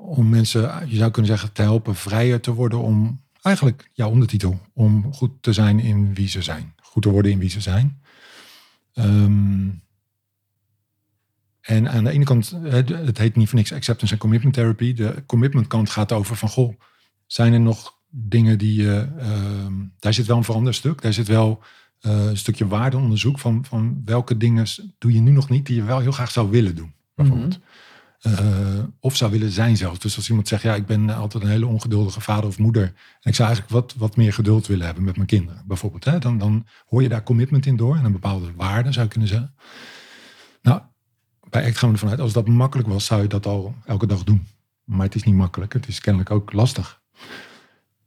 om 0.00 0.28
mensen, 0.28 0.88
je 0.88 0.96
zou 0.96 1.10
kunnen 1.10 1.30
zeggen, 1.30 1.52
te 1.52 1.62
helpen 1.62 1.94
vrijer 1.94 2.40
te 2.40 2.52
worden 2.52 2.78
om, 2.78 3.20
eigenlijk 3.42 3.90
jouw 3.92 4.10
ondertitel, 4.10 4.60
om 4.72 5.12
goed 5.12 5.30
te 5.40 5.52
zijn 5.52 5.78
in 5.80 6.14
wie 6.14 6.28
ze 6.28 6.42
zijn. 6.42 6.74
Goed 6.82 7.02
te 7.02 7.10
worden 7.10 7.30
in 7.30 7.38
wie 7.38 7.50
ze 7.50 7.60
zijn. 7.60 8.02
Ehm, 8.94 9.68
en 11.60 11.90
aan 11.90 12.04
de 12.04 12.10
ene 12.10 12.24
kant, 12.24 12.56
het 12.62 13.18
heet 13.18 13.36
niet 13.36 13.48
voor 13.48 13.58
niks 13.58 13.72
acceptance 13.72 14.14
en 14.14 14.20
commitment 14.20 14.54
therapy. 14.54 14.94
De 14.94 15.22
commitment 15.26 15.66
kant 15.66 15.90
gaat 15.90 16.12
over 16.12 16.36
van, 16.36 16.48
goh, 16.48 16.80
zijn 17.26 17.52
er 17.52 17.60
nog 17.60 17.98
dingen 18.08 18.58
die 18.58 18.82
je, 18.82 19.08
ehm, 19.18 19.72
daar 19.98 20.14
zit 20.14 20.26
wel 20.26 20.36
een 20.36 20.44
veranderstuk. 20.44 21.02
Daar 21.02 21.12
zit 21.12 21.28
wel 21.28 21.62
eh, 22.00 22.26
een 22.26 22.36
stukje 22.36 22.66
waardeonderzoek 22.66 23.38
van, 23.38 23.64
van 23.64 24.02
welke 24.04 24.36
dingen 24.36 24.66
doe 24.98 25.12
je 25.12 25.20
nu 25.20 25.30
nog 25.30 25.48
niet 25.48 25.66
die 25.66 25.76
je 25.76 25.82
wel 25.82 25.98
heel 25.98 26.12
graag 26.12 26.30
zou 26.30 26.50
willen 26.50 26.74
doen. 26.74 26.92
Bijvoorbeeld. 27.14 27.58
Eh, 28.20 28.78
of 29.00 29.16
zou 29.16 29.30
willen 29.30 29.50
zijn 29.50 29.76
zelfs. 29.76 29.98
Dus 29.98 30.16
als 30.16 30.28
iemand 30.28 30.48
zegt, 30.48 30.62
ja, 30.62 30.74
ik 30.74 30.86
ben 30.86 31.10
altijd 31.10 31.42
een 31.42 31.48
hele 31.50 31.66
ongeduldige 31.66 32.20
vader 32.20 32.46
of 32.46 32.58
moeder. 32.58 32.82
En 33.20 33.30
ik 33.30 33.34
zou 33.34 33.48
eigenlijk 33.48 33.80
wat, 33.80 33.94
wat 33.98 34.16
meer 34.16 34.32
geduld 34.32 34.66
willen 34.66 34.86
hebben 34.86 35.04
met 35.04 35.14
mijn 35.16 35.26
kinderen, 35.28 35.64
bijvoorbeeld. 35.66 36.04
Hè? 36.04 36.18
Dan, 36.18 36.38
dan 36.38 36.66
hoor 36.86 37.02
je 37.02 37.08
daar 37.08 37.22
commitment 37.22 37.66
in 37.66 37.76
door 37.76 37.96
en 37.96 38.04
een 38.04 38.12
bepaalde 38.12 38.52
waarde, 38.56 38.92
zou 38.92 39.04
je 39.04 39.10
kunnen 39.10 39.28
zeggen. 39.28 39.54
Nou, 40.62 40.80
bij 41.50 41.66
ACT 41.66 41.78
gaan 41.78 41.88
we 41.88 41.94
ervan 41.94 42.10
uit, 42.10 42.20
als 42.20 42.32
dat 42.32 42.48
makkelijk 42.48 42.88
was, 42.88 43.04
zou 43.04 43.22
je 43.22 43.28
dat 43.28 43.46
al 43.46 43.74
elke 43.86 44.06
dag 44.06 44.24
doen. 44.24 44.46
Maar 44.84 45.06
het 45.06 45.14
is 45.14 45.22
niet 45.22 45.34
makkelijk. 45.34 45.72
Het 45.72 45.88
is 45.88 46.00
kennelijk 46.00 46.30
ook 46.30 46.52
lastig. 46.52 47.00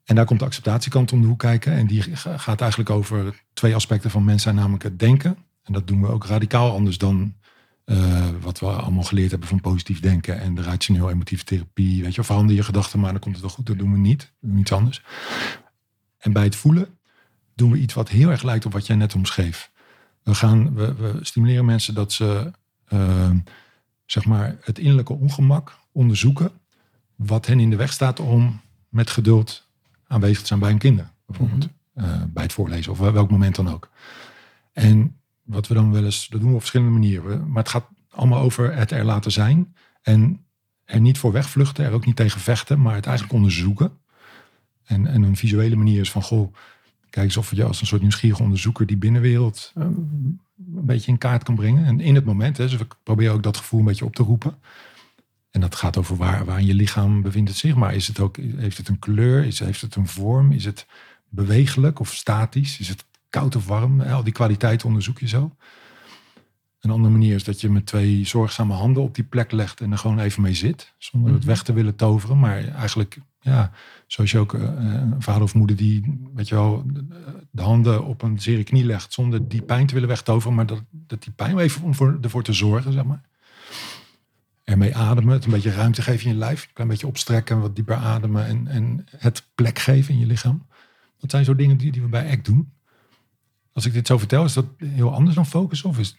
En 0.03 0.15
daar 0.15 0.25
komt 0.25 0.39
de 0.39 0.45
acceptatiekant 0.45 1.11
om 1.11 1.21
de 1.21 1.27
hoek 1.27 1.39
kijken. 1.39 1.73
En 1.73 1.87
die 1.87 2.01
ga- 2.01 2.37
gaat 2.37 2.61
eigenlijk 2.61 2.89
over 2.89 3.43
twee 3.53 3.75
aspecten 3.75 4.09
van 4.11 4.23
mens 4.23 4.43
zijn, 4.43 4.55
namelijk 4.55 4.83
het 4.83 4.99
denken. 4.99 5.37
En 5.63 5.73
dat 5.73 5.87
doen 5.87 6.01
we 6.01 6.07
ook 6.07 6.25
radicaal 6.25 6.71
anders 6.71 6.97
dan 6.97 7.33
eh, 7.83 8.29
wat 8.41 8.59
we 8.59 8.65
allemaal 8.65 9.03
geleerd 9.03 9.31
hebben 9.31 9.49
van 9.49 9.61
positief 9.61 9.99
denken 9.99 10.39
en 10.39 10.55
de 10.55 10.61
rationeel-emotieve 10.61 11.43
therapie. 11.43 12.03
Weet 12.03 12.15
je, 12.15 12.23
verander 12.23 12.55
je 12.55 12.63
gedachten, 12.63 12.99
maar 12.99 13.11
dan 13.11 13.19
komt 13.19 13.33
het 13.33 13.43
wel 13.43 13.53
goed. 13.53 13.65
Dat 13.65 13.77
doen 13.77 13.91
we 13.91 13.97
niet. 13.97 14.33
We 14.39 14.47
doen 14.47 14.57
iets 14.57 14.71
anders. 14.71 15.03
En 16.17 16.33
bij 16.33 16.43
het 16.43 16.55
voelen 16.55 16.97
doen 17.55 17.71
we 17.71 17.77
iets 17.77 17.93
wat 17.93 18.09
heel 18.09 18.29
erg 18.29 18.43
lijkt 18.43 18.65
op 18.65 18.73
wat 18.73 18.87
jij 18.87 18.95
net 18.95 19.15
omschreef. 19.15 19.71
We, 20.23 20.35
gaan, 20.35 20.73
we, 20.73 20.93
we 20.93 21.17
stimuleren 21.21 21.65
mensen 21.65 21.93
dat 21.93 22.11
ze 22.11 22.51
eh, 22.85 23.29
zeg 24.05 24.25
maar, 24.25 24.57
het 24.61 24.79
innerlijke 24.79 25.13
ongemak 25.13 25.79
onderzoeken. 25.91 26.51
Wat 27.15 27.45
hen 27.45 27.59
in 27.59 27.69
de 27.69 27.75
weg 27.75 27.91
staat 27.91 28.19
om 28.19 28.61
met 28.89 29.09
geduld 29.09 29.67
aanwezig 30.07 30.41
te 30.41 30.47
zijn 30.47 30.59
bij 30.59 30.69
hun 30.69 30.77
kinderen. 30.77 31.11
Bijvoorbeeld 31.25 31.67
eh, 31.93 32.23
bij 32.27 32.43
het 32.43 32.53
voorlezen 32.53 32.91
of 32.91 32.97
welk 32.97 33.31
moment 33.31 33.55
dan 33.55 33.69
ook. 33.69 33.89
En 34.73 35.21
wat 35.43 35.67
we 35.67 35.73
dan 35.73 35.91
wel 35.91 36.05
eens, 36.05 36.27
dat 36.27 36.39
doen 36.39 36.49
we 36.49 36.55
op 36.55 36.59
verschillende 36.59 36.93
manieren. 36.93 37.49
Maar 37.49 37.63
het 37.63 37.71
gaat 37.71 37.87
allemaal 38.09 38.41
over 38.41 38.75
het 38.75 38.91
er 38.91 39.03
laten 39.03 39.31
zijn. 39.31 39.75
En 40.01 40.45
er 40.85 40.99
niet 40.99 41.17
voor 41.17 41.31
wegvluchten, 41.31 41.85
er 41.85 41.91
ook 41.91 42.05
niet 42.05 42.15
tegen 42.15 42.39
vechten, 42.39 42.81
maar 42.81 42.95
het 42.95 43.05
eigenlijk 43.05 43.35
onderzoeken. 43.35 43.97
En, 44.83 45.07
en 45.07 45.23
een 45.23 45.35
visuele 45.35 45.75
manier 45.75 45.99
is 45.99 46.11
van, 46.11 46.21
goh, 46.21 46.53
kijk 47.09 47.25
eens 47.25 47.37
of 47.37 47.55
je 47.55 47.63
als 47.63 47.81
een 47.81 47.87
soort 47.87 48.01
nieuwsgierige 48.01 48.43
onderzoeker 48.43 48.85
die 48.85 48.97
binnenwereld 48.97 49.71
eh, 49.75 49.83
een 49.83 50.39
beetje 50.85 51.11
in 51.11 51.17
kaart 51.17 51.43
kan 51.43 51.55
brengen. 51.55 51.85
En 51.85 51.99
in 51.99 52.15
het 52.15 52.25
moment, 52.25 52.57
hè, 52.57 52.63
dus 52.63 52.77
we 52.77 52.87
proberen 53.03 53.33
ook 53.33 53.43
dat 53.43 53.57
gevoel 53.57 53.79
een 53.79 53.85
beetje 53.85 54.05
op 54.05 54.15
te 54.15 54.23
roepen. 54.23 54.57
En 55.51 55.61
dat 55.61 55.75
gaat 55.75 55.97
over 55.97 56.15
waar, 56.15 56.45
waar 56.45 56.59
in 56.59 56.65
je 56.65 56.73
lichaam 56.73 57.21
bevindt 57.21 57.55
zich. 57.55 57.75
Maar 57.75 57.95
is 57.95 58.07
het 58.07 58.19
ook, 58.19 58.37
heeft 58.37 58.77
het 58.77 58.87
een 58.87 58.99
kleur? 58.99 59.45
Is, 59.45 59.59
heeft 59.59 59.81
het 59.81 59.95
een 59.95 60.07
vorm? 60.07 60.51
Is 60.51 60.65
het 60.65 60.85
bewegelijk 61.29 61.99
of 61.99 62.13
statisch? 62.13 62.79
Is 62.79 62.87
het 62.87 63.05
koud 63.33 63.55
of 63.55 63.67
warm? 63.67 64.01
Al 64.01 64.23
die 64.23 64.33
kwaliteiten 64.33 64.87
onderzoek 64.87 65.19
je 65.19 65.27
zo. 65.27 65.55
Een 66.79 66.91
andere 66.91 67.13
manier 67.13 67.35
is 67.35 67.43
dat 67.43 67.61
je 67.61 67.69
met 67.69 67.85
twee 67.85 68.25
zorgzame 68.25 68.73
handen 68.73 69.03
op 69.03 69.15
die 69.15 69.23
plek 69.23 69.51
legt 69.51 69.81
en 69.81 69.91
er 69.91 69.97
gewoon 69.97 70.19
even 70.19 70.41
mee 70.41 70.53
zit. 70.53 70.93
Zonder 70.97 71.29
het 71.31 71.39
Mhm. 71.39 71.47
weg 71.47 71.63
te 71.63 71.73
willen 71.73 71.95
toveren. 71.95 72.39
Maar 72.39 72.67
eigenlijk, 72.67 73.17
ja, 73.39 73.71
zoals 74.07 74.31
je 74.31 74.37
ook 74.39 74.53
eh, 74.53 74.61
een 74.61 75.15
vader 75.21 75.41
of 75.41 75.53
moeder 75.53 75.75
die, 75.75 76.19
weet 76.33 76.47
je 76.47 76.55
wel, 76.55 76.83
de 77.51 77.61
handen 77.61 78.05
op 78.05 78.21
een 78.21 78.39
zere 78.41 78.63
knie 78.63 78.85
legt. 78.85 79.13
Zonder 79.13 79.47
die 79.47 79.61
pijn 79.61 79.85
te 79.87 79.93
willen 79.93 80.09
wegtoveren. 80.09 80.55
Maar 80.55 80.65
dat, 80.65 80.83
dat 80.91 81.23
die 81.23 81.33
pijn 81.33 81.57
even 81.57 81.81
om 81.83 81.95
voor, 81.95 82.17
ervoor 82.21 82.43
te 82.43 82.53
zorgen, 82.53 82.93
zeg 82.93 83.03
maar. 83.03 83.21
Ermee 84.63 84.95
ademen, 84.95 85.33
het 85.33 85.45
een 85.45 85.51
beetje 85.51 85.71
ruimte 85.73 86.01
geven 86.01 86.25
in 86.27 86.31
je 86.33 86.37
lijf. 86.37 86.63
Een 86.63 86.73
klein 86.73 86.89
beetje 86.89 87.07
opstrekken, 87.07 87.59
wat 87.59 87.75
dieper 87.75 87.95
ademen 87.95 88.45
en, 88.45 88.67
en 88.67 89.05
het 89.17 89.47
plek 89.55 89.79
geven 89.79 90.13
in 90.13 90.19
je 90.19 90.25
lichaam. 90.25 90.65
Dat 91.19 91.31
zijn 91.31 91.45
zo 91.45 91.55
dingen 91.55 91.77
die, 91.77 91.91
die 91.91 92.01
we 92.01 92.07
bij 92.07 92.31
ACT 92.31 92.45
doen. 92.45 92.72
Als 93.73 93.85
ik 93.85 93.93
dit 93.93 94.07
zo 94.07 94.17
vertel, 94.17 94.43
is 94.45 94.53
dat 94.53 94.65
heel 94.83 95.13
anders 95.13 95.35
dan 95.35 95.45
focus? 95.45 95.83
Of 95.83 95.99
is 95.99 96.07
het 96.07 96.17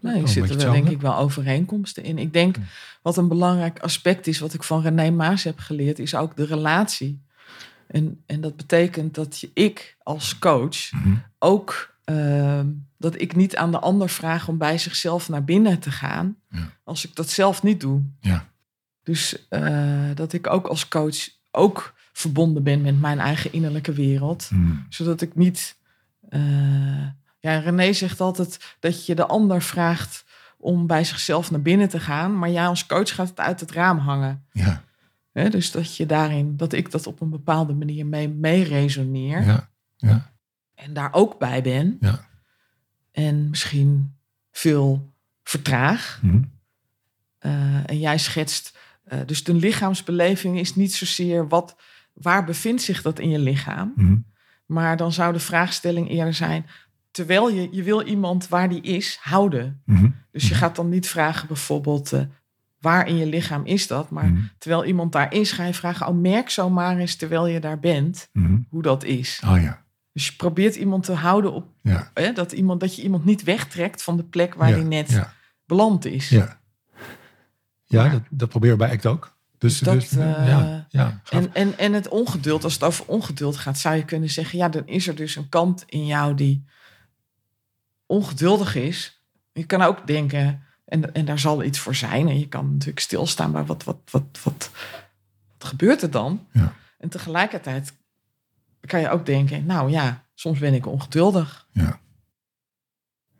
Nee, 0.00 0.14
Oh, 0.14 0.22
er 0.22 0.28
zitten 0.28 0.58
wel, 0.58 0.72
denk 0.72 0.88
ik 0.88 1.00
wel 1.00 1.16
overeenkomsten 1.16 2.04
in. 2.04 2.18
Ik 2.18 2.32
denk 2.32 2.56
Hm. 2.56 2.62
wat 3.02 3.16
een 3.16 3.28
belangrijk 3.28 3.78
aspect 3.78 4.26
is, 4.26 4.38
wat 4.38 4.54
ik 4.54 4.62
van 4.62 4.82
René 4.82 5.10
Maas 5.10 5.42
heb 5.44 5.58
geleerd, 5.58 5.98
is 5.98 6.14
ook 6.14 6.36
de 6.36 6.44
relatie. 6.44 7.20
En, 7.86 8.22
en 8.26 8.40
dat 8.40 8.56
betekent 8.56 9.14
dat 9.14 9.40
je, 9.40 9.50
ik 9.54 9.96
als 10.02 10.38
coach 10.38 10.92
Mhm. 10.92 11.14
ook 11.38 11.94
ehm, 12.04 12.66
dat 12.98 13.20
ik 13.20 13.36
niet 13.36 13.56
aan 13.56 13.70
de 13.70 13.78
ander 13.80 14.08
vraag 14.08 14.48
om 14.48 14.58
bij 14.58 14.78
zichzelf 14.78 15.28
naar 15.28 15.44
binnen 15.44 15.78
te 15.78 15.90
gaan, 15.90 16.36
Ja. 16.48 16.70
als 16.84 17.04
ik 17.04 17.14
dat 17.14 17.28
zelf 17.30 17.62
niet 17.62 17.80
doe. 17.80 18.02
Ja. 18.20 18.48
Dus 19.02 19.48
eh, 19.48 20.04
dat 20.14 20.32
ik 20.32 20.46
ook 20.50 20.66
als 20.66 20.88
coach 20.88 21.16
ook 21.50 21.94
verbonden 22.12 22.62
ben 22.62 22.80
met 22.80 23.00
mijn 23.00 23.18
eigen 23.18 23.52
innerlijke 23.52 23.92
wereld 23.92 24.50
zodat 24.88 25.20
ik 25.20 25.34
niet. 25.34 25.76
Eh, 26.32 27.06
ja, 27.38 27.58
René 27.58 27.92
zegt 27.92 28.20
altijd 28.20 28.76
dat 28.80 29.06
je 29.06 29.14
de 29.14 29.26
ander 29.26 29.62
vraagt 29.62 30.24
om 30.58 30.86
bij 30.86 31.04
zichzelf 31.04 31.50
naar 31.50 31.62
binnen 31.62 31.88
te 31.88 32.00
gaan, 32.00 32.38
maar 32.38 32.50
jij 32.50 32.66
als 32.66 32.86
coach 32.86 33.14
gaat 33.14 33.28
het 33.28 33.40
uit 33.40 33.60
het 33.60 33.70
raam 33.70 33.98
hangen. 33.98 34.46
Ja? 34.52 34.82
Dus 35.32 35.70
dat 35.70 35.96
je 35.96 36.06
daarin, 36.06 36.56
dat 36.56 36.72
ik 36.72 36.90
dat 36.90 37.06
op 37.06 37.20
een 37.20 37.30
bepaalde 37.30 37.74
manier 37.74 38.06
mee, 38.06 38.28
mee 38.28 38.62
resoneer 38.64 39.44
ja, 39.44 39.68
ja, 39.96 40.32
en 40.74 40.92
daar 40.92 41.12
ook 41.12 41.38
bij 41.38 41.62
ben. 41.62 41.96
Ja. 42.00 42.26
En 43.10 43.50
misschien 43.50 44.16
veel 44.50 45.12
vertraag. 45.42 46.18
Mhm. 46.22 46.42
Eh, 47.38 47.90
en 47.90 47.98
jij 47.98 48.18
schetst, 48.18 48.78
eh, 49.04 49.18
dus 49.26 49.44
de 49.44 49.54
lichaamsbeleving 49.54 50.58
is 50.58 50.74
niet 50.74 50.94
zozeer 50.94 51.48
wat, 51.48 51.76
waar 52.12 52.44
bevindt 52.44 52.82
zich 52.82 53.02
dat 53.02 53.18
in 53.18 53.30
je 53.30 53.38
lichaam, 53.38 53.92
Mhm. 53.96 54.16
Maar 54.72 54.96
dan 54.96 55.12
zou 55.12 55.32
de 55.32 55.38
vraagstelling 55.38 56.10
eerder 56.10 56.34
zijn: 56.34 56.66
terwijl 57.10 57.50
je, 57.50 57.68
je 57.70 57.82
wil 57.82 58.02
iemand 58.02 58.48
waar 58.48 58.68
die 58.68 58.80
is 58.80 59.18
houden. 59.20 59.82
Mhm. 59.84 60.08
Dus 60.30 60.48
je 60.48 60.54
gaat 60.54 60.76
dan 60.76 60.88
niet 60.88 61.08
vragen 61.08 61.46
bijvoorbeeld 61.46 62.12
eh, 62.12 62.20
waar 62.80 63.06
in 63.08 63.16
je 63.16 63.26
lichaam 63.26 63.64
is 63.66 63.86
dat, 63.86 64.10
maar 64.10 64.28
Mhm. 64.30 64.42
terwijl 64.58 64.84
iemand 64.84 65.12
daar 65.12 65.32
is, 65.32 65.52
ga 65.52 65.64
je 65.64 65.74
vragen: 65.74 66.06
oh 66.06 66.20
merk 66.20 66.50
zo 66.50 66.70
maar 66.70 66.96
eens 66.98 67.16
terwijl 67.16 67.46
je 67.46 67.60
daar 67.60 67.78
bent 67.80 68.28
Mhm. 68.32 68.58
hoe 68.68 68.82
dat 68.82 69.04
is. 69.04 69.42
Oh 69.46 69.60
ja, 69.62 69.82
Dus 70.12 70.26
je 70.26 70.32
probeert 70.36 70.74
iemand 70.76 71.04
te 71.04 71.12
houden 71.12 71.52
op 71.52 71.66
ja, 71.82 72.10
hè, 72.14 72.32
dat, 72.32 72.52
iemand, 72.52 72.80
dat 72.80 72.96
je 72.96 73.02
iemand 73.02 73.24
niet 73.24 73.42
wegtrekt 73.42 74.02
van 74.02 74.16
de 74.16 74.24
plek 74.24 74.54
waar 74.54 74.68
ja, 74.68 74.74
die 74.76 74.84
net 74.84 75.20
beland 75.66 76.04
is. 76.04 76.28
ja. 76.28 76.60
ja 77.84 78.08
dat, 78.08 78.22
dat 78.30 78.48
proberen 78.48 78.78
we 78.78 78.84
bij 78.84 78.92
ACT 78.92 79.06
ook. 79.06 79.31
Dus, 79.62 79.78
Dat, 79.78 79.94
dus 79.94 80.10
eh, 80.12 80.48
ja, 80.48 80.86
ja. 80.88 81.20
En, 81.30 81.54
en, 81.54 81.78
en 81.78 81.92
het 81.92 82.08
ongeduld, 82.08 82.64
als 82.64 82.72
het 82.72 82.82
over 82.82 83.04
ongeduld 83.06 83.56
gaat, 83.56 83.78
zou 83.78 83.96
je 83.96 84.04
kunnen 84.04 84.30
zeggen: 84.30 84.58
ja, 84.58 84.68
dan 84.68 84.86
is 84.86 85.08
er 85.08 85.14
dus 85.14 85.36
een 85.36 85.48
kant 85.48 85.84
in 85.86 86.06
jou 86.06 86.34
die 86.34 86.64
ongeduldig 88.06 88.74
is. 88.74 89.22
Je 89.52 89.64
kan 89.64 89.82
ook 89.82 90.06
denken, 90.06 90.62
en, 90.84 91.14
en 91.14 91.24
daar 91.24 91.38
zal 91.38 91.62
iets 91.62 91.78
voor 91.78 91.94
zijn. 91.94 92.28
En 92.28 92.38
je 92.38 92.48
kan 92.48 92.72
natuurlijk 92.72 93.00
stilstaan 93.00 93.52
bij 93.52 93.64
wat, 93.64 93.84
wat, 93.84 93.98
wat, 94.10 94.38
wat, 94.42 94.70
wat 95.58 95.68
gebeurt 95.68 96.02
er 96.02 96.10
dan? 96.10 96.46
Ja. 96.52 96.74
En 96.98 97.08
tegelijkertijd 97.08 97.92
kan 98.80 99.00
je 99.00 99.10
ook 99.10 99.26
denken: 99.26 99.66
nou 99.66 99.90
ja, 99.90 100.24
soms 100.34 100.58
ben 100.58 100.74
ik 100.74 100.86
ongeduldig. 100.86 101.66
ja. 101.72 102.00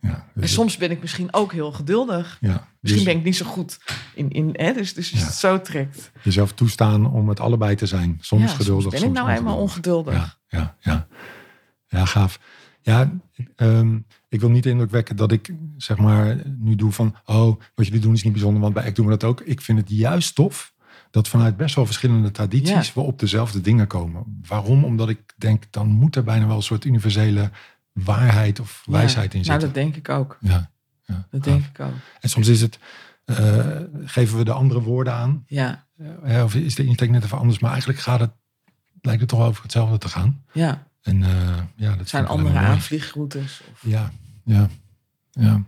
Ja, 0.05 0.11
En 0.35 0.41
dus, 0.41 0.53
soms 0.53 0.77
ben 0.77 0.91
ik 0.91 1.01
misschien 1.01 1.33
ook 1.35 1.53
heel 1.53 1.73
geduldig. 1.73 2.39
ja, 2.41 2.69
Misschien 2.81 3.05
dus 3.05 3.13
ben 3.13 3.17
ik 3.17 3.25
niet 3.25 3.37
zo 3.37 3.45
goed 3.47 3.79
in. 4.15 4.31
in 4.31 4.51
hè? 4.53 4.73
Dus, 4.73 4.95
dus 4.95 5.11
Ja. 5.11 5.19
het 5.19 5.35
zo 5.35 5.61
trekt. 5.61 6.11
jezelf 6.23 6.53
toestaan 6.53 7.07
om 7.13 7.29
het 7.29 7.41
allebei 7.41 7.75
te 7.75 7.87
zijn. 7.87 8.19
Soms 8.21 8.53
geduldig, 8.53 8.83
soms 8.91 9.01
ben 9.01 9.09
ik 9.09 9.15
nou 9.17 9.31
eenmaal 9.31 9.57
ongeduldig. 9.57 10.15
Ja, 10.15 10.59
ja, 10.59 10.77
ja. 10.81 11.07
Ja, 11.89 12.05
gaaf. 12.05 12.41
Ja, 12.81 13.13
ehm, 13.57 13.99
ik 14.29 14.41
wil 14.41 14.51
niet 14.51 14.63
de 14.63 14.71
indruk 14.71 14.91
wekken 14.91 15.17
dat 15.17 15.33
ik 15.33 15.55
zeg 15.77 15.97
maar 15.99 16.43
nu 16.59 16.75
doe 16.75 16.93
van, 16.93 17.15
oh, 17.25 17.61
wat 17.75 17.87
jullie 17.87 18.01
doen 18.01 18.15
is 18.15 18.23
niet 18.23 18.33
bijzonder, 18.33 18.61
want 18.63 18.75
bij 18.75 18.85
ACT 18.87 18.97
doen 18.97 19.05
we 19.07 19.11
dat 19.17 19.25
ook. 19.25 19.41
Ik 19.41 19.61
vind 19.61 19.79
het 19.79 19.91
juist 19.91 20.35
tof 20.35 20.73
dat 21.11 21.29
vanuit 21.29 21.57
best 21.57 21.75
wel 21.75 21.87
verschillende 21.87 22.31
tradities 22.31 22.87
Ja. 22.87 22.93
we 22.95 23.01
op 23.01 23.19
dezelfde 23.19 23.61
dingen 23.61 23.87
komen. 23.87 24.41
Waarom? 24.49 24.85
Omdat 24.85 25.09
ik 25.09 25.21
denk, 25.37 25.65
dan 25.71 25.89
moet 25.89 26.17
er 26.17 26.25
bijna 26.25 26.47
wel 26.47 26.57
een 26.57 26.63
soort 26.63 26.85
universele 26.85 27.51
waarheid 27.93 28.61
of 28.61 28.83
Ja, 28.87 28.93
wijsheid 28.93 29.35
in 29.35 29.41
Nou, 29.41 29.51
zitten. 29.51 29.69
dat 29.69 29.75
denk 29.75 29.97
ik 29.97 30.09
ook. 30.09 30.39
Ja, 30.41 30.71
ja, 31.07 31.27
Dat 31.31 31.45
denk 31.45 31.65
ik 31.65 31.81
ook. 31.81 31.95
En 32.21 32.29
soms 32.29 32.49
is 32.49 32.61
het, 32.61 32.79
eh, 33.25 33.77
geven 34.05 34.39
we 34.39 34.45
de 34.45 34.53
andere 34.53 34.81
woorden 34.81 35.13
aan, 35.13 35.45
Ja, 35.47 35.85
eh, 36.25 36.43
of 36.45 36.55
is 36.55 36.75
de 36.75 36.85
insteek 36.85 37.11
net 37.11 37.25
even 37.25 37.39
anders, 37.39 37.59
maar 37.59 37.71
eigenlijk 37.71 38.01
gaat 38.01 38.21
het, 38.21 38.31
lijkt 39.01 39.21
het 39.21 39.29
toch 39.29 39.39
wel 39.39 39.49
over 39.49 39.63
hetzelfde 39.63 39.99
te 39.99 40.09
gaan. 40.09 40.45
ja. 40.53 40.91
En 41.03 41.23
eh, 41.23 41.59
ja, 41.77 41.97
dat 41.97 42.09
zijn 42.09 42.27
andere 42.27 42.59
aanvliegroutes. 42.59 43.63
Of... 43.73 43.83
Ja, 43.83 44.11
ja, 44.45 44.69
ja. 45.31 45.63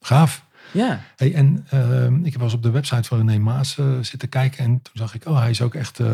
Gaaf. 0.00 0.46
Ja, 0.72 1.00
Hey, 1.16 1.34
en 1.34 1.66
ehm, 1.70 2.24
ik 2.24 2.38
was 2.38 2.52
op 2.54 2.62
de 2.62 2.70
website 2.70 3.02
van 3.08 3.18
René 3.18 3.38
Maas 3.38 3.78
zitten 4.00 4.28
kijken. 4.28 4.64
En 4.64 4.82
toen 4.82 4.92
zag 4.94 5.14
ik, 5.14 5.26
oh, 5.26 5.38
hij 5.38 5.50
is 5.50 5.62
ook 5.62 5.74
echt 5.74 6.00
eh, 6.00 6.06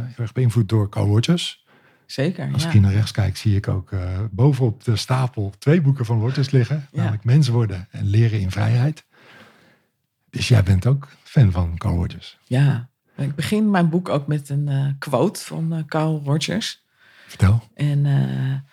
heel 0.00 0.12
erg 0.16 0.32
beïnvloed 0.32 0.68
door 0.68 0.88
Rogers. 0.90 1.61
Zeker. 2.12 2.52
Als 2.52 2.62
ja. 2.62 2.66
ik 2.66 2.72
hier 2.72 2.82
naar 2.82 2.92
rechts 2.92 3.10
kijk, 3.10 3.36
zie 3.36 3.56
ik 3.56 3.68
ook 3.68 3.92
eh, 3.92 4.18
bovenop 4.30 4.84
de 4.84 4.96
stapel 4.96 5.52
twee 5.58 5.80
boeken 5.80 6.04
van 6.04 6.20
Rogers 6.20 6.50
liggen. 6.50 6.86
Ja. 6.92 6.98
Namelijk 6.98 7.24
Mens 7.24 7.48
worden 7.48 7.88
en 7.90 8.06
Leren 8.06 8.40
in 8.40 8.50
Vrijheid. 8.50 9.04
Dus 10.30 10.48
jij 10.48 10.62
bent 10.62 10.86
ook 10.86 11.08
fan 11.22 11.50
van 11.52 11.76
Carl 11.78 11.94
Rogers. 11.96 12.38
ja. 12.44 12.90
Ik 13.16 13.34
begin 13.34 13.70
mijn 13.70 13.88
boek 13.88 14.08
ook 14.08 14.26
met 14.26 14.48
een 14.48 14.68
eh, 14.68 14.86
quote 14.98 15.40
van 15.40 15.72
eh, 15.72 15.78
Carl 15.86 16.22
Rogers. 16.24 16.82
Vertel. 17.26 17.68
En 17.74 18.06
eh, 18.06 18.72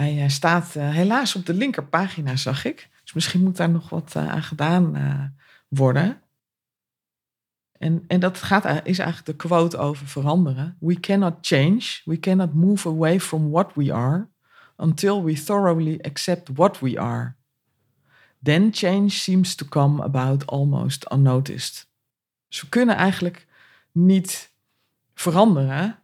hij 0.00 0.22
eh, 0.22 0.28
staat 0.28 0.76
eh, 0.76 0.90
helaas 0.90 1.36
op 1.36 1.46
de 1.46 1.54
linkerpagina, 1.54 2.36
zag 2.36 2.64
ik. 2.64 2.88
Dus 3.02 3.12
misschien 3.12 3.42
moet 3.42 3.56
daar 3.56 3.70
nog 3.70 3.88
wat 3.88 4.12
eh, 4.16 4.28
aan 4.28 4.42
gedaan 4.42 4.96
eh, 4.96 5.20
worden. 5.68 6.20
En, 7.78 8.04
en 8.06 8.20
dat 8.20 8.38
gaat, 8.42 8.64
is 8.86 8.98
eigenlijk 8.98 9.26
de 9.26 9.48
quote 9.48 9.76
over 9.78 10.06
veranderen. 10.06 10.76
We 10.80 11.00
cannot 11.00 11.34
change, 11.40 12.00
we 12.04 12.20
cannot 12.20 12.54
move 12.54 12.88
away 12.88 13.20
from 13.20 13.50
what 13.50 13.74
we 13.74 13.92
are 13.92 14.28
until 14.76 15.24
we 15.24 15.42
thoroughly 15.42 15.98
accept 16.02 16.48
what 16.54 16.78
we 16.78 17.00
are. 17.00 17.34
Then 18.42 18.68
change 18.72 19.08
seems 19.08 19.54
to 19.54 19.66
come 19.68 20.02
about 20.02 20.46
almost 20.46 21.10
unnoticed. 21.12 21.88
Dus 22.48 22.60
we 22.60 22.68
kunnen 22.68 22.96
eigenlijk 22.96 23.46
niet 23.92 24.52
veranderen 25.14 25.98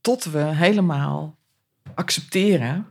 tot 0.00 0.24
we 0.24 0.38
helemaal 0.38 1.38
accepteren 1.94 2.86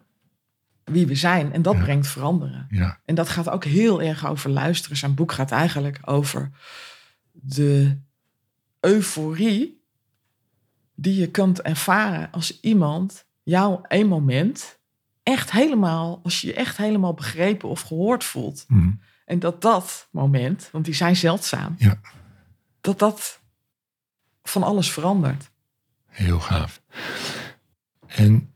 wie 0.83 1.07
we 1.07 1.15
zijn. 1.15 1.53
En 1.53 1.61
dat 1.61 1.75
Ja. 1.75 1.81
brengt 1.83 2.07
veranderen. 2.07 2.67
Ja, 2.69 2.99
En 3.05 3.15
dat 3.15 3.29
gaat 3.29 3.49
ook 3.49 3.63
heel 3.63 4.01
erg 4.01 4.27
over 4.27 4.49
luisteren. 4.49 4.97
Zijn 4.97 5.13
boek 5.15 5.31
gaat 5.31 5.51
eigenlijk 5.51 5.99
over 6.01 6.51
de 7.33 7.97
euforie 8.79 9.81
die 10.95 11.15
je 11.15 11.31
kunt 11.31 11.61
ervaren 11.61 12.31
als 12.31 12.59
iemand 12.59 13.25
jou 13.43 13.79
een 13.87 14.07
moment 14.07 14.79
echt 15.23 15.51
helemaal, 15.51 16.19
als 16.23 16.41
je 16.41 16.47
je 16.47 16.53
echt 16.53 16.77
helemaal 16.77 17.13
begrepen 17.13 17.69
of 17.69 17.81
gehoord 17.81 18.23
voelt. 18.23 18.65
Mhm. 18.67 18.91
En 19.25 19.39
dat 19.39 19.61
dat 19.61 20.07
moment, 20.11 20.69
want 20.71 20.85
die 20.85 20.93
zijn 20.93 21.15
zeldzaam, 21.15 21.75
Ja. 21.77 21.99
dat 22.81 22.99
dat 22.99 23.39
van 24.43 24.63
alles 24.63 24.91
verandert. 24.91 25.51
Heel 26.05 26.39
gaaf. 26.39 26.81
En 28.07 28.53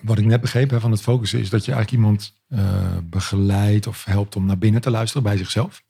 wat 0.00 0.18
ik 0.18 0.24
net 0.24 0.40
begrepen 0.40 0.70
heb 0.72 0.80
van 0.80 0.90
het 0.90 1.00
focussen 1.02 1.40
is 1.40 1.50
dat 1.50 1.64
je 1.64 1.72
eigenlijk 1.72 2.02
iemand 2.02 2.42
eh, 2.48 2.98
begeleidt 3.02 3.86
of 3.86 4.04
helpt 4.04 4.36
om 4.36 4.46
naar 4.46 4.58
binnen 4.58 4.80
te 4.80 4.90
luisteren 4.90 5.22
bij 5.22 5.36
zichzelf. 5.36 5.82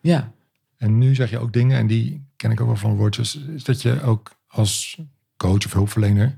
Ja, 0.00 0.32
En 0.82 0.98
nu 0.98 1.14
zeg 1.14 1.30
je 1.30 1.38
ook 1.38 1.52
dingen, 1.52 1.78
en 1.78 1.86
die 1.86 2.24
ken 2.36 2.50
ik 2.50 2.60
ook 2.60 2.66
wel 2.66 2.76
van 2.76 2.96
Rogers, 2.96 3.36
is 3.36 3.64
dat 3.64 3.82
je 3.82 4.02
ook 4.02 4.30
als 4.46 4.98
coach 5.36 5.64
of 5.66 5.72
hulpverlener 5.72 6.36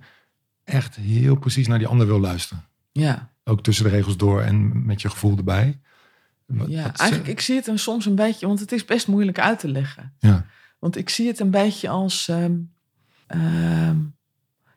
echt 0.65 0.95
heel 0.97 1.37
precies 1.37 1.67
naar 1.67 1.79
die 1.79 1.87
ander 1.87 2.07
wil 2.07 2.21
luisteren. 2.21 2.65
ja. 2.93 3.33
Ook 3.47 3.63
tussen 3.63 3.85
de 3.85 3.91
regels 3.91 4.17
door 4.17 4.41
en 4.41 4.87
met 4.87 5.03
je 5.03 5.11
gevoel 5.11 5.37
erbij. 5.37 5.81
Wat- 6.47 6.69
ja. 6.69 6.83
wat- 6.83 6.99
Eigenlijk, 7.01 7.31
ik 7.31 7.41
zie 7.41 7.57
het 7.57 7.65
dan 7.65 7.79
soms 7.79 8.07
een 8.07 8.15
beetje, 8.15 8.47
want 8.47 8.61
het 8.61 8.73
is 8.73 8.85
best 8.85 9.07
moeilijk 9.07 9.39
uit 9.39 9.59
te 9.59 9.69
leggen. 9.69 10.13
Ja, 10.19 10.47
Want 10.79 10.97
ik 10.97 11.09
zie 11.09 11.27
het 11.27 11.41
een 11.41 11.51
beetje 11.51 11.89
als. 11.89 12.29
ehm, 12.29 12.55
ehm, 13.27 13.97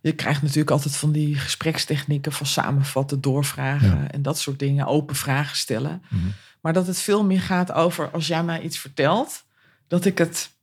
je 0.02 0.12
krijgt 0.14 0.42
natuurlijk 0.42 0.72
altijd 0.72 0.96
van 0.96 1.12
die 1.12 1.36
gesprekstechnieken 1.36 2.32
van 2.32 2.46
samenvatten, 2.46 3.22
doorvragen 3.22 3.88
Ja. 4.02 4.12
en 4.12 4.22
dat 4.22 4.40
soort 4.40 4.60
dingen, 4.60 4.86
open 4.86 5.16
vragen 5.16 5.58
stellen. 5.58 6.04
Mhm. 6.10 6.22
Maar 6.62 6.74
dat 6.74 6.88
het 6.88 7.00
veel 7.00 7.26
meer 7.26 7.42
gaat 7.42 7.72
over 7.72 8.10
als 8.12 8.28
jij 8.28 8.44
mij 8.44 8.62
iets 8.62 8.78
vertelt, 8.80 9.46
dat 9.88 10.06
ik 10.06 10.18
het, 10.18 10.56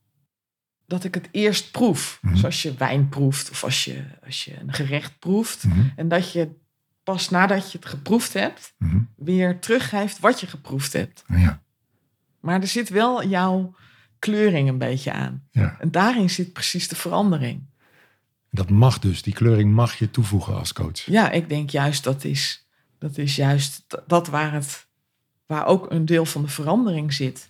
dat 0.86 1.04
ik 1.04 1.14
het 1.14 1.28
eerst 1.30 1.70
proef. 1.70 2.18
Mhm. 2.22 2.36
Zoals 2.36 2.62
je 2.62 2.74
wijn 2.74 3.08
proeft 3.08 3.50
of 3.50 3.64
als 3.64 3.84
je, 3.84 4.04
als 4.24 4.44
je 4.44 4.60
een 4.60 4.72
gerecht 4.72 5.18
proeft. 5.18 5.64
Mhm. 5.64 5.80
En 5.96 6.08
dat 6.08 6.32
je 6.32 6.50
pas 7.02 7.28
nadat 7.30 7.72
je 7.72 7.78
het 7.78 7.86
geproefd 7.86 8.32
hebt, 8.32 8.74
Mhm. 8.78 8.98
weer 9.16 9.58
teruggeeft 9.58 10.18
wat 10.18 10.40
je 10.40 10.46
geproefd 10.46 10.92
hebt. 10.92 11.24
ja, 11.28 11.62
Maar 12.40 12.60
er 12.60 12.66
zit 12.66 12.88
wel 12.88 13.26
jouw 13.28 13.74
kleuring 14.18 14.68
een 14.68 14.78
beetje 14.78 15.12
aan. 15.12 15.46
ja. 15.50 15.76
En 15.80 15.90
daarin 15.90 16.30
zit 16.30 16.52
precies 16.52 16.88
de 16.88 16.96
verandering. 16.96 17.62
Dat 18.50 18.70
mag 18.70 18.98
dus, 18.98 19.22
die 19.22 19.34
kleuring 19.34 19.72
mag 19.72 19.94
je 19.94 20.10
toevoegen 20.10 20.58
als 20.58 20.72
coach. 20.72 20.98
Ja, 21.00 21.30
ik 21.30 21.48
denk 21.48 21.70
juist 21.70 22.04
dat 22.04 22.24
is, 22.24 22.66
dat 22.98 23.18
is 23.18 23.36
juist 23.36 23.84
dat 24.06 24.28
waar, 24.28 24.52
het, 24.52 24.86
waar 25.46 25.66
ook 25.66 25.90
een 25.90 26.04
deel 26.04 26.24
van 26.26 26.42
de 26.42 26.48
verandering 26.48 27.12
zit. 27.12 27.48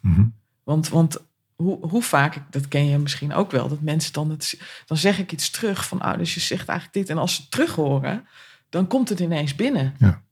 Want, 0.65 0.89
want 0.89 1.25
hoe, 1.55 1.87
hoe 1.89 2.03
vaak, 2.03 2.37
dat 2.51 2.69
ken 2.69 2.87
je 2.87 2.99
misschien 2.99 3.33
ook 3.33 3.51
wel, 3.51 3.69
dat 3.69 3.81
mensen 3.81 4.13
dan, 4.13 4.31
het, 4.31 4.61
dan 4.87 4.97
zeg 4.97 5.19
ik 5.19 5.33
iets 5.33 5.51
terug 5.51 5.87
van, 5.89 6.05
oh, 6.05 6.17
dus 6.19 6.35
je 6.35 6.41
zegt 6.41 6.69
eigenlijk 6.69 6.99
dit. 6.99 7.09
En 7.17 7.19
als 7.19 7.35
ze 7.35 7.41
het 7.41 7.51
terug 7.51 7.75
horen, 7.75 8.27
dan 8.69 8.87
komt 8.87 9.09
het 9.09 9.21
ineens 9.21 9.55
binnen. 9.55 9.95
Ja. 9.99 10.23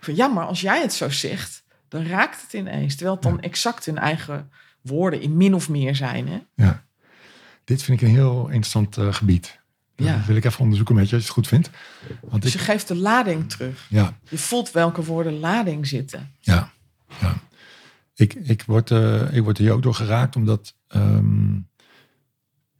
Van, 0.00 0.16
ja, 0.16 0.26
maar 0.26 0.46
als 0.46 0.60
jij 0.60 0.80
het 0.80 0.92
zo 0.92 1.10
zegt, 1.10 1.64
dan 1.88 2.06
raakt 2.06 2.42
het 2.42 2.52
ineens. 2.52 2.94
Terwijl 2.94 3.14
het 3.14 3.24
dan 3.24 3.40
exact 3.40 3.86
hun 3.86 3.98
eigen 3.98 4.50
woorden 4.80 5.20
in 5.20 5.36
min 5.36 5.54
of 5.54 5.68
meer 5.68 5.96
zijn. 5.96 6.28
Hè? 6.28 6.40
Ja. 6.54 6.84
Dit 7.64 7.82
vind 7.82 8.00
ik 8.00 8.08
een 8.08 8.14
heel 8.14 8.44
interessant 8.44 8.96
eh, 8.96 9.12
gebied. 9.12 9.58
Dat 9.96 10.06
Ja. 10.06 10.22
wil 10.26 10.36
ik 10.36 10.44
even 10.44 10.60
onderzoeken 10.60 10.94
met 10.94 11.08
je 11.08 11.14
als 11.14 11.22
je 11.24 11.28
het 11.28 11.36
goed 11.38 11.48
vindt. 11.48 11.70
Want 12.20 12.42
Dus 12.42 12.54
ik, 12.54 12.58
je 12.60 12.64
geeft 12.66 12.88
de 12.88 12.96
lading 12.96 13.50
terug. 13.50 13.86
ja, 13.88 14.18
Je 14.28 14.38
voelt 14.38 14.70
welke 14.70 15.04
woorden 15.04 15.38
lading 15.38 15.86
zitten. 15.86 16.34
ja. 16.40 16.69
Ik, 18.20 18.34
ik, 18.34 18.62
word, 18.62 18.90
eh, 18.90 19.36
ik 19.36 19.42
word 19.42 19.58
hier 19.58 19.72
ook 19.72 19.82
door 19.82 19.94
geraakt 19.94 20.36
omdat 20.36 20.74
ehm, 20.86 21.58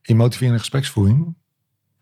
in 0.02 0.16
motiverende 0.16 0.58
gespreksvoering, 0.58 1.34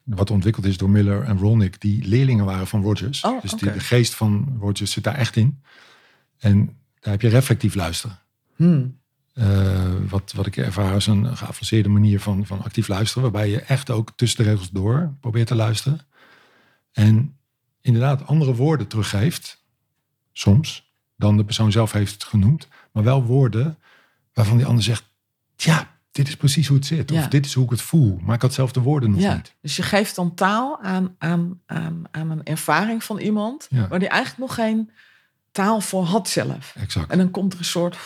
wat 0.02 0.30
ontwikkeld 0.30 0.64
is 0.64 0.76
door 0.76 0.90
Miller 0.90 1.22
en 1.22 1.38
Rolnick, 1.38 1.80
die 1.80 2.04
leerlingen 2.04 2.44
waren 2.44 2.66
van 2.66 2.82
Rogers. 2.82 3.24
Oh, 3.24 3.42
dus 3.42 3.50
die, 3.50 3.72
de 3.72 3.80
geest 3.80 4.14
van 4.14 4.56
Rogers 4.60 4.90
zit 4.90 5.04
daar 5.04 5.14
echt 5.14 5.36
in. 5.36 5.62
En 6.38 6.66
daar 7.00 7.12
heb 7.12 7.20
je 7.20 7.28
reflectief 7.28 7.74
luisteren. 7.74 8.18
Hmm. 8.56 8.98
Eh, 9.32 9.94
wat, 10.08 10.32
wat 10.32 10.46
ik 10.46 10.56
ervaar 10.56 10.92
als 10.92 11.06
een 11.06 11.36
geavanceerde 11.36 11.88
manier 11.88 12.20
van, 12.20 12.46
van 12.46 12.62
actief 12.62 12.88
luisteren. 12.88 13.22
Waarbij 13.22 13.50
je 13.50 13.60
echt 13.60 13.90
ook 13.90 14.12
tussen 14.16 14.44
de 14.44 14.50
regels 14.50 14.70
door 14.70 15.14
probeert 15.20 15.46
te 15.46 15.54
luisteren. 15.54 16.00
En 16.92 17.38
inderdaad 17.80 18.26
andere 18.26 18.54
woorden 18.54 18.86
teruggeeft. 18.86 19.64
Soms. 20.32 20.87
Dan 21.18 21.36
de 21.36 21.44
persoon 21.44 21.72
zelf 21.72 21.92
heeft 21.92 22.24
genoemd. 22.24 22.68
Maar 22.92 23.02
wel 23.04 23.22
woorden 23.24 23.78
waarvan 24.32 24.56
die 24.56 24.66
ander 24.66 24.84
zegt. 24.84 25.04
Ja, 25.56 25.96
dit 26.10 26.28
is 26.28 26.36
precies 26.36 26.66
hoe 26.66 26.76
het 26.76 26.86
zit. 26.86 27.10
Ja. 27.10 27.20
Of 27.20 27.28
dit 27.28 27.46
is 27.46 27.54
hoe 27.54 27.64
ik 27.64 27.70
het 27.70 27.80
voel. 27.82 28.18
Maar 28.22 28.34
ik 28.34 28.42
had 28.42 28.54
zelf 28.54 28.72
de 28.72 28.80
woorden 28.80 29.10
nog 29.10 29.20
Ja, 29.20 29.34
niet. 29.34 29.54
dus 29.60 29.76
je 29.76 29.82
geeft 29.82 30.14
dan 30.14 30.34
taal 30.34 30.80
aan, 30.82 31.14
aan, 31.18 31.60
aan, 31.66 32.02
aan 32.10 32.30
een 32.30 32.44
ervaring 32.44 33.04
van 33.04 33.18
iemand... 33.18 33.66
Ja. 33.70 33.88
waar 33.88 33.98
die 33.98 34.08
eigenlijk 34.08 34.40
nog 34.40 34.54
geen 34.54 34.90
taal 35.52 35.80
voor 35.80 36.04
had 36.04 36.28
zelf. 36.28 36.74
Exact. 36.76 37.10
En 37.10 37.18
dan 37.18 37.30
komt 37.30 37.52
er 37.52 37.58
een 37.58 37.64
soort 37.64 37.98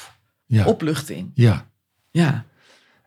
opluchting. 0.65 1.31
ja. 1.35 1.71
Ja, 2.11 2.45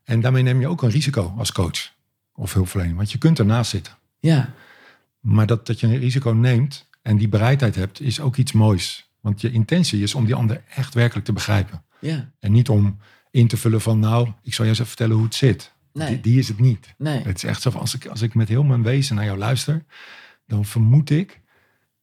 En 0.03 0.21
daarmee 0.21 0.43
neem 0.43 0.59
je 0.59 0.67
ook 0.67 0.81
een 0.81 0.89
risico 0.89 1.33
als 1.37 1.51
coach. 1.51 1.91
Of 2.35 2.53
hulpverlener. 2.53 2.95
Want 2.95 3.11
je 3.11 3.17
kunt 3.17 3.39
ernaast 3.39 3.69
zitten. 3.69 3.93
ja, 4.19 4.49
Maar 5.19 5.45
dat, 5.45 5.67
dat 5.67 5.79
je 5.79 5.87
een 5.87 5.97
risico 5.97 6.29
neemt 6.31 6.89
en 7.01 7.17
die 7.17 7.27
bereidheid 7.29 7.75
hebt, 7.75 8.01
is 8.01 8.19
ook 8.19 8.35
iets 8.35 8.51
moois. 8.51 9.04
Want 9.26 9.41
je 9.41 9.51
intentie 9.51 10.01
is 10.01 10.15
om 10.15 10.26
die 10.26 10.36
ander 10.36 10.63
echt 10.76 10.93
werkelijk 10.93 11.26
te 11.26 11.34
begrijpen. 11.34 11.84
ja. 11.99 12.32
En 12.39 12.51
niet 12.51 12.69
om 12.69 12.97
in 13.32 13.47
te 13.47 13.57
vullen 13.57 13.82
van, 13.82 13.99
nou, 13.99 14.32
ik 14.41 14.53
zal 14.53 14.65
je 14.65 14.69
eens 14.69 14.80
even 14.80 14.89
vertellen 14.91 15.15
hoe 15.15 15.26
het 15.26 15.36
zit. 15.36 15.73
Nee. 15.93 16.07
Die, 16.07 16.19
die 16.21 16.39
is 16.39 16.47
het 16.47 16.59
niet. 16.59 16.93
Nee, 16.97 17.21
Het 17.21 17.36
is 17.36 17.43
echt 17.43 17.61
zo 17.61 17.69
van, 17.69 17.82
als 17.82 17.95
ik, 17.95 18.05
als 18.07 18.21
ik 18.21 18.34
met 18.36 18.47
heel 18.47 18.63
mijn 18.63 18.84
wezen 18.84 19.15
naar 19.15 19.26
jou 19.26 19.38
luister, 19.38 19.86
dan 20.47 20.65
vermoed 20.65 21.09
ik 21.09 21.41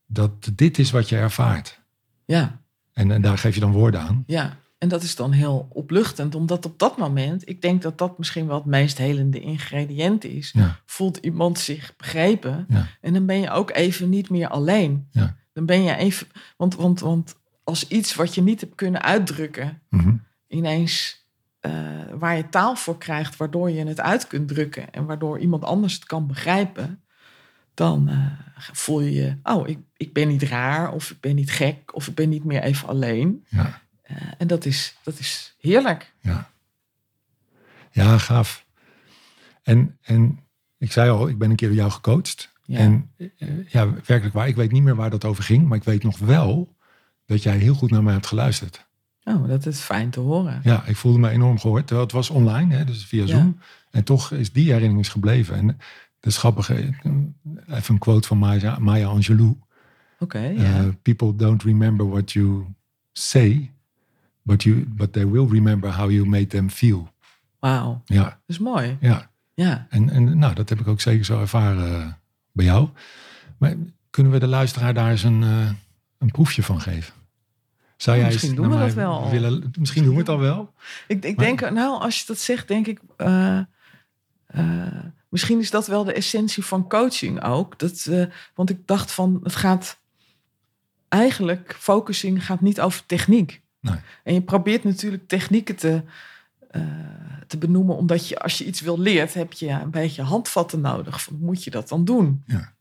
dat 0.07 0.51
dit 0.55 0.79
is 0.79 0.91
wat 0.91 1.09
je 1.09 1.17
ervaart. 1.17 1.81
ja, 2.25 2.61
En, 2.93 3.11
en 3.11 3.23
daar 3.23 3.39
geef 3.39 3.55
je 3.55 3.61
dan 3.61 3.73
woorden 3.73 4.01
aan. 4.01 4.25
ja. 4.27 4.61
En 4.79 4.89
dat 4.89 5.03
is 5.03 5.17
dan 5.17 5.33
heel 5.33 5.69
opluchtend, 5.73 6.35
omdat 6.35 6.67
op 6.67 6.79
dat 6.79 6.97
moment... 6.99 7.49
ik 7.49 7.63
denk 7.63 7.83
dat 7.83 7.99
dat 7.99 8.19
misschien 8.19 8.47
wel 8.47 8.57
het 8.57 8.65
meest 8.65 8.99
helende 8.99 9.41
ingrediënt 9.41 10.25
is... 10.25 10.51
Ja, 10.53 10.81
voelt 10.87 11.17
iemand 11.17 11.59
zich 11.59 11.97
begrepen. 11.97 12.67
Ja. 12.69 12.87
En 13.01 13.13
dan 13.13 13.27
ben 13.27 13.41
je 13.41 13.51
ook 13.51 13.71
even 13.71 14.09
niet 14.09 14.31
meer 14.31 14.49
alleen. 14.49 15.07
Ja. 15.11 15.37
Dan 15.53 15.67
ben 15.67 15.83
je 15.83 15.95
even. 15.97 16.27
Want, 16.57 16.75
want, 16.75 17.01
want 17.01 17.37
als 17.65 17.89
iets 17.89 18.15
wat 18.15 18.35
je 18.35 18.43
niet 18.43 18.61
hebt 18.61 18.75
kunnen 18.75 19.03
uitdrukken, 19.03 19.83
Mhm. 19.89 20.15
ineens 20.49 21.21
eh, 21.61 21.73
waar 22.15 22.37
je 22.37 22.49
taal 22.49 22.77
voor 22.77 22.99
krijgt, 22.99 23.37
waardoor 23.37 23.71
je 23.71 23.87
het 23.87 24.01
uit 24.01 24.27
kunt 24.27 24.49
drukken 24.49 24.93
en 24.93 25.05
waardoor 25.07 25.39
iemand 25.39 25.65
anders 25.65 25.95
het 25.95 26.05
kan 26.05 26.27
begrijpen, 26.27 27.03
dan 27.75 28.09
eh, 28.09 28.27
voel 28.73 29.01
je 29.01 29.13
je, 29.13 29.37
oh, 29.43 29.69
ik, 29.69 29.79
ik 29.97 30.13
ben 30.13 30.29
niet 30.29 30.43
raar, 30.43 30.93
of 30.93 31.11
ik 31.11 31.21
ben 31.21 31.35
niet 31.35 31.51
gek, 31.51 31.95
of 31.95 32.07
ik 32.09 32.15
ben 32.15 32.29
niet 32.29 32.45
meer 32.45 32.63
even 32.63 32.89
alleen. 32.89 33.45
ja, 33.49 33.81
Eh, 34.03 34.17
en 34.39 34.47
dat 34.47 34.65
is, 34.65 34.97
dat 35.03 35.19
is 35.19 35.55
heerlijk. 35.61 36.13
ja. 36.21 36.51
Ja, 37.91 38.19
gaaf. 38.19 38.67
En, 39.63 39.99
en 40.03 40.39
ik 40.79 40.93
zei 40.93 41.11
al, 41.11 41.29
ik 41.29 41.39
ben 41.39 41.51
een 41.51 41.57
keer 41.57 41.69
door 41.69 41.77
jou 41.77 41.91
gecoacht. 41.91 42.52
Ja. 42.73 42.79
En 42.79 43.11
eh, 43.17 43.49
ja, 43.69 43.91
werkelijk 43.91 44.33
waar. 44.35 44.49
Ik 44.49 44.57
weet 44.57 44.73
niet 44.73 44.83
meer 44.83 44.95
waar 44.97 45.11
dat 45.11 45.25
over 45.25 45.45
ging. 45.45 45.69
Maar 45.69 45.77
ik 45.79 45.85
weet 45.85 46.03
nog 46.03 46.19
wel 46.19 46.77
dat 47.27 47.43
jij 47.43 47.57
heel 47.57 47.75
goed 47.75 47.91
naar 47.91 48.03
mij 48.03 48.13
hebt 48.13 48.27
geluisterd. 48.27 48.87
Oh, 49.25 49.49
dat 49.49 49.67
is 49.67 49.81
fijn 49.81 50.11
te 50.11 50.21
horen. 50.21 50.61
Ja, 50.65 50.85
ik 50.87 50.97
voelde 50.97 51.19
me 51.19 51.29
enorm 51.29 51.59
gehoord. 51.59 51.83
Terwijl 51.87 52.07
het 52.07 52.17
was 52.17 52.31
online, 52.31 52.75
hè, 52.75 52.85
dus 52.85 53.05
via 53.05 53.21
Ja. 53.23 53.29
Zoom. 53.29 53.59
En 53.91 54.05
toch 54.05 54.31
is 54.33 54.53
die 54.53 54.65
herinnering 54.67 55.01
is 55.01 55.09
gebleven. 55.09 55.55
En 55.57 55.67
dat 55.67 55.77
is 56.33 56.37
grappig. 56.37 56.71
eh, 56.71 56.79
Even 57.69 57.95
een 57.95 57.99
quote 57.99 58.27
van 58.29 58.39
Maya, 58.39 58.79
Maya 58.79 59.07
Angelou. 59.07 59.57
Oké, 60.19 60.39
Uh, 60.51 60.63
ja. 60.63 60.91
people 61.03 61.37
don't 61.37 61.63
remember 61.63 62.09
what 62.09 62.33
you 62.33 62.65
say. 63.13 63.73
But, 64.43 64.63
you, 64.63 64.85
but 64.89 65.13
they 65.13 65.27
will 65.29 65.49
remember 65.49 65.91
how 65.97 66.11
you 66.11 66.27
made 66.29 66.47
them 66.47 66.71
feel. 66.71 67.09
Wauw, 67.59 68.03
Ja, 68.05 68.23
dat 68.25 68.39
is 68.47 68.59
mooi. 68.59 68.97
ja. 69.01 69.31
Ja. 69.55 69.87
En, 69.91 70.11
en 70.11 70.39
nou, 70.39 70.55
dat 70.55 70.69
heb 70.69 70.81
ik 70.81 70.87
ook 70.89 71.01
zeker 71.01 71.25
zo 71.25 71.41
ervaren 71.41 72.01
eh, 72.01 72.13
bij 72.53 72.65
jou. 72.65 72.89
Maar 73.59 73.75
kunnen 74.11 74.33
we 74.33 74.39
de 74.39 74.47
luisteraar 74.47 74.95
daar 74.95 75.11
eens 75.11 75.23
een, 75.23 75.43
eh, 75.43 75.71
een 76.19 76.31
proefje 76.31 76.63
van 76.63 76.81
geven? 76.81 77.15
Zou 77.97 78.17
jij 78.17 78.27
misschien 78.27 78.55
doen 78.55 78.71
we 78.71 78.79
dat 78.79 78.93
wel. 78.95 79.31
Willen, 79.31 79.71
misschien 79.79 80.05
doen 80.05 80.13
we 80.15 80.19
het 80.21 80.29
al 80.29 80.39
wel. 80.39 80.73
Ik, 81.07 81.25
ik 81.25 81.37
Maar- 81.37 81.45
denk, 81.45 81.71
nou, 81.71 82.01
als 82.03 82.19
je 82.19 82.25
dat 82.27 82.39
zegt, 82.39 82.69
denk 82.69 82.87
ik. 82.87 83.01
eh, 83.17 83.59
eh, 84.47 85.05
misschien 85.29 85.59
is 85.61 85.71
dat 85.71 85.87
wel 85.87 86.05
de 86.05 86.13
essentie 86.13 86.65
van 86.65 86.89
coaching 86.89 87.43
ook. 87.43 87.79
Dat, 87.79 88.11
want 88.55 88.71
ik 88.71 88.87
dacht 88.87 89.13
van, 89.13 89.41
het 89.43 89.55
gaat. 89.55 90.01
Eigenlijk, 91.09 91.77
focusing 91.79 92.45
gaat 92.47 92.61
niet 92.61 92.81
over 92.81 93.07
techniek. 93.07 93.61
Nee. 93.81 93.97
En 94.25 94.35
je 94.35 94.43
probeert 94.43 94.85
natuurlijk 94.85 95.29
technieken 95.29 95.77
te, 95.77 96.03
eh, 96.73 96.83
te 97.47 97.59
benoemen, 97.59 97.97
omdat 97.97 98.29
je, 98.29 98.39
als 98.39 98.59
je 98.59 98.65
iets 98.65 98.81
wil 98.81 98.99
leert, 98.99 99.35
heb 99.35 99.53
je 99.53 99.69
een 99.69 99.91
beetje 99.91 100.23
handvatten 100.23 100.81
nodig. 100.81 101.23
Van, 101.23 101.37
hoe 101.37 101.45
moet 101.47 101.65
je 101.65 101.71
dat 101.71 101.89
dan 101.89 102.05
doen? 102.05 102.43
Ja. 102.47 102.73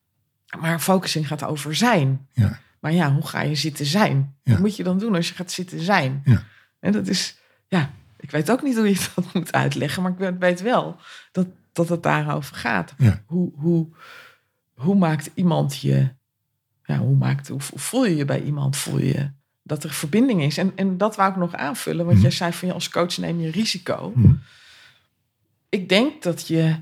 Maar 0.60 0.80
focusing 0.80 1.28
gaat 1.28 1.44
over 1.44 1.76
zijn. 1.76 2.28
Ja. 2.34 2.60
Maar 2.80 2.94
ja, 2.94 3.14
hoe 3.14 3.28
ga 3.28 3.42
je 3.42 3.56
zitten 3.56 3.86
zijn? 3.86 4.36
Ja. 4.44 4.52
Wat 4.52 4.62
moet 4.62 4.76
je 4.76 4.84
dan 4.84 5.00
doen 5.00 5.16
als 5.16 5.28
je 5.28 5.34
gaat 5.34 5.52
zitten 5.52 5.80
zijn? 5.80 6.22
Ja. 6.26 6.44
En 6.80 6.92
dat 6.92 7.08
is, 7.08 7.38
ja, 7.68 7.92
ik 8.20 8.32
weet 8.32 8.52
ook 8.52 8.62
niet 8.62 8.76
hoe 8.76 8.90
je 8.90 9.08
dat 9.16 9.34
moet 9.34 9.52
uitleggen, 9.52 10.04
maar 10.04 10.12
ik 10.20 10.40
weet 10.40 10.62
wel 10.62 11.00
dat, 11.32 11.48
dat 11.74 11.90
het 11.90 12.04
daarover 12.04 12.56
gaat. 12.56 12.94
Ja. 12.98 13.24
Hoe, 13.26 13.52
hoe, 13.56 13.88
hoe 14.74 14.96
maakt 14.96 15.30
iemand 15.34 15.78
je, 15.78 16.14
ja, 16.84 16.98
hoe, 16.98 17.16
maakt, 17.16 17.48
hoe, 17.48 17.62
voel 17.62 18.06
je 18.06 18.16
je 18.16 18.26
bij 18.26 18.42
iemand? 18.42 18.78
Voel 18.78 19.00
je 19.00 19.32
dat 19.64 19.84
er 19.84 19.90
verbinding 19.94 20.42
is. 20.44 20.58
En, 20.58 20.72
en 20.76 20.98
dat 20.98 21.16
wou 21.16 21.32
ik 21.32 21.38
nog 21.38 21.54
aanvullen, 21.56 22.04
want 22.06 22.18
Mhm. 22.18 22.26
jij 22.28 22.36
zei 22.36 22.54
van 22.54 22.68
ja, 22.68 22.74
als 22.74 22.90
coach 22.90 23.18
neem 23.18 23.40
je 23.40 23.52
risico. 23.52 24.12
Mhm. 24.16 24.34
Ik 25.70 25.90
denk 25.90 26.24
dat 26.24 26.48
je 26.48 26.76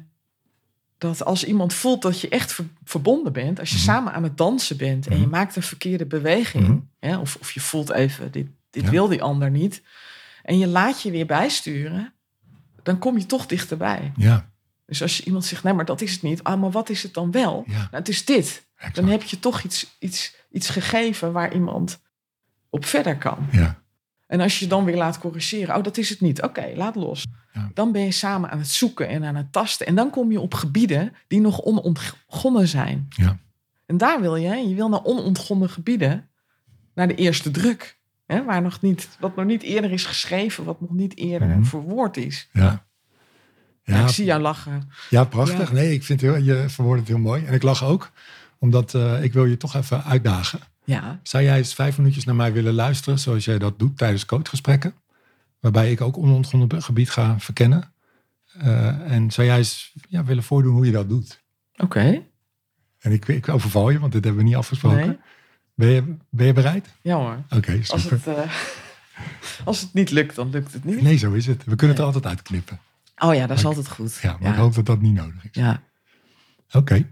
dat 0.98 1.26
als 1.26 1.44
iemand 1.44 1.74
voelt 1.74 2.02
dat 2.02 2.22
je 2.22 2.30
echt 2.30 2.52
ver- 2.54 2.66
verbonden 2.84 3.34
bent, 3.34 3.60
als 3.60 3.70
je 3.70 3.76
Mhm. 3.76 3.84
samen 3.86 4.14
aan 4.14 4.24
het 4.24 4.38
dansen 4.38 4.78
bent 4.78 5.08
en 5.08 5.20
je 5.20 5.28
maakt 5.28 5.56
een 5.56 5.64
verkeerde 5.64 6.06
beweging, 6.06 6.88
hè, 7.00 7.18
of, 7.18 7.36
of 7.40 7.52
je 7.52 7.60
voelt 7.60 7.90
even, 7.90 8.32
dit, 8.32 8.48
dit 8.70 8.84
Ja. 8.84 8.90
wil 8.90 9.08
die 9.08 9.22
ander 9.22 9.52
niet, 9.52 9.82
en 10.44 10.58
je 10.58 10.68
laat 10.68 11.02
je 11.02 11.12
weer 11.12 11.26
bijsturen, 11.26 12.14
dan 12.84 13.00
kom 13.00 13.18
je 13.18 13.26
toch 13.26 13.46
dichterbij. 13.46 14.12
Ja, 14.16 14.50
Dus 14.86 15.02
als 15.02 15.18
je 15.18 15.24
iemand 15.26 15.46
zegt, 15.46 15.64
nee, 15.64 15.74
maar 15.74 15.86
dat 15.86 16.02
is 16.02 16.12
het 16.12 16.22
niet, 16.22 16.44
ah, 16.44 16.62
maar 16.62 16.72
wat 16.72 16.90
is 16.90 17.04
het 17.04 17.14
dan 17.14 17.32
wel? 17.32 17.64
ja. 17.68 17.74
Nou, 17.78 17.88
het 17.92 18.10
is 18.10 18.26
dit. 18.26 18.68
exact. 18.76 18.96
Dan 18.96 19.08
heb 19.08 19.24
je 19.24 19.40
toch 19.40 19.62
iets, 19.64 19.96
iets, 20.00 20.36
iets 20.52 20.70
gegeven 20.70 21.32
waar 21.32 21.54
iemand 21.54 22.00
op 22.70 22.86
verder 22.86 23.18
kan. 23.18 23.48
Ja, 23.52 23.82
En 24.28 24.40
als 24.40 24.60
je 24.60 24.68
dan 24.68 24.84
weer 24.86 24.96
laat 24.98 25.20
corrigeren, 25.20 25.76
oh, 25.76 25.84
dat 25.84 25.98
is 25.98 26.10
het 26.10 26.22
niet. 26.22 26.42
Oké, 26.42 26.72
laat 26.76 26.96
los. 26.96 27.26
Ja. 27.54 27.72
Dan 27.74 27.92
ben 27.92 28.02
je 28.02 28.12
samen 28.12 28.50
aan 28.50 28.58
het 28.60 28.68
zoeken 28.68 29.08
en 29.08 29.24
aan 29.24 29.36
het 29.36 29.52
tasten. 29.52 29.86
En 29.86 29.96
dan 29.96 30.10
kom 30.10 30.32
je 30.32 30.40
op 30.40 30.54
gebieden 30.54 31.14
die 31.28 31.40
nog 31.42 31.62
onontgonnen 31.62 32.68
zijn. 32.68 33.08
Ja. 33.10 33.38
En 33.86 33.98
daar 33.98 34.22
wil 34.22 34.36
je, 34.36 34.68
je 34.70 34.76
wil 34.76 34.90
naar 34.90 35.04
onontgonnen 35.04 35.70
gebieden, 35.70 36.30
naar 36.94 37.08
de 37.08 37.16
eerste 37.16 37.52
druk. 37.52 37.98
Hè? 38.26 38.44
Waar 38.44 38.62
nog 38.62 38.82
niet, 38.82 39.10
wat 39.20 39.36
nog 39.36 39.46
niet 39.46 39.64
eerder 39.64 39.92
is 39.92 40.06
geschreven, 40.06 40.64
wat 40.64 40.82
nog 40.82 40.90
niet 40.92 41.18
eerder 41.18 41.48
Mhm. 41.48 41.64
verwoord 41.64 42.18
is. 42.18 42.50
ja. 42.54 42.88
Ja, 43.84 43.96
Ja, 43.98 44.02
ik 44.04 44.10
zie 44.10 44.26
jou 44.26 44.42
lachen. 44.42 44.90
Ja, 45.10 45.24
prachtig. 45.24 45.68
Ja. 45.70 45.74
Nee, 45.74 45.94
ik 45.94 46.04
vind 46.04 46.22
heel, 46.22 46.36
je 46.38 46.66
verwoordt 46.70 47.00
het 47.00 47.10
heel 47.10 47.18
mooi. 47.18 47.46
En 47.46 47.54
ik 47.54 47.64
lach 47.64 47.84
ook, 47.84 48.12
omdat 48.60 48.94
eh, 48.96 49.24
ik 49.24 49.34
wil 49.34 49.46
je 49.46 49.58
toch 49.58 49.76
even 49.76 50.04
uitdagen. 50.04 50.60
Ja, 50.90 51.20
Zou 51.24 51.44
jij 51.44 51.58
eens 51.58 51.74
vijf 51.74 51.98
minuutjes 51.98 52.26
naar 52.26 52.36
mij 52.36 52.54
willen 52.54 52.74
luisteren, 52.74 53.20
zoals 53.20 53.46
jij 53.46 53.58
dat 53.60 53.80
doet 53.80 53.98
tijdens 53.98 54.26
coachgesprekken? 54.26 54.94
Waarbij 55.60 55.92
ik 55.92 56.02
ook 56.02 56.18
onontgonnen 56.18 56.84
gebied 56.84 57.10
ga 57.10 57.40
verkennen. 57.40 57.94
Eh, 58.54 59.12
en 59.12 59.32
zou 59.32 59.48
jij 59.48 59.58
eens 59.58 59.94
ja, 60.08 60.24
willen 60.24 60.44
voordoen 60.44 60.74
hoe 60.74 60.86
je 60.86 60.92
dat 60.92 61.10
doet? 61.10 61.44
oké. 61.78 62.24
En 63.00 63.12
ik, 63.12 63.28
ik 63.28 63.50
overval 63.50 63.90
je, 63.90 64.00
want 64.00 64.12
dit 64.12 64.24
hebben 64.24 64.42
we 64.44 64.48
niet 64.48 64.58
afgesproken. 64.58 65.08
Nee. 65.08 65.18
Ben, 65.76 65.90
je, 65.90 66.16
ben 66.30 66.46
je 66.46 66.54
bereid? 66.54 66.88
Ja 67.02 67.16
hoor. 67.16 67.44
Oké, 67.50 67.80
Als 67.88 68.02
super. 68.02 68.22
het, 68.24 68.38
eh, 68.38 68.52
als 69.66 69.82
het 69.82 69.94
niet 69.94 70.12
lukt, 70.12 70.36
dan 70.36 70.50
lukt 70.50 70.74
het 70.74 70.84
niet. 70.84 71.02
Nee, 71.02 71.18
zo 71.18 71.32
is 71.32 71.46
het. 71.46 71.58
We 71.64 71.76
kunnen 71.76 71.90
het 71.90 72.00
er 72.00 72.04
altijd 72.06 72.26
uitknippen. 72.26 72.80
Oh 73.18 73.34
ja, 73.34 73.48
dat 73.48 73.58
is 73.58 73.64
Maar- 73.64 73.76
altijd 73.76 73.94
goed. 73.96 74.20
Ja, 74.22 74.32
maar 74.32 74.42
ja. 74.42 74.50
ik 74.52 74.60
hoop 74.60 74.76
dat 74.76 74.86
dat 74.86 75.02
niet 75.02 75.14
nodig 75.14 75.44
is. 75.44 75.50
ja. 75.52 75.84
Oké. 76.72 77.08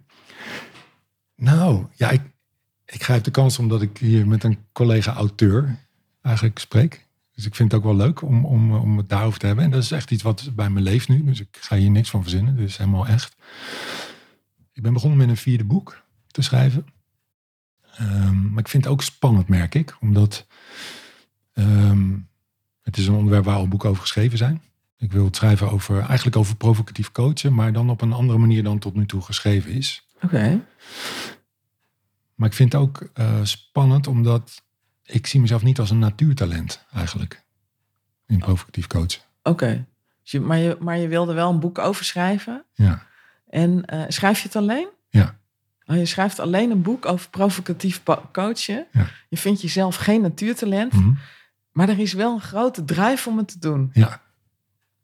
Nou, 1.35 1.85
ja, 1.95 2.09
ik, 2.09 2.21
ik 2.87 3.03
grijp 3.03 3.23
de 3.23 3.31
kans 3.31 3.59
omdat 3.59 3.81
ik 3.81 3.97
hier 3.97 4.27
met 4.27 4.43
een 4.43 4.57
collega-auteur 4.71 5.77
eigenlijk 6.21 6.59
spreek. 6.59 7.05
Dus 7.33 7.45
ik 7.45 7.55
vind 7.55 7.71
het 7.71 7.81
ook 7.81 7.87
wel 7.87 7.95
leuk 7.95 8.21
om, 8.21 8.45
om, 8.45 8.73
om 8.73 8.97
het 8.97 9.09
daarover 9.09 9.39
te 9.39 9.45
hebben. 9.45 9.65
En 9.65 9.71
dat 9.71 9.83
is 9.83 9.91
echt 9.91 10.11
iets 10.11 10.23
wat 10.23 10.49
bij 10.55 10.69
me 10.69 10.81
leeft 10.81 11.07
nu. 11.07 11.23
Dus 11.23 11.39
ik 11.39 11.57
ga 11.59 11.75
hier 11.75 11.91
niks 11.91 12.09
van 12.09 12.21
verzinnen. 12.21 12.57
Is 12.57 12.77
helemaal 12.77 13.07
echt. 13.07 13.35
Ik 14.73 14.81
ben 14.81 14.93
begonnen 14.93 15.17
met 15.17 15.29
een 15.29 15.37
vierde 15.37 15.63
boek 15.63 16.03
te 16.27 16.41
schrijven. 16.41 16.85
Ehm, 17.97 18.49
maar 18.49 18.59
ik 18.59 18.67
vind 18.67 18.83
het 18.83 18.93
ook 18.93 19.03
spannend, 19.03 19.47
merk 19.47 19.75
ik. 19.75 19.97
Omdat 19.99 20.47
ehm, 21.53 22.17
het 22.81 22.97
is 22.97 23.07
een 23.07 23.13
onderwerp 23.13 23.45
waar 23.45 23.55
al 23.55 23.67
boeken 23.67 23.89
over 23.89 24.01
geschreven 24.01 24.37
zijn. 24.37 24.61
Ik 24.97 25.11
wil 25.11 25.25
het 25.25 25.35
schrijven 25.35 25.71
over, 25.71 25.99
eigenlijk 25.99 26.37
over 26.37 26.55
provocatief 26.55 27.11
coachen, 27.11 27.53
maar 27.53 27.73
dan 27.73 27.89
op 27.89 28.01
een 28.01 28.13
andere 28.13 28.39
manier 28.39 28.63
dan 28.63 28.79
tot 28.79 28.95
nu 28.95 29.05
toe 29.05 29.21
geschreven 29.21 29.71
is. 29.71 30.07
Oké. 30.21 30.61
Maar 32.37 32.49
ik 32.49 32.55
vind 32.55 32.73
het 32.73 32.81
ook 32.81 33.09
eh, 33.13 33.43
spannend 33.43 34.07
omdat 34.07 34.63
ik 35.03 35.27
zie 35.27 35.41
mezelf 35.41 35.63
niet 35.63 35.79
als 35.79 35.89
een 35.89 35.99
natuurtalent 35.99 36.85
eigenlijk. 36.93 37.45
In 38.27 38.39
provocatief 38.39 38.87
coachen. 38.87 39.21
Oké. 39.43 39.85
Dus 40.23 40.41
maar, 40.41 40.57
je, 40.57 40.77
maar 40.79 40.97
je 40.97 41.07
wilde 41.07 41.33
wel 41.33 41.49
een 41.49 41.59
boek 41.59 41.77
over 41.77 42.05
schrijven. 42.05 42.65
Ja, 42.73 43.05
En 43.49 43.85
eh, 43.85 44.03
schrijf 44.07 44.37
je 44.37 44.43
het 44.43 44.55
alleen? 44.55 44.87
Ja. 45.09 45.39
Oh, 45.85 45.95
je 45.95 46.05
schrijft 46.05 46.39
alleen 46.39 46.71
een 46.71 46.81
boek 46.81 47.05
over 47.05 47.29
provocatief 47.29 48.03
coachen. 48.31 48.87
Ja. 48.91 49.07
Je 49.29 49.37
vindt 49.37 49.61
jezelf 49.61 49.95
geen 49.95 50.21
natuurtalent. 50.21 50.93
Mhm. 50.93 51.13
Maar 51.71 51.89
er 51.89 51.99
is 51.99 52.13
wel 52.13 52.33
een 52.33 52.41
grote 52.41 52.85
drive 52.85 53.29
om 53.29 53.37
het 53.37 53.47
te 53.47 53.59
doen. 53.59 53.89
ja. 53.93 54.21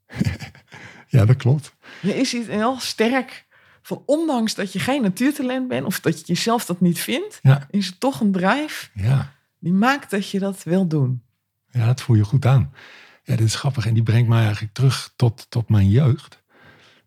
ja, 1.08 1.24
dat 1.24 1.36
klopt. 1.36 1.74
Je 2.00 2.16
is 2.16 2.34
iets 2.34 2.48
heel 2.48 2.80
sterk 2.80 3.46
van 3.86 4.02
ondanks 4.06 4.54
dat 4.54 4.72
je 4.72 4.78
geen 4.78 5.02
natuurtalent 5.02 5.68
bent... 5.68 5.86
of 5.86 6.00
dat 6.00 6.18
je 6.18 6.24
jezelf 6.26 6.64
dat 6.64 6.80
niet 6.80 6.98
vindt... 6.98 7.38
Ja. 7.42 7.66
is 7.70 7.86
er 7.86 7.98
toch 7.98 8.20
een 8.20 8.32
drive 8.32 8.88
Ja. 8.94 9.32
die 9.58 9.72
maakt 9.72 10.10
dat 10.10 10.30
je 10.30 10.38
dat 10.38 10.62
wil 10.62 10.86
doen. 10.88 11.22
ja, 11.70 11.86
dat 11.86 12.00
voel 12.02 12.16
je 12.16 12.24
goed 12.24 12.46
aan. 12.46 12.72
Ja, 13.22 13.36
dit 13.36 13.46
is 13.46 13.54
grappig 13.54 13.86
en 13.86 13.94
die 13.94 14.02
brengt 14.02 14.28
mij 14.28 14.42
eigenlijk 14.42 14.74
terug 14.74 15.12
tot, 15.16 15.46
tot 15.48 15.68
mijn 15.68 15.90
jeugd. 15.90 16.42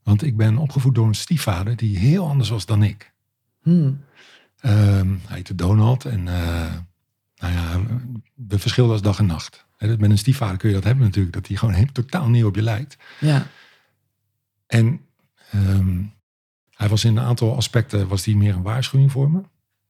Want 0.04 0.24
ik 0.24 0.38
ben 0.38 0.58
opgevoed 0.58 0.96
door 0.96 1.08
een 1.08 1.16
stiefvader 1.16 1.76
die 1.76 1.98
heel 1.98 2.28
anders 2.28 2.50
was 2.50 2.66
dan 2.66 2.84
ik. 2.84 3.14
Hmm. 3.62 4.04
Ehm, 4.60 5.10
hij 5.26 5.36
heette 5.36 5.56
Donald 5.56 6.06
en 6.06 6.28
eh, 6.28 6.74
nou 7.36 7.54
ja, 7.54 7.82
we 8.36 8.60
verschilden 8.60 8.94
als 8.94 9.02
dag 9.02 9.20
en 9.20 9.26
nacht. 9.26 9.66
Hè, 9.78 9.98
Met 9.98 10.10
een 10.10 10.18
stiefvader 10.18 10.58
kun 10.58 10.70
je 10.70 10.76
dat 10.76 10.84
hebben 10.84 11.04
natuurlijk, 11.04 11.34
dat 11.34 11.48
hij 11.48 11.56
gewoon 11.58 11.74
heel, 11.74 11.92
totaal 11.92 12.30
niet 12.30 12.44
op 12.44 12.56
je 12.56 12.62
lijkt. 12.62 12.98
Ja. 13.20 13.48
En 14.68 15.02
ehm, 15.52 16.04
hij 16.78 16.88
was 16.88 17.06
in 17.06 17.18
een 17.18 17.24
aantal 17.24 17.56
aspecten 17.56 18.08
was 18.08 18.26
hij 18.26 18.34
meer 18.34 18.56
een 18.56 18.62
waarschuwing 18.62 19.12
voor 19.12 19.32
me. 19.32 19.42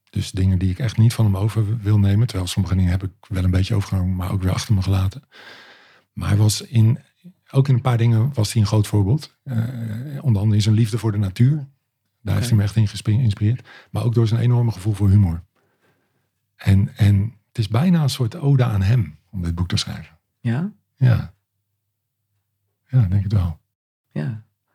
Dus 0.10 0.32
dingen 0.32 0.60
die 0.60 0.70
ik 0.70 0.80
echt 0.80 0.98
niet 0.98 1.14
van 1.14 1.26
hem 1.26 1.38
over 1.38 1.82
wil 1.82 2.00
nemen. 2.00 2.28
Terwijl 2.28 2.50
sommige 2.50 2.76
dingen 2.76 2.92
heb 2.92 3.04
ik 3.04 3.12
wel 3.28 3.44
een 3.44 3.52
beetje 3.52 3.76
overgenomen, 3.76 4.16
maar 4.16 4.32
ook 4.32 4.42
weer 4.42 4.54
achter 4.54 4.74
me 4.74 4.82
gelaten. 4.82 5.22
Maar 6.14 6.28
hij 6.28 6.38
was 6.38 6.62
in, 6.62 7.00
ook 7.52 7.68
in 7.68 7.76
een 7.76 7.82
paar 7.82 7.98
dingen 7.98 8.34
was 8.34 8.54
hij 8.54 8.62
een 8.62 8.68
groot 8.68 8.88
voorbeeld. 8.88 9.38
Eh, 9.44 9.58
onder 10.22 10.42
andere 10.42 10.56
in 10.56 10.62
zijn 10.62 10.76
liefde 10.76 10.98
voor 10.98 11.12
de 11.12 11.18
natuur. 11.18 11.68
Daar 12.22 12.36
heeft 12.36 12.48
hij 12.48 12.58
me 12.58 12.64
echt 12.64 12.76
in 12.76 12.88
geïnspireerd. 12.88 13.68
Maar 13.92 14.04
ook 14.04 14.14
door 14.14 14.28
zijn 14.28 14.42
enorme 14.42 14.72
gevoel 14.72 14.94
voor 14.94 15.10
humor. 15.10 15.44
En, 16.56 16.96
en 16.96 17.34
het 17.48 17.58
is 17.58 17.68
bijna 17.68 18.02
een 18.02 18.10
soort 18.10 18.36
ode 18.36 18.64
aan 18.64 18.82
hem 18.82 19.18
om 19.30 19.42
dit 19.42 19.56
boek 19.56 19.68
te 19.68 19.78
schrijven. 19.78 20.18
Ja. 20.40 20.72
Ja. 20.96 21.34
Ja, 22.88 23.04
ik 23.04 23.10
denk 23.10 23.24
het 23.24 23.34
wel. 23.34 23.60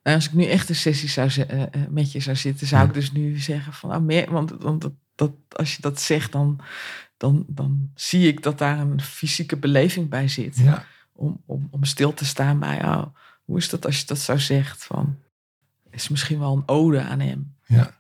Nou, 0.03 0.17
als 0.17 0.27
ik 0.27 0.33
nu 0.33 0.45
echt 0.45 0.69
een 0.69 0.75
sessie 0.75 1.09
zou 1.09 1.31
eh, 1.31 1.63
eh, 1.63 1.69
met 1.91 2.13
je 2.13 2.21
zou 2.21 2.37
zitten, 2.37 2.67
zou 2.67 2.83
Ja. 2.83 2.89
ik 2.89 2.95
dus 2.95 3.13
nu 3.13 3.39
zeggen 3.39 3.73
van, 3.73 3.91
ah, 3.91 4.03
meer, 4.03 4.31
want, 4.31 4.51
want 4.51 4.81
dat, 4.81 4.93
dat, 5.15 5.33
als 5.49 5.77
je 5.77 5.83
dat 5.83 6.01
zegt, 6.01 6.33
dan, 6.33 6.61
dan, 7.17 7.45
dan 7.49 7.91
zie 7.95 8.29
ik 8.29 8.43
dat 8.43 8.59
daar 8.59 8.79
een 8.79 9.01
fysieke 9.01 9.57
beleving 9.57 10.09
bij 10.09 10.29
zit. 10.29 10.57
Ja, 10.57 10.85
Om, 11.13 11.43
om, 11.47 11.69
om 11.71 11.85
stil 11.85 12.15
te 12.15 12.25
staan 12.25 12.59
bij, 12.59 12.85
oh, 12.85 13.05
hoe 13.45 13.59
is 13.59 13.69
dat 13.69 13.87
als 13.87 14.01
je 14.01 14.07
dat 14.07 14.19
zo 14.19 14.37
zegt? 14.37 14.85
Van, 14.85 15.17
is 15.91 16.09
misschien 16.09 16.39
wel 16.39 16.57
een 16.57 16.69
ode 16.69 17.03
aan 17.03 17.21
hem. 17.21 17.55
Ja, 17.67 17.95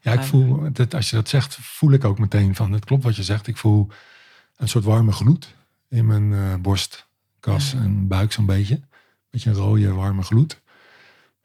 ja 0.00 0.12
ik 0.12 0.20
voel, 0.22 0.72
dat, 0.72 0.94
als 0.94 1.10
je 1.10 1.16
dat 1.16 1.28
zegt, 1.28 1.58
voel 1.60 1.92
ik 1.92 2.04
ook 2.04 2.18
meteen 2.18 2.54
van, 2.54 2.72
het 2.72 2.84
klopt 2.84 3.02
wat 3.04 3.16
je 3.16 3.22
zegt. 3.22 3.46
Ik 3.46 3.56
voel 3.56 3.88
een 4.56 4.68
soort 4.68 4.84
warme 4.84 5.12
gloed 5.12 5.54
in 5.88 6.06
mijn 6.06 6.32
eh, 6.32 6.54
borstkas 6.60 7.72
Ja. 7.72 7.78
en 7.78 8.06
buik 8.08 8.32
zo'n 8.32 8.46
beetje. 8.46 8.80
Beetje 9.30 9.50
een 9.50 9.56
rode, 9.56 9.92
warme 9.92 10.22
gloed. 10.22 10.60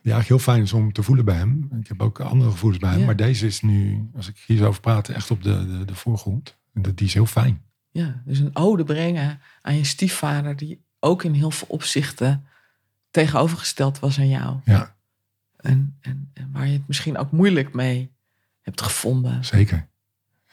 Die 0.01 0.13
eigenlijk 0.13 0.27
heel 0.43 0.53
fijn 0.53 0.63
is 0.65 0.73
om 0.73 0.93
te 0.93 1.03
voelen 1.03 1.25
bij 1.25 1.35
hem. 1.35 1.69
Ik 1.79 1.87
heb 1.87 2.01
ook 2.01 2.19
andere 2.19 2.51
gevoelens 2.51 2.81
bij 2.81 2.89
hem. 2.91 2.99
Ja. 2.99 3.05
Maar 3.05 3.15
deze 3.15 3.45
is 3.45 3.61
nu, 3.61 4.09
als 4.15 4.27
ik 4.27 4.43
hier 4.47 4.57
zo 4.57 4.67
over 4.67 4.81
praat, 4.81 5.09
echt 5.09 5.31
op 5.31 5.43
de, 5.43 5.65
de, 5.65 5.85
de 5.85 5.95
voorgrond. 5.95 6.57
En 6.73 6.81
dat, 6.81 6.97
die 6.97 7.07
is 7.07 7.13
heel 7.13 7.25
fijn. 7.25 7.61
Ja, 7.91 8.21
dus 8.25 8.39
een 8.39 8.55
ode 8.55 8.83
brengen 8.83 9.39
aan 9.61 9.75
je 9.75 9.83
stiefvader, 9.83 10.55
die 10.55 10.81
ook 10.99 11.23
in 11.23 11.33
heel 11.33 11.51
veel 11.51 11.67
opzichten 11.67 12.45
tegenovergesteld 13.11 13.99
was 13.99 14.19
aan 14.19 14.29
jou. 14.29 14.59
Ja, 14.65 14.95
En, 15.57 15.97
en, 16.01 16.29
en 16.33 16.49
waar 16.51 16.67
je 16.67 16.73
het 16.73 16.87
misschien 16.87 17.17
ook 17.17 17.31
moeilijk 17.31 17.73
mee 17.73 18.11
hebt 18.61 18.81
gevonden. 18.81 19.45
zeker. 19.45 19.87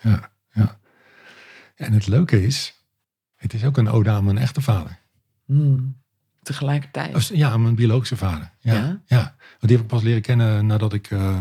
Ja, 0.00 0.30
ja. 0.52 0.78
En 1.74 1.92
het 1.92 2.06
leuke 2.06 2.42
is, 2.42 2.84
het 3.34 3.54
is 3.54 3.64
ook 3.64 3.76
een 3.76 3.88
ode 3.88 4.10
aan 4.10 4.24
mijn 4.24 4.38
echte 4.38 4.60
vader. 4.60 4.98
Hmm. 5.44 6.02
Tegelijkertijd. 6.44 7.14
Als- 7.14 7.28
Ja, 7.28 7.56
mijn 7.56 7.74
biologische 7.74 8.16
vader. 8.16 8.50
Ja, 8.60 9.00
Ja? 9.06 9.34
die 9.60 9.70
heb 9.76 9.80
ik 9.80 9.86
pas 9.86 10.02
leren 10.02 10.22
kennen 10.22 10.66
nadat 10.66 10.92
ik 10.92 11.10
eh, 11.10 11.40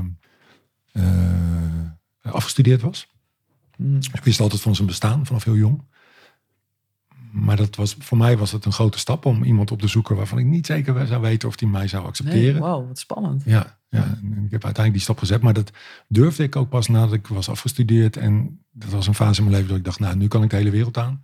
eh, 0.92 1.04
afgestudeerd 2.22 2.82
was. 2.82 3.08
Hmm. 3.76 3.96
Ik 4.14 4.24
wist 4.24 4.40
altijd 4.40 4.62
van 4.62 4.76
zijn 4.76 4.88
bestaan 4.88 5.26
vanaf 5.26 5.44
heel 5.44 5.56
jong. 5.56 5.84
Maar 7.32 7.56
dat 7.56 7.76
was, 7.76 7.96
voor 8.00 8.18
mij 8.18 8.38
was 8.38 8.52
het 8.52 8.66
een 8.66 8.72
grote 8.72 8.98
stap 9.00 9.26
om 9.26 9.44
iemand 9.44 9.72
op 9.72 9.82
te 9.82 9.88
zoeken 9.88 10.16
waarvan 10.16 10.38
ik 10.38 10.46
niet 10.46 10.66
zeker 10.66 11.08
zou 11.08 11.22
weten 11.22 11.48
of 11.48 11.60
hij 11.60 11.70
mij 11.70 11.88
zou 11.88 12.02
Nee, 12.02 12.10
accepteren. 12.10 12.62
wow, 12.62 12.88
wat 12.88 13.00
spannend. 13.00 13.44
Ja, 13.46 13.78
ja, 13.90 14.04
ik 14.20 14.52
heb 14.52 14.64
uiteindelijk 14.64 14.92
die 14.94 15.02
stap 15.02 15.18
gezet. 15.18 15.42
Maar 15.42 15.54
dat 15.54 15.72
durfde 16.08 16.44
ik 16.44 16.56
ook 16.56 16.70
pas 16.70 16.88
nadat 16.88 17.14
ik 17.14 17.28
was 17.28 17.50
afgestudeerd. 17.50 18.18
En 18.18 18.60
dat 18.72 18.90
was 18.90 19.08
een 19.08 19.16
fase 19.16 19.42
in 19.42 19.44
mijn 19.44 19.54
leven 19.56 19.68
dat 19.70 19.78
ik 19.78 19.84
dacht, 19.86 20.00
nou, 20.00 20.16
nu 20.16 20.28
kan 20.28 20.44
ik 20.44 20.50
de 20.50 20.56
hele 20.56 20.70
wereld 20.70 20.98
aan. 20.98 21.24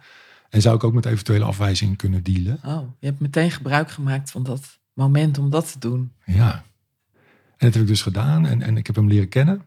En 0.50 0.62
zou 0.62 0.76
ik 0.76 0.84
ook 0.84 0.94
met 0.94 1.06
eventuele 1.06 1.46
afwijzing 1.46 1.98
kunnen 1.98 2.24
dealen. 2.24 2.60
Oh, 2.66 2.92
je 3.00 3.06
hebt 3.08 3.20
meteen 3.20 3.52
gebruik 3.52 3.92
gemaakt 3.92 4.32
van 4.32 4.44
dat 4.44 4.80
moment 4.94 5.38
om 5.38 5.50
dat 5.50 5.72
te 5.72 5.80
doen. 5.80 6.12
Ja. 6.26 6.54
En 6.54 7.66
dat 7.66 7.74
heb 7.74 7.82
ik 7.84 7.88
dus 7.88 8.02
gedaan. 8.02 8.46
En, 8.46 8.62
en 8.62 8.78
ik 8.78 8.88
heb 8.88 8.96
hem 8.96 9.08
leren 9.08 9.30
kennen. 9.30 9.66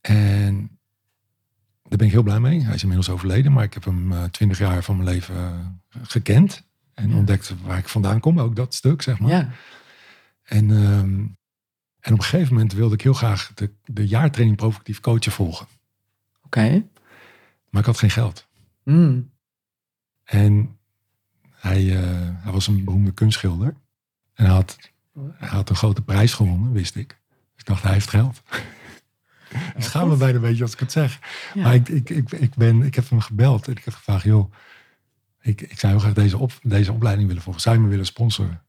En 0.00 0.78
Daar 1.88 1.98
ben 1.98 2.06
ik 2.06 2.12
heel 2.12 2.22
blij 2.22 2.40
mee. 2.40 2.62
Hij 2.64 2.74
is 2.74 2.82
inmiddels 2.82 3.08
overleden, 3.10 3.52
maar 3.52 3.64
ik 3.64 3.74
heb 3.74 3.84
hem 3.84 4.12
eh, 4.12 4.24
twintig 4.24 4.58
jaar 4.58 4.82
van 4.82 4.96
mijn 4.96 5.08
leven 5.08 5.34
eh, 5.88 6.00
gekend. 6.02 6.62
En 6.94 7.08
Ja. 7.10 7.16
ontdekt 7.16 7.54
waar 7.62 7.78
ik 7.78 7.88
vandaan 7.88 8.20
kom, 8.20 8.40
ook 8.40 8.56
dat 8.56 8.74
stuk, 8.74 9.02
zeg 9.02 9.18
maar. 9.18 9.30
Ja. 9.30 9.50
En, 10.42 10.70
ehm, 10.70 11.26
en 12.00 12.12
op 12.12 12.18
een 12.18 12.22
gegeven 12.22 12.52
moment 12.54 12.72
wilde 12.72 12.94
ik 12.94 13.00
heel 13.02 13.12
graag 13.12 13.50
de, 13.54 13.70
de 13.84 14.06
jaartraining 14.06 14.56
provocatief 14.58 15.00
coachen 15.00 15.32
volgen. 15.32 15.66
Oké. 16.44 16.84
Maar 17.70 17.80
ik 17.80 17.86
had 17.86 17.98
geen 17.98 18.10
geld. 18.10 18.46
Mm. 18.84 19.30
En 20.26 20.78
hij, 21.50 21.96
eh, 21.96 22.28
hij 22.42 22.52
was 22.52 22.66
een 22.66 22.84
beroemde 22.84 23.12
kunstschilder. 23.12 23.74
En 24.34 24.44
hij 24.44 24.54
had, 24.54 24.78
hij 25.32 25.48
had 25.48 25.70
een 25.70 25.76
grote 25.76 26.02
prijs 26.02 26.32
gewonnen, 26.34 26.72
wist 26.72 26.94
ik. 26.96 27.08
Dus 27.08 27.56
ik 27.56 27.64
dacht, 27.64 27.82
hij 27.82 27.92
heeft 27.92 28.08
geld. 28.10 28.42
ik 29.76 29.82
schaam 29.82 30.08
me 30.08 30.16
bijna 30.16 30.34
een 30.34 30.40
beetje 30.40 30.62
als 30.62 30.72
ik 30.72 30.78
het 30.78 30.92
zeg. 30.92 31.18
Ja. 31.54 31.62
Maar 31.62 31.74
ik, 31.74 31.88
ik, 31.88 32.10
ik, 32.10 32.32
ik, 32.32 32.54
ben, 32.54 32.82
ik 32.82 32.94
heb 32.94 33.08
hem 33.10 33.20
gebeld 33.20 33.66
en 33.66 33.72
ik 33.76 33.84
heb 33.84 33.94
gevraagd, 33.94 34.24
joh, 34.24 34.52
ik, 35.40 35.60
ik 35.60 35.78
zou 35.78 35.92
heel 35.92 36.00
graag 36.00 36.12
deze, 36.14 36.38
op, 36.38 36.52
deze 36.62 36.92
opleiding 36.92 37.26
willen 37.28 37.42
volgen. 37.42 37.62
Zou 37.62 37.76
je 37.76 37.82
me 37.82 37.88
willen 37.88 38.06
sponsoren? 38.06 38.62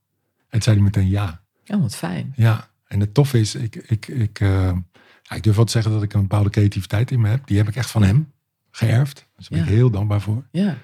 En 0.50 0.62
zei 0.62 0.76
hij 0.76 0.84
meteen 0.86 1.08
ja. 1.10 1.42
Ja, 1.64 1.80
wat 1.80 1.96
fijn. 1.96 2.34
Ja, 2.36 2.70
en 2.88 3.00
het 3.00 3.14
tof 3.14 3.34
is, 3.34 3.56
ik, 3.56 3.76
ik, 3.76 4.08
ik, 4.08 4.40
eh, 4.40 4.72
ja, 5.24 5.36
ik 5.36 5.44
durf 5.44 5.56
wel 5.56 5.66
te 5.66 5.72
zeggen 5.72 5.92
dat 5.92 6.04
ik 6.04 6.14
een 6.14 6.22
bepaalde 6.22 6.50
creativiteit 6.50 7.12
in 7.12 7.22
me 7.22 7.30
heb. 7.30 7.48
Die 7.48 7.58
heb 7.58 7.68
ik 7.68 7.76
echt 7.76 7.92
van 7.92 8.04
hem 8.04 8.32
geërfd. 8.72 9.16
Daar 9.16 9.48
ben 9.50 9.60
ik 9.60 9.66
Ja. 9.66 9.72
heel 9.72 9.90
dankbaar 9.90 10.22
voor. 10.22 10.44
Ja. 10.52 10.78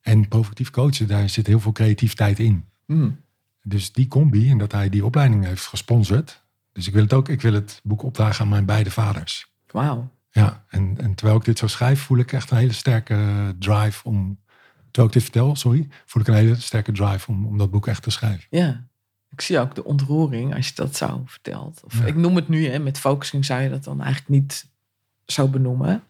En 0.00 0.28
provocatief 0.28 0.70
coachen, 0.70 1.06
daar 1.08 1.28
zit 1.28 1.46
heel 1.46 1.60
veel 1.60 1.72
creativiteit 1.72 2.38
in. 2.38 2.64
Mm. 2.86 3.20
Dus 3.62 3.92
die 3.92 4.08
combi 4.08 4.50
en 4.50 4.58
dat 4.58 4.72
hij 4.72 4.88
die 4.88 5.04
opleiding 5.04 5.44
heeft 5.44 5.66
gesponsord. 5.66 6.42
Dus 6.72 6.86
ik 6.86 6.92
wil 6.92 7.02
het 7.02 7.12
ook, 7.12 7.28
ik 7.28 7.40
wil 7.40 7.52
het 7.52 7.80
boek 7.82 8.02
opdragen 8.02 8.42
aan 8.44 8.48
mijn 8.48 8.64
beide 8.64 8.90
vaders. 8.90 9.52
Wauw. 9.66 10.10
Ja, 10.30 10.64
en, 10.68 10.94
en 10.98 11.14
terwijl 11.14 11.38
ik 11.38 11.44
dit 11.44 11.58
zo 11.58 11.66
schrijf, 11.66 12.00
voel 12.00 12.18
ik 12.18 12.32
echt 12.32 12.50
een 12.50 12.56
hele 12.56 12.72
sterke 12.72 13.54
drive 13.58 14.04
om. 14.04 14.38
Terwijl 14.90 15.06
ik 15.06 15.12
dit 15.12 15.22
vertel, 15.22 15.56
sorry, 15.56 15.88
voel 16.04 16.22
ik 16.22 16.28
een 16.28 16.34
hele 16.34 16.54
sterke 16.54 16.92
drive 16.92 17.30
om, 17.30 17.46
om 17.46 17.58
dat 17.58 17.70
boek 17.70 17.86
echt 17.86 18.02
te 18.02 18.10
schrijven. 18.10 18.46
Ja. 18.50 18.88
Ik 19.30 19.40
zie 19.40 19.58
ook 19.58 19.74
de 19.74 19.84
ontroering 19.84 20.54
als 20.54 20.68
je 20.68 20.74
dat 20.74 20.96
zo 20.96 21.22
vertelt. 21.26 21.80
Of 21.84 21.98
Ja. 21.98 22.04
ik 22.04 22.14
noem 22.16 22.36
het 22.36 22.48
nu, 22.48 22.66
hè, 22.66 22.78
met 22.78 22.98
focusing 22.98 23.44
zou 23.44 23.60
je 23.62 23.70
dat 23.70 23.84
dan 23.84 24.00
eigenlijk 24.00 24.30
niet 24.30 24.66
zo 25.26 25.48
benoemen. 25.48 26.02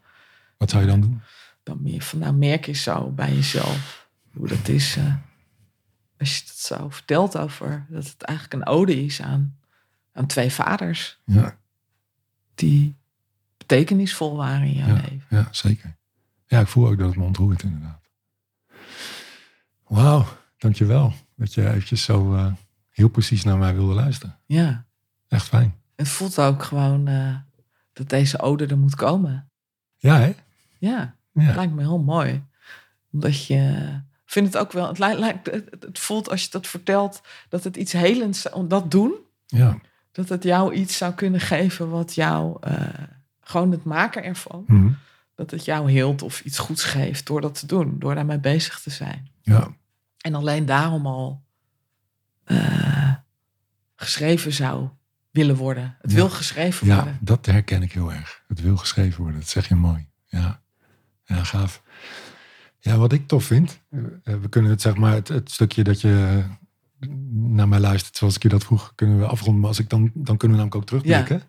Wat 0.56 0.70
zou 0.70 0.82
je 0.82 0.88
dan 0.88 1.00
doen? 1.00 1.20
Dan 1.62 1.82
meer 1.82 2.02
van, 2.02 2.18
nou 2.18 2.34
merk 2.34 2.66
je 2.66 2.72
zo 2.72 3.10
bij 3.10 3.34
jezelf 3.34 4.08
hoe 4.32 4.48
dat 4.48 4.68
is. 4.68 4.96
eh, 4.96 5.14
als 6.18 6.36
je 6.38 6.42
dat 6.46 6.56
zo 6.56 6.88
vertelt 6.88 7.36
over 7.38 7.86
dat 7.88 8.04
het 8.06 8.22
eigenlijk 8.22 8.54
een 8.62 8.72
ode 8.72 9.04
is 9.04 9.22
aan, 9.22 9.58
aan 10.12 10.26
twee 10.26 10.50
vaders 10.52 11.20
Ja, 11.24 11.58
die 12.54 12.96
betekenisvol 13.56 14.36
waren 14.36 14.66
in 14.66 14.72
jouw 14.74 14.86
ja, 14.86 14.94
leven. 14.94 15.22
ja, 15.28 15.48
zeker. 15.50 15.96
Ja, 16.46 16.60
ik 16.60 16.66
voel 16.66 16.86
ook 16.88 16.98
dat 16.98 17.08
het 17.08 17.16
me 17.16 17.24
ontroert 17.24 17.62
inderdaad. 17.62 18.00
Wauw, 19.86 20.26
dankjewel 20.58 21.12
dat 21.36 21.54
je 21.54 21.68
eventjes 21.70 22.02
zo 22.04 22.34
eh, 22.34 22.52
heel 22.90 23.08
precies 23.08 23.44
naar 23.44 23.58
mij 23.58 23.74
wilde 23.74 23.94
luisteren. 23.94 24.38
Ja. 24.46 24.86
Echt 25.28 25.46
fijn. 25.48 25.74
Het 25.96 26.08
voelt 26.08 26.38
ook 26.38 26.62
gewoon 26.62 27.08
eh, 27.08 27.36
dat 27.92 28.08
deze 28.08 28.38
ode 28.40 28.66
er 28.66 28.78
moet 28.78 28.94
komen. 28.94 29.50
Ja, 29.96 30.18
hè? 30.18 30.34
Ja. 30.78 31.16
Ja, 31.32 31.54
lijkt 31.54 31.72
me 31.72 31.80
heel 31.80 31.98
mooi. 31.98 32.44
Omdat 33.12 33.46
je 33.46 33.88
vindt 34.26 34.52
het 34.52 34.62
ook 34.62 34.72
wel. 34.72 34.88
Het, 34.88 34.98
lijkt, 34.98 35.50
het, 35.50 35.98
voelt 35.98 36.30
als 36.30 36.42
je 36.44 36.50
dat 36.50 36.66
vertelt 36.66 37.20
dat 37.48 37.64
het 37.64 37.76
iets 37.76 37.92
helends 37.92 38.50
om 38.50 38.68
dat 38.68 38.90
doen. 38.90 39.14
ja. 39.46 39.78
Dat 40.12 40.28
het 40.28 40.42
jou 40.42 40.72
iets 40.74 40.96
zou 40.96 41.14
kunnen 41.14 41.40
geven 41.40 41.90
wat 41.90 42.14
jou 42.14 42.56
eh, 42.60 42.88
gewoon 43.40 43.70
het 43.70 43.84
maken 43.84 44.24
ervan. 44.24 44.64
Mhm. 44.66 44.90
Dat 45.34 45.50
het 45.50 45.64
jou 45.64 45.90
heelt 45.90 46.22
of 46.22 46.40
iets 46.40 46.58
goeds 46.58 46.84
geeft 46.84 47.26
door 47.26 47.40
dat 47.40 47.58
te 47.58 47.66
doen. 47.66 47.98
Door 47.98 48.14
daarmee 48.14 48.38
bezig 48.38 48.80
te 48.80 48.90
zijn. 48.90 49.30
ja. 49.42 49.68
En 50.18 50.34
alleen 50.34 50.66
daarom 50.66 51.06
al 51.06 51.42
eh, 52.44 53.14
geschreven 53.96 54.52
zou 54.52 54.88
willen 55.30 55.56
worden. 55.56 55.96
Het 56.00 56.10
Ja. 56.10 56.16
wil 56.16 56.30
geschreven 56.30 56.86
Ja, 56.86 56.94
worden. 56.94 57.18
dat 57.20 57.46
herken 57.46 57.82
ik 57.82 57.92
heel 57.92 58.12
erg. 58.12 58.42
Het 58.48 58.60
wil 58.60 58.76
geschreven 58.76 59.22
worden. 59.22 59.40
Dat 59.40 59.48
zeg 59.48 59.68
je 59.68 59.74
mooi. 59.74 60.08
Ja, 60.26 60.59
ja 61.36 61.44
gaaf. 61.44 61.82
Ja, 62.78 62.96
wat 62.96 63.12
ik 63.12 63.26
tof 63.26 63.44
vind. 63.44 63.80
eh, 63.90 64.34
We 64.34 64.48
kunnen 64.48 64.70
het 64.70 64.80
zeg 64.80 64.96
maar, 64.96 65.12
het, 65.14 65.28
het 65.28 65.50
stukje 65.50 65.84
dat 65.84 66.00
je 66.00 66.44
naar 67.30 67.68
mij 67.68 67.80
luistert, 67.80 68.16
zoals 68.16 68.36
ik 68.36 68.42
je 68.42 68.48
dat 68.48 68.64
vroeg, 68.64 68.92
kunnen 68.94 69.18
we 69.18 69.26
afronden. 69.26 69.60
Maar 69.60 69.68
als 69.68 69.78
ik 69.78 69.88
dan, 69.88 70.10
dan 70.14 70.36
kunnen 70.36 70.56
we 70.56 70.62
namelijk 70.62 70.74
ook 70.74 70.86
terugblikken. 70.86 71.42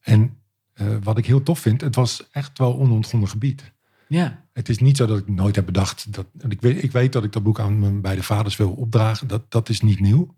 En 0.00 0.36
eh, 0.72 0.86
wat 1.02 1.18
ik 1.18 1.26
heel 1.26 1.42
tof 1.42 1.58
vind, 1.58 1.80
het 1.80 1.94
was 1.94 2.28
echt 2.30 2.58
wel 2.58 2.78
onontgonnen 2.78 3.28
gebied. 3.28 3.72
Ja, 4.08 4.44
Het 4.52 4.68
is 4.68 4.78
niet 4.78 4.96
zo 4.96 5.06
dat 5.06 5.18
ik 5.18 5.28
nooit 5.28 5.56
heb 5.56 5.66
bedacht. 5.66 6.12
Dat, 6.12 6.26
ik, 6.48 6.60
weet, 6.60 6.82
ik 6.82 6.92
weet 6.92 7.12
dat 7.12 7.24
ik 7.24 7.32
dat 7.32 7.42
boek 7.42 7.60
aan 7.60 7.78
mijn 7.78 8.00
beide 8.00 8.22
vaders 8.22 8.56
wil 8.56 8.70
opdragen. 8.70 9.26
Dat, 9.28 9.50
dat 9.50 9.68
is 9.68 9.80
niet 9.80 10.00
nieuw. 10.00 10.34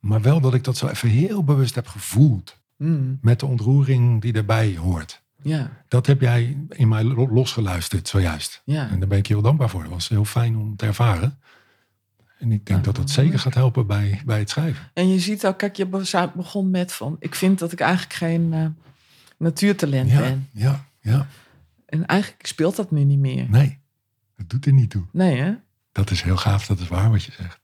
Maar 0.00 0.22
wel 0.22 0.40
dat 0.40 0.54
ik 0.54 0.64
dat 0.64 0.76
zo 0.76 0.86
even 0.86 1.08
heel 1.08 1.44
bewust 1.44 1.74
heb 1.74 1.86
gevoeld. 1.86 2.58
Mm, 2.76 3.18
Met 3.22 3.40
de 3.40 3.46
ontroering 3.46 4.20
die 4.20 4.32
daarbij 4.32 4.76
hoort. 4.76 5.22
Ja, 5.42 5.70
Dat 5.88 6.06
heb 6.06 6.20
jij 6.20 6.56
in 6.68 6.88
mij 6.88 7.04
lo- 7.04 7.28
losgeluisterd 7.32 8.08
zojuist. 8.08 8.62
ja. 8.64 8.88
En 8.88 8.98
daar 8.98 9.08
ben 9.08 9.18
ik 9.18 9.26
je 9.26 9.32
heel 9.34 9.42
dankbaar 9.42 9.70
voor. 9.70 9.82
Dat 9.82 9.92
was 9.92 10.08
heel 10.08 10.24
fijn 10.24 10.56
om 10.56 10.76
te 10.76 10.86
ervaren. 10.86 11.38
En 12.38 12.52
ik 12.52 12.66
denk 12.66 12.78
Ja, 12.78 12.84
dat 12.84 12.96
dat 12.96 13.10
zeker 13.10 13.38
gaat 13.38 13.54
helpen 13.54 13.86
bij, 13.86 14.22
bij 14.24 14.38
het 14.38 14.50
schrijven. 14.50 14.90
En 14.94 15.08
je 15.12 15.18
ziet 15.18 15.46
ook, 15.46 15.58
kijk, 15.58 15.76
je 15.76 15.86
be- 15.86 16.30
begon 16.36 16.70
met 16.70 16.92
van, 16.92 17.16
ik 17.18 17.34
vind 17.34 17.58
dat 17.58 17.72
ik 17.72 17.80
eigenlijk 17.80 18.12
geen 18.12 18.52
eh, 18.52 18.66
natuurtalent 19.38 20.10
Ja, 20.10 20.18
ben. 20.20 20.48
ja, 20.52 20.84
ja. 21.00 21.26
En 21.86 22.06
eigenlijk 22.06 22.46
speelt 22.46 22.76
dat 22.76 22.90
nu 22.90 23.04
niet 23.04 23.18
meer. 23.18 23.46
Nee, 23.50 23.78
dat 24.36 24.50
doet 24.50 24.66
er 24.66 24.72
niet 24.72 24.90
toe. 24.90 25.04
Nee, 25.12 25.36
hè? 25.40 25.52
Dat 25.92 26.10
is 26.10 26.22
heel 26.22 26.36
gaaf, 26.36 26.66
dat 26.66 26.78
is 26.80 26.88
waar 26.88 27.10
wat 27.10 27.24
je 27.24 27.32
zegt. 27.32 27.60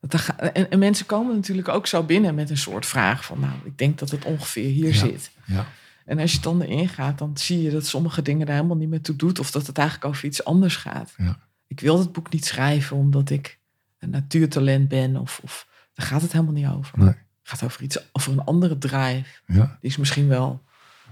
Dat 0.00 0.12
er 0.12 0.18
ga- 0.18 0.36
en, 0.38 0.70
en 0.70 0.78
mensen 0.78 1.06
komen 1.06 1.34
natuurlijk 1.34 1.68
ook 1.68 1.86
zo 1.86 2.02
binnen 2.02 2.34
met 2.34 2.50
een 2.50 2.56
soort 2.58 2.86
vraag 2.86 3.24
van, 3.24 3.40
nou, 3.40 3.52
ik 3.64 3.78
denk 3.78 3.98
dat 3.98 4.10
het 4.10 4.24
ongeveer 4.24 4.70
hier 4.70 4.88
Ja. 4.92 4.94
zit. 4.98 5.30
Ja, 5.46 5.66
En 6.08 6.18
als 6.18 6.32
je 6.32 6.40
dan 6.40 6.60
erin 6.62 6.88
gaat, 6.88 7.18
dan 7.18 7.36
zie 7.38 7.62
je 7.62 7.70
dat 7.70 7.86
sommige 7.86 8.22
dingen 8.22 8.46
daar 8.46 8.54
helemaal 8.56 8.76
niet 8.76 8.88
meer 8.88 9.00
toe 9.02 9.16
doet. 9.16 9.38
Of 9.38 9.50
dat 9.50 9.66
het 9.66 9.78
eigenlijk 9.78 10.08
over 10.08 10.24
iets 10.24 10.44
anders 10.44 10.76
gaat. 10.76 11.14
Ja. 11.16 11.38
Ik 11.66 11.80
wil 11.80 11.98
het 11.98 12.12
boek 12.12 12.32
niet 12.32 12.44
schrijven 12.44 12.96
omdat 12.96 13.30
ik 13.30 13.58
een 13.98 14.10
natuurtalent 14.10 14.88
ben. 14.88 15.16
Of, 15.16 15.40
of 15.42 15.68
daar 15.94 16.06
gaat 16.06 16.22
het 16.22 16.32
helemaal 16.32 16.52
niet 16.52 16.66
over. 16.68 16.98
Nee. 16.98 17.08
Het 17.08 17.16
gaat 17.42 17.62
over 17.62 17.82
iets, 17.82 17.98
over 18.12 18.32
een 18.32 18.44
andere 18.44 18.78
drive. 18.78 19.40
ja, 19.46 19.78
Die 19.80 19.90
is 19.90 19.96
misschien 19.96 20.28
wel 20.28 20.62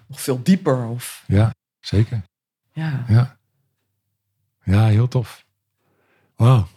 nog 0.06 0.20
veel 0.20 0.42
dieper. 0.42 0.86
Of 0.86 1.24
ja 1.26 1.54
zeker. 1.80 2.22
ja, 2.72 3.04
Ja, 3.08 3.36
ja 4.64 4.86
heel 4.86 5.08
tof. 5.08 5.44
Wauw. 6.36 6.68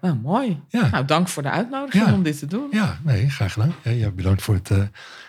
nou 0.00 0.16
mooi. 0.16 0.62
Ja. 0.68 0.88
Nou, 0.90 1.04
dank 1.04 1.28
voor 1.28 1.42
de 1.42 1.50
uitnodiging 1.50 2.06
Ja. 2.06 2.12
om 2.12 2.22
dit 2.22 2.38
te 2.38 2.46
doen. 2.46 2.68
Ja, 2.70 2.98
nee, 3.02 3.30
graag 3.30 3.52
gedaan. 3.52 3.74
Ja, 3.84 3.90
ja, 3.90 4.10
bedankt 4.10 4.42
voor 4.42 4.54
het 4.54 4.70
eh, 4.70 4.82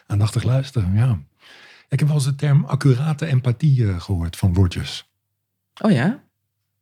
aandachtig 0.08 0.44
luisteren. 0.44 0.94
Ja. 0.96 1.20
Ik 1.94 2.00
heb 2.00 2.08
wel 2.08 2.18
eens 2.18 2.26
de 2.26 2.36
term 2.36 2.66
accurate 2.66 3.26
empathie 3.26 3.88
eh, 3.90 4.02
gehoord 4.02 4.36
van 4.38 4.54
woordjes. 4.54 5.10
Oh 5.82 5.92
ja? 5.92 6.24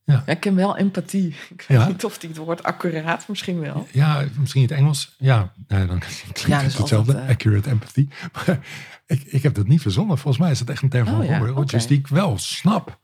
Ja. 0.03 0.23
ik 0.25 0.39
ken 0.39 0.55
wel 0.55 0.77
empathie. 0.77 1.27
Ik 1.49 1.65
weet 1.67 1.77
Ja. 1.79 1.87
niet 1.87 2.05
of 2.05 2.17
die 2.17 2.29
het 2.29 2.37
woord 2.37 2.63
accuraat 2.63 3.27
misschien 3.27 3.59
wel. 3.59 3.87
Ja, 3.91 4.25
misschien 4.39 4.61
in 4.61 4.67
het 4.67 4.77
Engels. 4.77 5.15
Ja, 5.17 5.53
nee, 5.67 5.85
dan 5.85 5.99
klinkt 6.23 6.41
Ja, 6.41 6.61
het 6.61 6.77
hetzelfde. 6.77 7.17
eh, 7.17 7.27
Accurate 7.29 7.69
empathy. 7.69 8.07
Maar 8.35 8.59
ik, 9.05 9.23
ik 9.23 9.43
heb 9.43 9.53
dat 9.53 9.67
niet 9.67 9.81
verzonnen. 9.81 10.17
Volgens 10.17 10.43
mij 10.43 10.51
is 10.51 10.59
dat 10.59 10.69
echt 10.69 10.81
een 10.81 10.89
term 10.89 11.05
van 11.05 11.19
Oh 11.19 11.25
ja, 11.25 11.77
die 11.87 11.97
ik 11.97 12.07
wel 12.07 12.37
snap. 12.37 12.99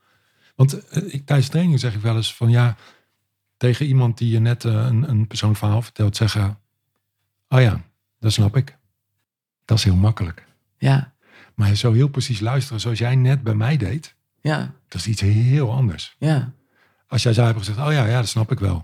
Want 0.55 0.87
eh, 0.87 1.13
ik, 1.13 1.25
tijdens 1.25 1.49
training 1.49 1.79
zeg 1.79 1.95
ik 1.95 2.01
wel 2.01 2.15
eens 2.15 2.35
van 2.35 2.49
ja, 2.49 2.75
tegen 3.57 3.85
iemand 3.85 4.17
die 4.17 4.31
je 4.31 4.39
net 4.39 4.63
een, 4.63 5.09
een 5.09 5.27
persoonlijk 5.27 5.59
verhaal 5.59 5.81
vertelt, 5.81 6.15
zeggen: 6.15 6.57
Oh 7.49 7.61
ja, 7.61 7.81
dat 8.19 8.31
snap 8.33 8.57
ik. 8.57 8.77
Dat 9.65 9.77
is 9.77 9.83
heel 9.83 9.95
makkelijk. 9.95 10.45
Ja, 10.77 11.13
Maar 11.57 11.75
zo 11.75 11.93
heel 11.93 12.07
precies 12.07 12.39
luisteren 12.39 12.79
zoals 12.81 12.97
jij 12.99 13.15
net 13.15 13.43
bij 13.43 13.55
mij 13.55 13.77
deed, 13.77 14.15
ja, 14.41 14.73
dat 14.87 14.99
is 15.01 15.07
iets 15.07 15.21
heel 15.21 15.71
anders. 15.73 16.15
ja. 16.19 16.51
Als 17.07 17.23
jij 17.23 17.33
zou 17.33 17.45
hebben 17.45 17.63
gezegd, 17.65 17.87
oh 17.87 17.93
ja, 17.93 18.05
ja, 18.05 18.19
dat 18.19 18.27
snap 18.27 18.51
ik 18.51 18.59
wel. 18.59 18.77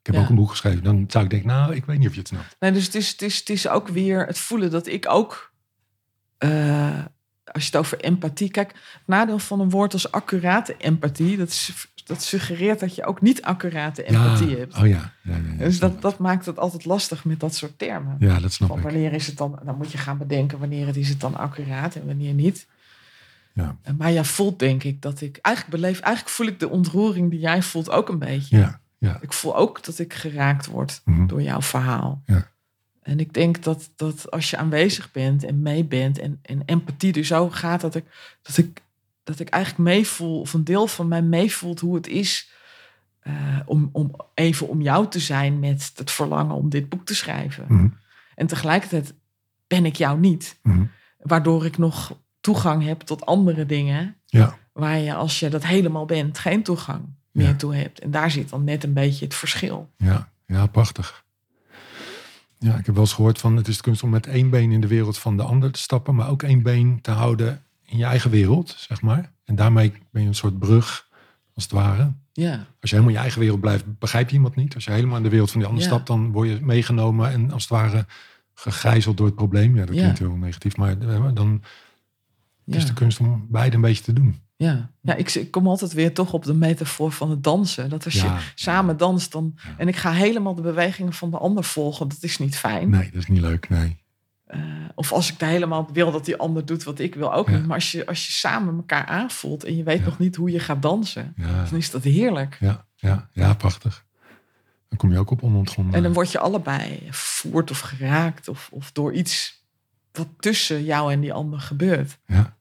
Ik 0.00 0.06
heb 0.06 0.14
Ja. 0.14 0.20
ook 0.20 0.28
een 0.28 0.34
boek 0.34 0.50
geschreven. 0.50 0.82
Dan 0.82 1.04
zou 1.08 1.24
ik 1.24 1.30
denken, 1.30 1.48
nou, 1.48 1.74
ik 1.74 1.84
weet 1.84 1.98
niet 1.98 2.06
of 2.08 2.12
je 2.14 2.18
het 2.18 2.28
snapt. 2.28 2.56
Nee, 2.60 2.72
dus 2.72 2.84
het 2.84 2.94
is, 2.94 3.08
het, 3.10 3.22
is, 3.22 3.38
het 3.38 3.50
is 3.50 3.68
ook 3.68 3.88
weer 3.88 4.26
het 4.26 4.38
voelen 4.38 4.70
dat 4.70 4.86
ik 4.86 5.08
ook. 5.08 5.52
eh, 6.38 7.04
als 7.52 7.62
je 7.62 7.68
het 7.70 7.76
over 7.76 8.00
empathie. 8.00 8.50
Kijk, 8.50 8.68
het 8.72 9.06
nadeel 9.06 9.38
van 9.38 9.60
een 9.60 9.70
woord 9.70 9.92
als 9.92 10.12
accurate 10.12 10.76
empathie. 10.76 11.36
Dat, 11.36 11.48
is, 11.48 11.88
dat 12.10 12.22
suggereert 12.22 12.80
dat 12.80 12.94
je 12.94 13.04
ook 13.04 13.20
niet 13.20 13.42
accurate 13.42 14.02
empathie 14.02 14.48
ja. 14.48 14.56
hebt. 14.56 14.76
Oh 14.76 14.86
ja. 14.86 15.12
ja, 15.22 15.38
dus 15.58 15.78
dat, 15.78 16.02
dat 16.02 16.18
maakt 16.18 16.46
het 16.46 16.58
altijd 16.58 16.84
lastig 16.84 17.24
met 17.24 17.40
dat 17.40 17.54
soort 17.54 17.78
termen. 17.78 18.16
Ja, 18.18 18.40
dat 18.40 18.52
snap 18.52 18.68
Van 18.68 18.80
wanneer 18.80 19.12
is 19.12 19.26
het 19.26 19.36
dan. 19.36 19.58
Dan 19.64 19.76
moet 19.76 19.92
je 19.92 19.98
gaan 19.98 20.18
bedenken 20.18 20.58
wanneer 20.58 20.86
het 20.86 20.96
is 20.96 21.08
het 21.08 21.20
dan 21.20 21.36
accuraat 21.36 21.94
en 21.94 22.06
wanneer 22.06 22.32
niet. 22.32 22.66
Ja. 23.52 23.76
Maar 23.96 24.10
ja, 24.10 24.24
voelt 24.24 24.58
denk 24.58 24.82
ik 24.82 25.02
dat 25.02 25.20
ik. 25.20 25.38
Eigenlijk 25.42 25.76
beleef. 25.76 26.00
Eigenlijk 26.00 26.34
voel 26.34 26.46
ik 26.46 26.60
de 26.60 26.68
ontroering 26.68 27.30
die 27.30 27.40
jij 27.40 27.62
voelt 27.62 27.90
ook 27.90 28.08
een 28.08 28.18
beetje. 28.18 28.58
Ja, 28.58 28.80
ja. 28.98 29.18
Ik 29.20 29.32
voel 29.32 29.56
ook 29.56 29.84
dat 29.84 29.98
ik 29.98 30.14
geraakt 30.14 30.66
word 30.66 31.00
Mhm. 31.04 31.26
door 31.26 31.42
jouw 31.42 31.62
verhaal. 31.62 32.22
Ja. 32.26 32.50
En 33.02 33.20
ik 33.20 33.32
denk 33.32 33.62
dat, 33.62 33.90
dat 33.96 34.30
als 34.30 34.50
je 34.50 34.56
aanwezig 34.56 35.10
bent 35.10 35.44
en 35.44 35.62
mee 35.62 35.84
bent 35.84 36.18
en, 36.18 36.38
en 36.42 36.62
empathie 36.64 37.14
er 37.14 37.24
zo 37.24 37.50
gaat 37.50 37.80
dat 37.80 37.94
ik, 37.94 38.04
dat 38.42 38.56
ik 38.56 38.82
dat 39.30 39.40
ik 39.40 39.48
eigenlijk 39.48 39.84
meevoel, 39.84 40.40
of 40.40 40.52
een 40.54 40.64
deel 40.64 40.86
van 40.86 41.08
mij 41.08 41.22
meevoelt 41.22 41.80
hoe 41.80 41.94
het 41.94 42.06
is 42.06 42.50
eh, 43.20 43.32
om, 43.66 43.88
om 43.92 44.14
even 44.34 44.68
om 44.68 44.80
jou 44.82 45.08
te 45.08 45.18
zijn 45.20 45.58
met 45.58 45.92
het 45.94 46.10
verlangen 46.10 46.54
om 46.54 46.68
dit 46.68 46.88
boek 46.88 47.04
te 47.06 47.14
schrijven. 47.14 47.64
Mhm. 47.68 47.88
En 48.34 48.46
tegelijkertijd 48.46 49.14
ben 49.66 49.84
ik 49.84 49.96
jou 49.96 50.18
niet, 50.18 50.58
Mhm. 50.62 50.84
waardoor 51.18 51.64
ik 51.64 51.78
nog 51.78 52.16
toegang 52.40 52.84
heb 52.84 53.00
tot 53.00 53.26
andere 53.26 53.66
dingen 53.66 54.16
Ja, 54.26 54.58
waar 54.72 54.98
je 54.98 55.14
als 55.14 55.40
je 55.40 55.48
dat 55.48 55.64
helemaal 55.66 56.04
bent 56.04 56.38
geen 56.38 56.62
toegang 56.62 57.04
meer 57.32 57.46
Ja. 57.46 57.54
toe 57.54 57.74
hebt. 57.74 58.00
En 58.00 58.10
daar 58.10 58.30
zit 58.30 58.48
dan 58.48 58.64
net 58.64 58.84
een 58.84 58.92
beetje 58.92 59.24
het 59.24 59.34
verschil. 59.34 59.90
ja, 59.96 60.28
ja, 60.46 60.66
prachtig. 60.66 61.24
Ja, 62.58 62.76
ik 62.78 62.86
heb 62.86 62.94
wel 62.94 63.04
eens 63.04 63.12
gehoord 63.12 63.38
van 63.38 63.56
het 63.56 63.68
is 63.68 63.76
de 63.76 63.82
kunst 63.82 64.02
om 64.02 64.10
met 64.10 64.26
één 64.26 64.50
been 64.50 64.70
in 64.72 64.80
de 64.80 64.86
wereld 64.86 65.18
van 65.18 65.36
de 65.36 65.42
ander 65.42 65.70
te 65.72 65.80
stappen, 65.80 66.14
maar 66.14 66.28
ook 66.28 66.42
één 66.42 66.62
been 66.62 66.98
te 67.00 67.10
houden 67.10 67.62
in 67.90 67.98
je 67.98 68.04
eigen 68.04 68.30
wereld, 68.30 68.74
zeg 68.78 69.00
maar. 69.02 69.32
En 69.44 69.54
daarmee 69.54 69.92
ben 70.10 70.22
je 70.22 70.28
een 70.28 70.34
soort 70.34 70.58
brug, 70.58 71.08
als 71.54 71.64
het 71.64 71.72
ware. 71.72 72.12
Ja, 72.32 72.52
Als 72.80 72.90
je 72.90 72.96
helemaal 72.96 73.08
in 73.08 73.12
je 73.14 73.18
eigen 73.20 73.40
wereld 73.40 73.60
blijft, 73.60 73.98
begrijp 73.98 74.28
je 74.28 74.34
iemand 74.34 74.56
niet. 74.56 74.74
Als 74.74 74.84
je 74.84 74.90
helemaal 74.90 75.16
in 75.16 75.22
de 75.22 75.28
wereld 75.28 75.50
van 75.50 75.60
die 75.60 75.68
ander 75.68 75.84
Ja. 75.84 75.90
stapt, 75.90 76.06
dan 76.06 76.32
word 76.32 76.48
je 76.48 76.58
meegenomen 76.60 77.30
en 77.30 77.50
als 77.50 77.62
het 77.62 77.72
ware 77.72 78.06
gegijzeld 78.54 79.16
door 79.16 79.26
het 79.26 79.34
probleem. 79.34 79.76
Ja, 79.76 79.84
dat 79.84 79.94
klinkt 79.94 80.18
heel 80.18 80.34
negatief, 80.36 80.76
maar 80.76 80.98
eh, 80.98 81.28
dan 81.34 81.62
ja. 82.64 82.76
is 82.76 82.86
de 82.86 82.92
kunst 82.92 83.20
om 83.20 83.46
beide 83.48 83.76
een 83.76 83.82
beetje 83.82 84.02
te 84.04 84.12
doen. 84.12 84.40
Ja, 84.56 84.90
ja 85.00 85.14
ik, 85.14 85.34
ik 85.34 85.50
kom 85.50 85.66
altijd 85.66 85.92
weer 85.92 86.14
toch 86.14 86.32
op 86.32 86.44
de 86.44 86.54
metafoor 86.54 87.12
van 87.12 87.30
het 87.30 87.42
dansen. 87.44 87.90
Dat 87.90 88.04
als 88.04 88.14
Ja. 88.14 88.34
je 88.36 88.40
samen 88.54 88.96
danst 88.96 89.32
dan, 89.32 89.52
Ja. 89.56 89.74
en 89.76 89.88
ik 89.88 89.96
ga 89.96 90.12
helemaal 90.12 90.54
de 90.54 90.62
bewegingen 90.62 91.12
van 91.12 91.30
de 91.30 91.38
ander 91.38 91.64
volgen, 91.64 92.08
dat 92.08 92.22
is 92.22 92.38
niet 92.38 92.56
fijn. 92.56 92.90
Nee, 92.90 93.10
dat 93.10 93.22
is 93.22 93.26
niet 93.28 93.40
leuk, 93.40 93.68
nee. 93.68 93.96
Eh, 94.50 94.60
of 94.94 95.12
als 95.12 95.32
ik 95.32 95.38
daar 95.38 95.48
helemaal 95.50 95.88
wil 95.92 96.12
dat 96.12 96.24
die 96.24 96.36
ander 96.36 96.66
doet 96.66 96.82
wat 96.82 96.98
ik 96.98 97.14
wil, 97.14 97.34
ook 97.34 97.48
Ja. 97.48 97.56
niet. 97.56 97.66
Maar 97.66 97.74
als 97.74 97.92
je, 97.92 98.06
als 98.06 98.26
je 98.26 98.32
samen 98.32 98.76
elkaar 98.76 99.04
aanvoelt 99.06 99.64
en 99.64 99.76
je 99.76 99.82
weet 99.82 99.98
Ja. 99.98 100.04
nog 100.04 100.18
niet 100.18 100.36
hoe 100.36 100.50
je 100.50 100.60
gaat 100.60 100.82
dansen, 100.82 101.32
Ja, 101.36 101.64
dan 101.64 101.78
is 101.78 101.90
dat 101.90 102.02
heerlijk. 102.04 102.56
ja, 102.60 102.84
ja, 102.96 103.28
ja, 103.32 103.54
prachtig. 103.54 104.04
Dan 104.88 104.98
kom 104.98 105.12
je 105.12 105.18
ook 105.18 105.30
op 105.30 105.42
onontgonnen. 105.42 105.94
En 105.94 106.02
dan 106.02 106.12
word 106.12 106.32
je 106.32 106.38
allebei 106.38 107.00
gevoerd 107.10 107.70
of 107.70 107.80
geraakt 107.80 108.48
of, 108.48 108.68
of 108.72 108.92
door 108.92 109.12
iets 109.12 109.64
wat 110.12 110.28
tussen 110.38 110.84
jou 110.84 111.12
en 111.12 111.20
die 111.20 111.32
ander 111.32 111.60
gebeurt. 111.60 112.18
Ja. 112.26 112.56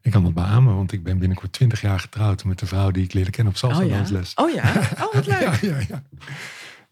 Ik 0.00 0.10
kan 0.10 0.22
dat 0.24 0.34
beamen, 0.34 0.74
want 0.76 0.92
ik 0.92 1.02
ben 1.02 1.18
binnenkort 1.18 1.52
20 1.52 1.80
jaar 1.80 2.00
getrouwd 2.00 2.44
met 2.44 2.58
de 2.58 2.66
vrouw 2.66 2.90
die 2.90 3.04
ik 3.04 3.12
leerde 3.12 3.30
kennen 3.30 3.52
op 3.52 3.58
salsa 3.58 3.80
Oh 3.82 3.88
ja? 3.88 3.96
dansles. 3.96 4.34
Oh 4.34 4.50
ja? 4.50 4.72
Oh, 5.00 5.12
wat 5.12 5.26
leuk. 5.34 5.40
Ja, 5.40 5.56
ja, 5.60 5.78
ja. 5.88 6.02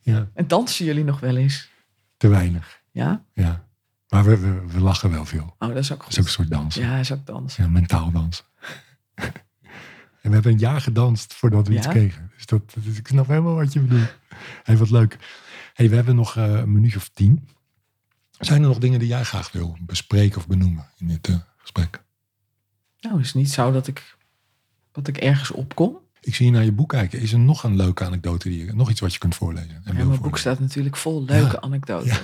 ja, 0.01 0.29
En 0.35 0.47
dansen 0.49 0.85
jullie 0.85 1.05
nog 1.05 1.21
wel 1.21 1.37
eens? 1.37 1.71
te 2.17 2.29
weinig. 2.29 2.81
Ja? 2.91 3.25
Ja. 3.33 3.65
Maar 4.13 4.25
we, 4.25 4.37
we, 4.39 4.61
we 4.67 4.81
lachen 4.81 5.11
wel 5.11 5.25
veel. 5.25 5.55
Oh, 5.59 5.69
dat 5.69 5.77
is 5.77 5.93
ook 5.93 5.99
Dat 5.99 6.07
goed. 6.07 6.13
is 6.13 6.19
ook 6.19 6.25
een 6.25 6.31
soort 6.31 6.51
dans. 6.51 6.75
Ja, 6.75 6.91
dat 6.91 7.01
is 7.01 7.13
ook 7.13 7.27
dansen. 7.27 7.65
Ja, 7.65 7.71
mentaal 7.71 8.11
dansen. 8.11 8.45
en 10.23 10.29
we 10.29 10.31
hebben 10.31 10.53
een 10.53 10.59
jaar 10.59 10.81
gedanst 10.81 11.35
voordat 11.35 11.69
we 11.69 11.75
iets 11.75 11.85
Ja? 11.87 11.91
kregen. 11.93 12.31
Dus, 12.37 12.47
dat, 12.47 12.63
dus 12.83 12.99
ik 12.99 13.07
snap 13.09 13.27
helemaal 13.27 13.55
wat 13.55 13.73
je 13.73 13.81
bedoelt. 13.81 14.15
Hey, 14.63 14.77
wat 14.77 14.91
leuk. 14.91 15.19
Hey, 15.75 15.89
we 15.89 15.95
hebben 15.95 16.15
nog 16.15 16.37
eh, 16.37 16.53
een 16.53 16.73
minuutje 16.73 16.97
of 16.99 17.09
tien. 17.09 17.49
Zijn 18.39 18.63
er 18.63 18.69
nog 18.69 18.79
dingen 18.79 18.99
die 18.99 19.09
jij 19.09 19.25
graag 19.25 19.53
wil 19.53 19.77
bespreken 19.81 20.39
of 20.39 20.47
benoemen 20.47 20.87
in 20.99 21.07
dit 21.09 21.29
eh, 21.29 21.35
gesprek? 21.57 22.03
Nou, 23.01 23.17
het 23.17 23.25
is 23.25 23.35
niet 23.35 23.51
zo 23.51 23.73
dat 23.73 23.87
ik, 23.87 24.17
dat 24.93 25.09
ik 25.09 25.17
ergens 25.17 25.51
opkom. 25.51 25.99
Ik 26.21 26.35
zie 26.35 26.47
je 26.47 26.53
naar 26.53 26.65
je 26.65 26.73
boek 26.73 26.89
kijken. 26.89 27.21
Is 27.21 27.33
er 27.33 27.39
nog 27.39 27.63
een 27.65 27.77
leuke 27.77 28.05
anekdote, 28.05 28.49
die 28.49 28.65
je, 28.67 28.73
nog 28.75 28.91
iets 28.91 29.01
wat 29.01 29.13
je 29.13 29.19
kunt 29.19 29.35
voorlezen? 29.35 29.81
En 29.85 29.97
Ja, 29.97 30.05
mijn 30.05 30.21
boek 30.21 30.39
staat 30.39 30.61
natuurlijk 30.61 30.97
vol 30.97 31.25
leuke 31.25 31.53
Ja. 31.53 31.61
anekdotes. 31.61 32.19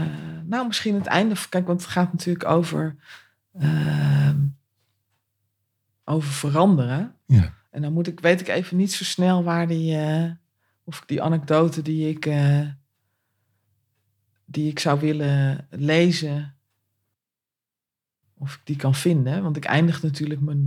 Eh, 0.00 0.40
nou, 0.44 0.66
misschien 0.66 0.94
het 0.94 1.06
einde. 1.06 1.34
Kijk, 1.48 1.66
want 1.66 1.80
het 1.82 1.90
gaat 1.90 2.12
natuurlijk 2.12 2.44
over, 2.44 2.96
ehm, 3.58 4.38
over 6.04 6.32
veranderen. 6.32 7.14
Ja. 7.26 7.52
En 7.70 7.82
dan 7.82 7.92
moet 7.92 8.06
ik, 8.06 8.20
weet 8.20 8.40
ik 8.40 8.48
even 8.48 8.76
niet 8.76 8.92
zo 8.92 9.04
snel 9.04 9.44
waar 9.44 9.66
die, 9.68 9.96
eh, 9.96 10.30
of 10.84 10.98
ik 11.00 11.08
die 11.08 11.22
anekdote 11.22 11.82
die 11.82 12.08
ik, 12.08 12.26
eh, 12.26 12.60
die 14.44 14.70
ik 14.70 14.78
zou 14.78 15.00
willen 15.00 15.66
lezen, 15.70 16.54
of 18.38 18.54
ik 18.54 18.60
die 18.64 18.76
kan 18.76 18.94
vinden. 18.94 19.42
Want 19.42 19.56
ik 19.56 19.64
eindig 19.64 20.02
natuurlijk 20.02 20.40
mijn, 20.40 20.64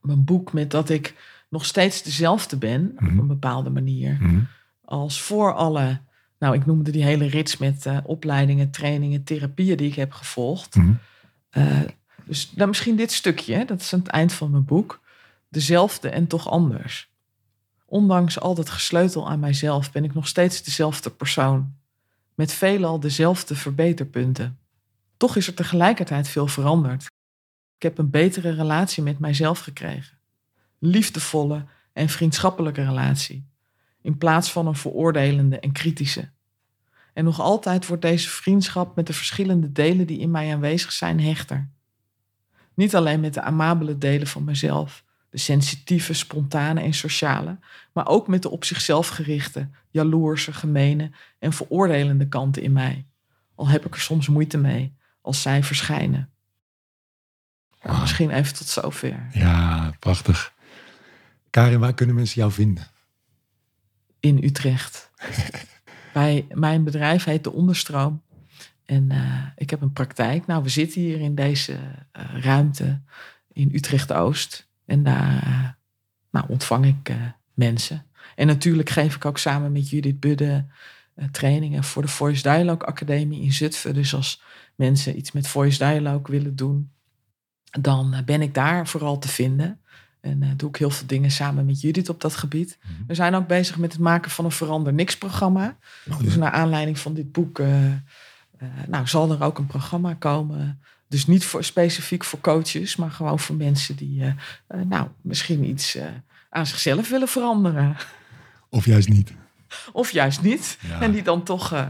mijn 0.00 0.24
boek 0.24 0.52
met 0.52 0.70
dat 0.70 0.88
ik 0.88 1.36
nog 1.48 1.64
steeds 1.64 2.02
dezelfde 2.02 2.56
ben, 2.56 2.92
Mhm. 2.94 3.04
op 3.12 3.18
een 3.18 3.26
bepaalde 3.26 3.70
manier 3.70 4.16
Mhm. 4.20 4.40
als 4.84 5.22
voor 5.22 5.54
alle, 5.54 6.00
nou 6.38 6.54
ik 6.54 6.66
noemde 6.66 6.90
die 6.90 7.04
hele 7.04 7.26
rits 7.26 7.56
met 7.56 7.86
eh, 7.86 7.98
opleidingen, 8.02 8.70
trainingen, 8.70 9.24
therapieën 9.24 9.76
die 9.76 9.88
ik 9.88 9.94
heb 9.94 10.12
gevolgd. 10.12 10.74
Mhm. 10.74 10.92
Eh, 11.50 11.80
dus 12.24 12.50
dan 12.50 12.68
misschien 12.68 12.96
dit 12.96 13.12
stukje, 13.12 13.54
hè, 13.54 13.64
dat 13.64 13.80
is 13.80 13.92
aan 13.92 13.98
het 13.98 14.08
eind 14.08 14.32
van 14.32 14.50
mijn 14.50 14.64
boek. 14.64 15.00
Dezelfde 15.48 16.08
en 16.08 16.26
toch 16.26 16.50
anders. 16.50 17.10
Ondanks 17.84 18.40
al 18.40 18.54
dat 18.54 18.70
gesleutel 18.70 19.28
aan 19.28 19.40
mijzelf 19.40 19.92
ben 19.92 20.04
ik 20.04 20.14
nog 20.14 20.28
steeds 20.28 20.62
dezelfde 20.62 21.10
persoon. 21.10 21.74
Met 22.34 22.52
veelal 22.52 23.00
dezelfde 23.00 23.54
verbeterpunten. 23.54 24.58
Toch 25.16 25.36
is 25.36 25.46
er 25.46 25.54
tegelijkertijd 25.54 26.28
veel 26.28 26.46
veranderd. 26.46 27.04
Ik 27.76 27.82
heb 27.82 27.98
een 27.98 28.10
betere 28.10 28.50
relatie 28.50 29.02
met 29.02 29.18
mijzelf 29.18 29.58
gekregen. 29.58 30.18
Liefdevolle 30.78 31.64
en 31.92 32.08
vriendschappelijke 32.08 32.84
relatie 32.84 33.46
in 34.02 34.18
plaats 34.18 34.52
van 34.52 34.66
een 34.66 34.74
veroordelende 34.74 35.60
en 35.60 35.72
kritische. 35.72 36.30
En 37.12 37.24
nog 37.24 37.40
altijd 37.40 37.86
wordt 37.86 38.02
deze 38.02 38.28
vriendschap 38.28 38.96
met 38.96 39.06
de 39.06 39.12
verschillende 39.12 39.72
delen 39.72 40.06
die 40.06 40.18
in 40.18 40.30
mij 40.30 40.52
aanwezig 40.52 40.92
zijn 40.92 41.20
hechter. 41.20 41.68
Niet 42.74 42.96
alleen 42.96 43.20
met 43.20 43.34
de 43.34 43.42
amabele 43.42 43.98
delen 43.98 44.26
van 44.26 44.44
mezelf, 44.44 45.04
de 45.30 45.38
sensitieve, 45.38 46.12
spontane 46.12 46.80
en 46.80 46.94
sociale, 46.94 47.58
maar 47.92 48.06
ook 48.06 48.28
met 48.28 48.42
de 48.42 48.50
op 48.50 48.64
zichzelf 48.64 49.08
gerichte, 49.08 49.68
jaloerse, 49.90 50.52
gemene 50.52 51.10
en 51.38 51.52
veroordelende 51.52 52.28
kanten 52.28 52.62
in 52.62 52.72
mij. 52.72 53.06
Al 53.54 53.68
heb 53.68 53.86
ik 53.86 53.94
er 53.94 54.00
soms 54.00 54.28
moeite 54.28 54.58
mee 54.58 54.96
als 55.20 55.42
zij 55.42 55.62
verschijnen. 55.62 56.30
Wauw. 57.82 58.00
misschien 58.00 58.30
even 58.30 58.54
tot 58.54 58.66
zover. 58.66 59.26
Ja, 59.32 59.92
prachtig. 59.98 60.52
Karin, 61.50 61.78
waar 61.78 61.94
kunnen 61.94 62.14
mensen 62.14 62.40
jou 62.40 62.52
vinden? 62.52 62.86
In 64.28 64.44
Utrecht. 64.44 65.10
Bij 66.12 66.46
mijn 66.54 66.84
bedrijf 66.84 67.24
heet 67.24 67.44
de 67.44 67.52
Onderstroom. 67.52 68.22
En 68.84 69.10
eh, 69.10 69.46
ik 69.56 69.70
heb 69.70 69.80
een 69.80 69.92
praktijk. 69.92 70.46
Nou, 70.46 70.62
we 70.62 70.68
zitten 70.68 71.00
hier 71.00 71.20
in 71.20 71.34
deze 71.34 71.78
eh, 72.12 72.24
ruimte 72.40 73.00
in 73.52 73.70
Utrecht-Oost. 73.72 74.68
En 74.84 75.02
daar 75.02 75.42
eh, 75.42 75.68
nou, 76.30 76.46
ontvang 76.48 76.86
ik 76.86 77.12
mensen. 77.54 78.06
En 78.34 78.46
natuurlijk 78.46 78.90
geef 78.90 79.14
ik 79.14 79.24
ook 79.24 79.38
samen 79.38 79.72
met 79.72 79.90
Judith 79.90 80.20
Budde 80.20 80.66
trainingen 81.30 81.84
voor 81.84 82.02
de 82.02 82.08
Voice 82.08 82.42
Dialogue 82.42 82.86
Academie 82.86 83.42
in 83.42 83.52
Zutphen. 83.52 83.94
Dus 83.94 84.14
als 84.14 84.42
mensen 84.74 85.18
iets 85.18 85.32
met 85.32 85.48
Voice 85.48 85.78
Dialogue 85.78 86.36
willen 86.36 86.56
doen, 86.56 86.90
dan 87.80 88.22
ben 88.24 88.42
ik 88.42 88.54
daar 88.54 88.88
vooral 88.88 89.18
te 89.18 89.28
vinden. 89.28 89.80
En 90.20 90.42
eh, 90.42 90.48
doe 90.56 90.68
ik 90.68 90.76
heel 90.76 90.90
veel 90.90 91.06
dingen 91.06 91.30
samen 91.30 91.66
met 91.66 91.80
Judith 91.80 92.08
op 92.08 92.20
dat 92.20 92.36
gebied. 92.36 92.78
We 93.06 93.14
zijn 93.14 93.34
ook 93.34 93.46
bezig 93.46 93.78
met 93.78 93.92
het 93.92 94.00
maken 94.00 94.30
van 94.30 94.44
een 94.44 94.50
verander 94.50 94.92
niks 94.92 95.18
programma. 95.18 95.76
Oh, 96.10 96.18
Dus 96.18 96.36
naar 96.36 96.50
aanleiding 96.50 96.98
van 96.98 97.14
dit 97.14 97.32
boek 97.32 97.58
eh, 97.58 97.86
eh, 97.92 97.98
nou, 98.86 99.06
zal 99.06 99.30
er 99.30 99.42
ook 99.42 99.58
een 99.58 99.66
programma 99.66 100.14
komen. 100.14 100.82
Dus 101.08 101.26
niet 101.26 101.44
voor, 101.44 101.64
specifiek 101.64 102.24
voor 102.24 102.40
coaches, 102.40 102.96
maar 102.96 103.10
gewoon 103.10 103.38
voor 103.38 103.56
mensen 103.56 103.96
die 103.96 104.34
nou, 104.86 105.08
misschien 105.20 105.64
iets 105.64 105.98
aan 106.50 106.66
zichzelf 106.66 107.08
willen 107.08 107.28
veranderen. 107.28 107.96
Of 108.68 108.84
juist 108.84 109.08
niet. 109.08 109.32
Of 109.92 110.10
juist 110.10 110.42
niet. 110.42 110.78
Ja. 110.88 111.00
En 111.00 111.12
die 111.12 111.22
dan 111.22 111.42
toch 111.42 111.86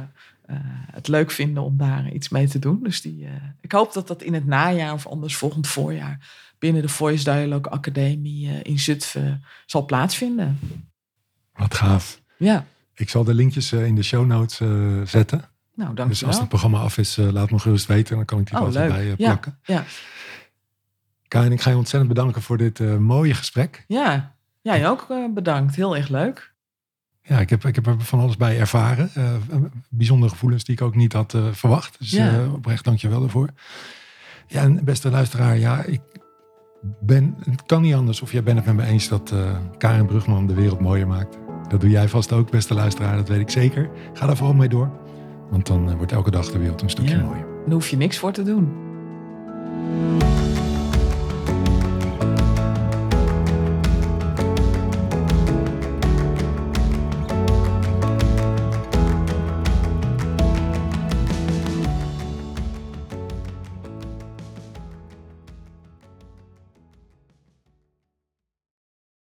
het 0.92 1.08
leuk 1.08 1.30
vinden 1.30 1.62
om 1.62 1.76
daar 1.76 2.12
iets 2.12 2.28
mee 2.28 2.48
te 2.48 2.58
doen. 2.58 2.82
Dus 2.82 3.00
die, 3.00 3.28
ik 3.60 3.72
hoop 3.72 3.92
dat 3.92 4.08
dat 4.08 4.22
in 4.22 4.34
het 4.34 4.46
najaar 4.46 4.92
of 4.92 5.06
anders 5.06 5.36
volgend 5.36 5.66
voorjaar 5.66 6.18
binnen 6.58 6.82
de 6.82 6.88
Voice 6.88 7.24
Dialogue 7.24 7.72
Academie 7.72 8.48
eh, 8.48 8.60
in 8.62 8.78
Zutphen 8.78 9.44
zal 9.66 9.84
plaatsvinden. 9.84 10.58
Wat 11.52 11.74
gaaf. 11.74 12.20
Ja, 12.38 12.66
Ik 12.94 13.08
zal 13.08 13.24
de 13.24 13.34
linkjes 13.34 13.72
eh, 13.72 13.86
in 13.86 13.94
de 13.94 14.02
show 14.02 14.26
notes 14.26 14.60
eh, 14.60 14.68
zetten. 15.04 15.38
nou 15.74 15.88
Dus 15.94 15.96
dankjewel. 16.04 16.28
als 16.28 16.38
het 16.38 16.48
programma 16.48 16.78
af 16.78 16.98
is, 16.98 17.16
laat 17.16 17.50
me 17.50 17.58
gerust 17.58 17.86
weten. 17.86 18.16
Dan 18.16 18.24
kan 18.24 18.38
ik 18.40 18.46
die 18.46 18.58
Oh, 18.58 18.64
altijd 18.64 18.88
leuk. 18.88 18.96
bij 18.98 19.06
Ja. 19.06 19.14
plakken. 19.16 19.58
Ja. 19.62 19.84
Karin, 21.28 21.52
ik 21.52 21.60
ga 21.60 21.70
je 21.70 21.76
ontzettend 21.76 22.12
bedanken 22.14 22.42
voor 22.42 22.56
dit 22.56 22.98
mooie 22.98 23.34
gesprek. 23.34 23.84
Ja, 23.88 24.34
jij 24.62 24.88
ook 24.88 25.06
bedankt. 25.34 25.74
Heel 25.76 25.96
erg 25.96 26.08
leuk. 26.08 26.52
Ja, 27.22 27.38
ik 27.40 27.50
heb, 27.50 27.64
ik 27.64 27.74
heb 27.74 27.86
er 27.86 28.00
van 28.00 28.20
alles 28.20 28.36
bij 28.36 28.58
ervaren. 28.58 29.10
Bijzondere 29.88 30.30
gevoelens 30.32 30.64
die 30.64 30.74
ik 30.74 30.82
ook 30.82 30.94
niet 30.94 31.12
had 31.12 31.34
verwacht. 31.52 31.98
Dus 31.98 32.10
Ja. 32.10 32.46
oprecht 32.48 32.84
dank 32.84 32.98
je 32.98 33.08
wel 33.08 33.20
daarvoor. 33.20 33.48
Ja, 34.46 34.62
en 34.62 34.84
beste 34.84 35.10
luisteraar, 35.10 35.58
ja, 35.58 35.82
ik 35.82 36.00
ben, 37.00 37.34
het 37.50 37.62
kan 37.66 37.82
niet 37.82 37.94
anders 37.94 38.22
of 38.22 38.32
jij 38.32 38.42
bent 38.42 38.56
het 38.56 38.66
met 38.66 38.76
me 38.76 38.92
eens 38.92 39.08
dat 39.08 39.30
eh 39.32 39.38
Karin 39.78 40.06
Brugman 40.06 40.46
de 40.46 40.54
wereld 40.54 40.80
mooier 40.80 41.06
maakt. 41.06 41.38
Dat 41.68 41.80
doe 41.80 41.90
jij 41.90 42.08
vast 42.08 42.32
ook, 42.32 42.50
beste 42.50 42.74
luisteraar, 42.74 43.16
dat 43.16 43.28
weet 43.28 43.40
ik 43.40 43.50
zeker. 43.50 43.90
Ga 44.12 44.26
daar 44.26 44.36
vooral 44.36 44.54
mee 44.54 44.68
door, 44.68 44.90
want 45.50 45.66
dan 45.66 45.90
eh, 45.90 45.96
wordt 45.96 46.12
elke 46.12 46.30
dag 46.30 46.50
de 46.50 46.58
wereld 46.58 46.82
een 46.82 46.90
stukje 46.90 47.16
Ja. 47.16 47.22
mooier. 47.24 47.46
Daar 47.64 47.74
hoef 47.74 47.88
je 47.88 47.96
niks 47.96 48.18
voor 48.18 48.32
te 48.32 48.42
doen. 48.42 48.68